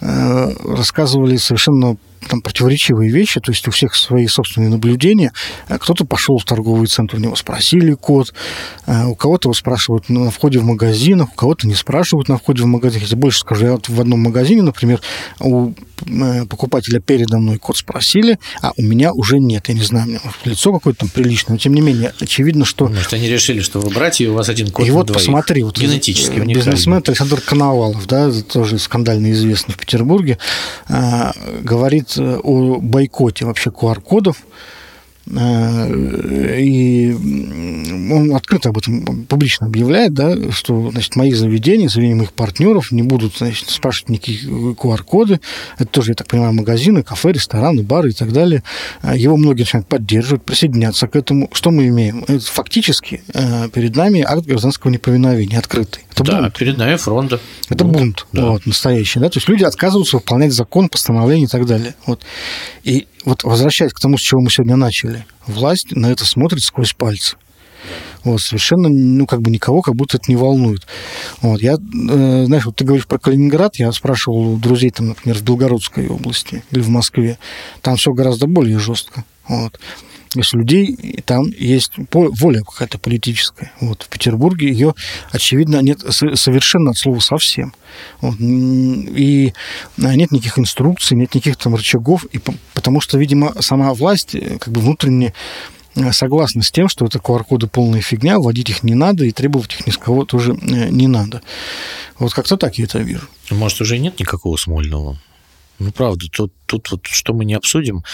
э, 0.01 0.53
рассказывали 0.65 1.37
совершенно 1.37 1.97
там 2.29 2.41
противоречивые 2.41 3.11
вещи, 3.11 3.41
то 3.41 3.53
есть 3.53 3.67
у 3.69 3.71
всех 3.71 3.95
свои 3.95 4.27
собственные 4.27 4.71
наблюдения. 4.71 5.33
Кто-то 5.69 6.05
пошел 6.05 6.39
в 6.39 6.45
торговый 6.45 6.87
центр, 6.87 7.17
у 7.17 7.19
него 7.19 7.37
спросили 7.37 7.95
код, 7.95 8.35
у 8.87 9.15
кого-то 9.15 9.49
его 9.49 9.55
спрашивают 9.55 10.09
на 10.09 10.31
входе 10.31 10.59
в 10.59 10.65
магазинах, 10.65 11.29
у 11.33 11.35
кого-то 11.35 11.67
не 11.67 11.75
спрашивают 11.75 12.29
на 12.29 12.39
входе 12.39 12.63
в 12.63 12.67
магазин. 12.67 13.01
Если 13.01 13.17
больше 13.17 13.41
скажу, 13.41 13.67
я 13.67 13.73
вот 13.73 13.89
в 13.89 14.01
одном 14.01 14.21
магазине, 14.21 14.63
например, 14.63 15.01
у 15.41 15.73
Э, 16.05 16.45
покупателя 16.45 17.01
передо 17.01 17.39
мной 17.39 17.59
код 17.59 17.77
спросили, 17.77 18.39
а 18.61 18.73
у 18.77 18.83
меня 18.83 19.13
уже 19.13 19.39
нет. 19.39 19.69
Я 19.69 19.75
не 19.75 19.83
знаю, 19.83 20.07
у 20.07 20.09
меня 20.11 20.21
лицо 20.45 20.73
какое-то 20.73 21.01
там 21.01 21.09
приличное, 21.09 21.55
но 21.55 21.59
тем 21.59 21.75
не 21.75 21.81
менее, 21.81 22.13
очевидно, 22.21 22.65
что... 22.65 22.89
Может, 22.89 23.15
они 23.15 23.29
решили, 23.29 23.61
что 23.61 23.81
вы 23.81 23.91
братья, 23.91 24.25
и 24.25 24.29
у 24.29 24.35
вас 24.35 24.49
один 24.49 24.71
код 24.71 24.87
И 24.87 24.91
вот 24.91 25.07
двоих. 25.07 25.21
посмотри, 25.21 25.63
вот 25.63 25.79
генетически 25.79 26.39
бизнесмен 26.41 27.03
Александр 27.07 27.41
Коновалов, 27.41 28.07
да, 28.07 28.31
тоже 28.31 28.79
скандально 28.79 29.33
известный 29.33 29.75
в 29.75 29.79
Петербурге, 29.79 30.39
э, 30.89 31.33
говорит 32.15 32.41
о 32.45 32.79
бойкоте 32.81 33.45
вообще 33.45 33.71
QR-кодов, 33.71 34.39
и 35.29 37.17
он 38.13 38.35
открыто 38.35 38.69
об 38.69 38.79
этом 38.79 39.25
публично 39.27 39.67
объявляет, 39.67 40.15
да, 40.15 40.53
что 40.53 40.91
значит, 40.93 41.17
мои 41.17 41.33
заведения, 41.33 41.89
заведения 41.89 42.17
моих 42.17 42.33
партнеров 42.33 42.93
не 42.93 43.03
будут 43.03 43.39
значит, 43.39 43.69
спрашивать 43.69 44.11
никакие 44.11 44.39
QR-коды. 44.75 45.41
Это 45.79 45.89
тоже, 45.89 46.13
я 46.13 46.15
так 46.15 46.29
понимаю, 46.29 46.53
магазины, 46.53 47.03
кафе, 47.03 47.33
рестораны, 47.33 47.83
бары 47.83 48.11
и 48.11 48.13
так 48.13 48.33
далее. 48.33 48.63
А 49.03 49.17
его 49.17 49.37
многие 49.37 49.63
начинают 49.63 49.89
поддерживать, 49.89 50.45
присоединяться 50.45 51.09
к 51.09 51.17
этому. 51.17 51.51
Что 51.53 51.73
мы 51.73 51.89
имеем? 51.89 52.25
Это 52.29 52.45
фактически 52.45 53.23
э, 53.35 53.69
перед 53.71 53.97
нами 53.97 54.23
акт 54.23 54.47
гражданского 54.47 54.93
неповиновения 54.93 55.59
открытый. 55.59 56.05
Это 56.13 56.23
да, 56.23 56.41
бунт. 56.43 56.57
перед 56.57 56.79
нами 56.79 56.97
фронта. 56.97 57.41
Это 57.69 57.85
бунт, 57.85 57.97
бунт 57.97 58.27
да. 58.33 58.51
вот, 58.51 58.65
настоящий. 58.65 59.19
Да? 59.19 59.29
То 59.29 59.39
есть 59.39 59.49
люди 59.49 59.65
отказываются 59.65 60.19
выполнять 60.19 60.53
закон, 60.53 60.89
постановление 60.89 61.47
и 61.47 61.51
так 61.51 61.67
далее. 61.67 61.97
Вот. 62.07 62.23
И 62.85 63.09
вот 63.27 63.45
возвращаясь 63.45 63.93
к 63.93 64.01
тому, 64.01 64.17
с 64.17 64.23
чего 64.23 64.41
мы 64.41 64.51
сегодня 64.51 64.77
начали, 64.77 65.27
власть 65.47 65.91
на 65.91 66.07
это 66.07 66.25
смотрит 66.25 66.63
сквозь 66.63 66.95
пальцы. 66.95 67.37
Вот, 68.25 68.41
совершенно, 68.41 68.89
ну, 68.89 69.27
как 69.27 69.43
бы 69.43 69.51
никого 69.51 69.83
как 69.83 69.95
будто 69.95 70.17
это 70.17 70.25
не 70.29 70.37
волнует. 70.37 70.87
Вот, 71.43 71.61
я, 71.61 71.75
э, 71.75 72.45
знаешь, 72.47 72.65
вот 72.67 72.75
ты 72.75 72.85
говоришь 72.85 73.07
про 73.07 73.19
Калининград, 73.19 73.77
я 73.77 73.93
спрашивал 73.93 74.55
у 74.55 74.57
друзей, 74.57 74.91
там, 74.91 75.09
например, 75.09 75.39
в 75.39 75.43
Белгородской 75.43 76.09
области 76.09 76.65
или 76.71 76.81
в 76.81 76.89
Москве, 76.89 77.39
там 77.83 77.97
все 77.97 78.13
гораздо 78.13 78.47
более 78.47 78.79
жестко. 78.79 79.25
Вот. 79.47 79.79
Из 80.35 80.53
людей 80.53 81.23
там 81.25 81.47
есть 81.57 81.93
воля 82.13 82.63
какая-то 82.63 82.99
политическая. 82.99 83.73
Вот. 83.81 84.03
В 84.03 84.09
Петербурге 84.09 84.69
ее, 84.69 84.95
очевидно, 85.31 85.81
нет 85.81 86.01
совершенно 86.11 86.91
от 86.91 86.99
слова 86.99 87.21
совсем. 87.21 87.73
Вот. 88.21 88.35
И 88.41 89.55
нет 89.97 90.33
никаких 90.33 90.59
инструкций, 90.59 91.17
нет 91.17 91.35
никаких 91.35 91.57
там 91.57 91.75
рычагов, 91.75 92.25
и 92.25 92.41
потому 92.87 93.01
что, 93.01 93.19
видимо, 93.19 93.53
сама 93.63 93.93
власть 93.95 94.37
э, 94.37 94.59
как 94.61 94.73
бы 94.73 94.81
внутренне 94.81 95.35
э, 95.97 96.13
согласна 96.13 96.63
с 96.63 96.71
тем, 96.71 96.89
что 96.89 97.05
это 97.05 97.19
QR-коды 97.19 97.67
полная 97.67 98.01
фигня, 98.01 98.39
вводить 98.39 98.71
их 98.71 98.85
не 98.85 98.95
надо, 98.95 99.25
и 99.25 99.33
требовать 99.33 99.75
их 99.75 99.89
ни 99.89 99.91
с 99.91 99.99
кого 99.99 100.25
тоже 100.25 100.53
э, 100.53 100.89
не 100.91 101.09
надо. 101.09 101.43
Вот 102.21 102.33
как-то 102.33 102.57
так 102.57 102.79
я 102.79 102.85
это 102.85 103.01
вижу. 103.01 103.27
Может, 103.51 103.81
уже 103.81 103.99
нет 103.99 104.21
никакого 104.21 104.57
Смольного? 104.57 105.19
Ну, 105.81 105.91
правда, 105.91 106.27
тут, 106.31 106.53
тут 106.67 106.89
вот 106.93 107.07
что 107.07 107.35
мы 107.35 107.45
не 107.45 107.55
обсудим 107.55 108.05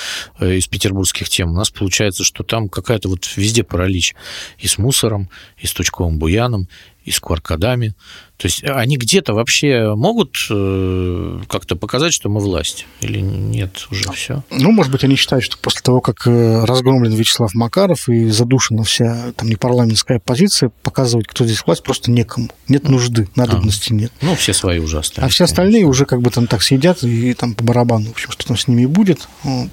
из 0.41 0.67
петербургских 0.69 1.29
тем, 1.29 1.51
у 1.51 1.55
нас 1.55 1.71
получается, 1.71 2.25
что 2.25 2.43
там 2.43 2.71
какая-то 2.71 3.11
вот 3.11 3.29
везде 3.37 3.65
паралич 3.65 4.15
и 4.57 4.69
с 4.69 4.79
мусором, 4.79 5.29
и 5.59 5.67
с 5.67 5.73
точковым 5.75 6.19
буяном, 6.19 6.67
и 7.05 7.11
с 7.11 7.21
кваркадами. 7.21 7.95
То 8.43 8.47
есть 8.47 8.65
они 8.65 8.97
где-то 8.97 9.35
вообще 9.35 9.95
могут 9.95 10.35
э, 10.51 11.39
как-то 11.49 11.77
показать, 11.77 12.13
что 12.13 12.29
мы 12.29 12.41
власть? 12.41 12.87
Или 13.01 13.21
нет, 13.21 13.87
уже 13.89 14.11
все? 14.11 14.43
Ну, 14.51 14.73
может 14.73 14.91
быть, 14.91 15.05
они 15.05 15.15
считают, 15.15 15.45
что 15.45 15.57
после 15.59 15.81
того, 15.83 16.01
как 16.01 16.27
э, 16.27 16.65
разгромлен 16.65 17.13
Вячеслав 17.13 17.55
Макаров 17.55 18.09
и 18.09 18.31
задушена 18.31 18.83
вся 18.83 19.31
там 19.37 19.49
непарламентская 19.49 20.17
оппозиция, 20.17 20.73
показывать, 20.83 21.29
кто 21.29 21.45
здесь 21.45 21.63
власть, 21.65 21.85
просто 21.85 22.11
некому. 22.11 22.49
Нет 22.67 22.89
нужды, 22.89 23.29
надобности 23.37 23.93
а, 23.93 23.95
нет. 23.95 24.13
Ну, 24.23 24.35
все 24.35 24.53
свои 24.53 24.81
уже 24.81 24.99
остались. 24.99 25.25
А 25.25 25.31
все 25.31 25.45
остальные 25.45 25.83
конечно. 25.83 25.91
уже 25.91 26.07
как 26.07 26.21
бы 26.21 26.31
там 26.31 26.49
так 26.49 26.65
сидят 26.65 27.05
и 27.05 27.35
там 27.35 27.55
по 27.55 27.63
барабану, 27.63 28.09
в 28.09 28.11
общем, 28.11 28.33
что 28.33 28.45
там 28.45 28.57
с 28.57 28.67
ними 28.67 28.87
будет. 28.87 29.29
Вот. 29.45 29.69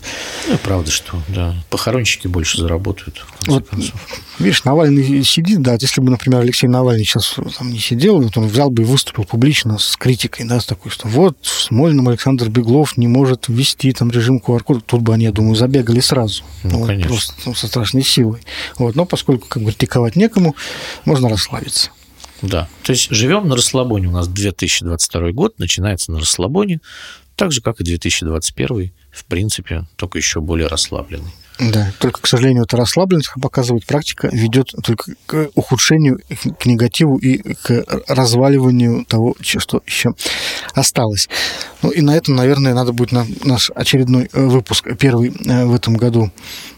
Ну, 0.48 0.58
правда, 0.62 0.92
что, 0.92 1.20
да. 1.28 1.56
Похоронщики 1.72 2.28
больше 2.28 2.62
заработают, 2.62 3.18
в 3.18 3.32
конце 3.32 3.52
вот, 3.52 3.68
концов. 3.68 3.96
Видишь, 4.38 4.64
Навальный 4.64 5.24
сидит, 5.24 5.64
да, 5.64 5.74
если 5.74 6.02
бы, 6.02 6.12
например, 6.12 6.42
Алексей 6.42 6.68
Навальный 6.68 7.04
сейчас 7.04 7.36
там 7.58 7.72
не 7.72 7.80
сидел, 7.80 8.22
вот 8.22 8.38
он 8.38 8.48
взял 8.60 8.72
бы 8.72 8.84
и 8.84 8.86
выступил 8.86 9.24
публично 9.24 9.78
с 9.78 9.96
критикой, 9.96 10.46
да, 10.46 10.60
с 10.60 10.66
такой, 10.66 10.92
что 10.92 11.08
вот 11.08 11.38
в 11.42 11.62
Смольном 11.62 12.10
Александр 12.10 12.50
Беглов 12.50 12.98
не 12.98 13.08
может 13.08 13.48
ввести 13.48 13.94
там 13.94 14.12
режим 14.12 14.42
QR-кода, 14.46 14.82
тут 14.82 15.02
бы 15.02 15.14
они, 15.14 15.24
я 15.24 15.32
думаю, 15.32 15.56
забегали 15.56 16.02
сразу. 16.02 16.44
Ну, 16.64 16.80
вот, 16.80 16.88
конечно. 16.88 17.08
Просто 17.08 17.34
ну, 17.46 17.54
со 17.54 17.68
страшной 17.68 18.04
силой. 18.04 18.42
Вот, 18.78 18.96
но 18.96 19.06
поскольку 19.06 19.48
как 19.48 19.64
бы 19.64 19.72
критиковать 19.72 20.18
некому, 20.18 20.58
можно 21.06 21.30
расслабиться. 21.30 21.92
Да, 22.42 22.68
то 22.84 22.92
есть 22.92 23.10
живем 23.12 23.48
на 23.48 23.56
расслабоне. 23.56 24.10
У 24.10 24.12
нас 24.12 24.28
2022 24.28 25.32
год 25.32 25.58
начинается 25.58 26.12
на 26.12 26.20
расслабоне, 26.20 26.82
так 27.38 27.54
же, 27.54 27.62
как 27.62 27.80
и 27.80 27.86
2021, 27.86 28.92
в 29.10 29.26
принципе, 29.26 29.86
только 29.96 30.18
еще 30.18 30.42
более 30.42 30.68
расслабленный. 30.68 31.32
Да, 31.60 31.92
только, 32.00 32.22
к 32.22 32.28
сожалению, 32.28 32.64
эта 32.64 32.78
расслабленность, 32.78 33.28
как 33.28 33.44
показывает 33.44 33.86
практика, 33.86 34.30
ведет 34.32 34.72
только 34.82 35.14
к 35.26 35.50
ухудшению, 35.56 36.20
к 36.58 36.66
негативу 36.66 37.18
и 37.18 37.54
к 37.54 37.84
разваливанию 38.08 39.04
того, 39.06 39.36
что 39.42 39.84
еще 39.86 40.14
осталось. 40.74 41.28
Ну 41.82 41.90
и 41.90 42.02
на 42.02 42.16
этом, 42.16 42.36
наверное, 42.36 42.74
надо 42.74 42.94
будет 42.94 43.12
на 43.12 43.26
наш 43.44 43.72
очередной 43.76 44.30
э, 44.32 44.46
выпуск, 44.46 44.88
первый 44.98 45.34
э, 45.46 45.66
в 45.66 45.76
этом 45.76 45.98
году, 45.98 46.32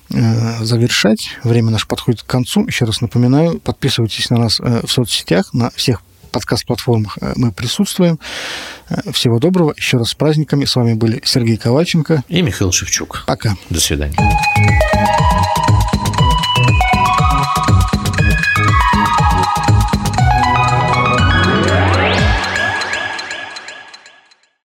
э, 0.09 0.63
завершать. 0.63 1.38
Время 1.43 1.69
наше 1.69 1.88
подходит 1.88 2.23
к 2.23 2.27
концу. 2.27 2.65
Еще 2.65 2.86
раз 2.86 3.01
напоминаю, 3.01 3.59
подписывайтесь 3.59 4.32
на 4.32 4.38
нас 4.38 4.59
в 4.59 4.88
соцсетях, 4.88 5.53
на 5.53 5.69
всех 5.71 6.01
подкаст-платформах 6.32 7.17
мы 7.36 7.51
присутствуем. 7.51 8.19
Всего 9.11 9.39
доброго. 9.39 9.73
Еще 9.77 9.97
раз 9.97 10.09
с 10.09 10.15
праздниками. 10.15 10.65
С 10.65 10.75
вами 10.75 10.93
были 10.93 11.21
Сергей 11.23 11.57
Ковальченко 11.57 12.23
и 12.27 12.41
Михаил 12.41 12.71
Шевчук. 12.71 13.23
Пока. 13.27 13.55
До 13.69 13.79
свидания. 13.79 14.15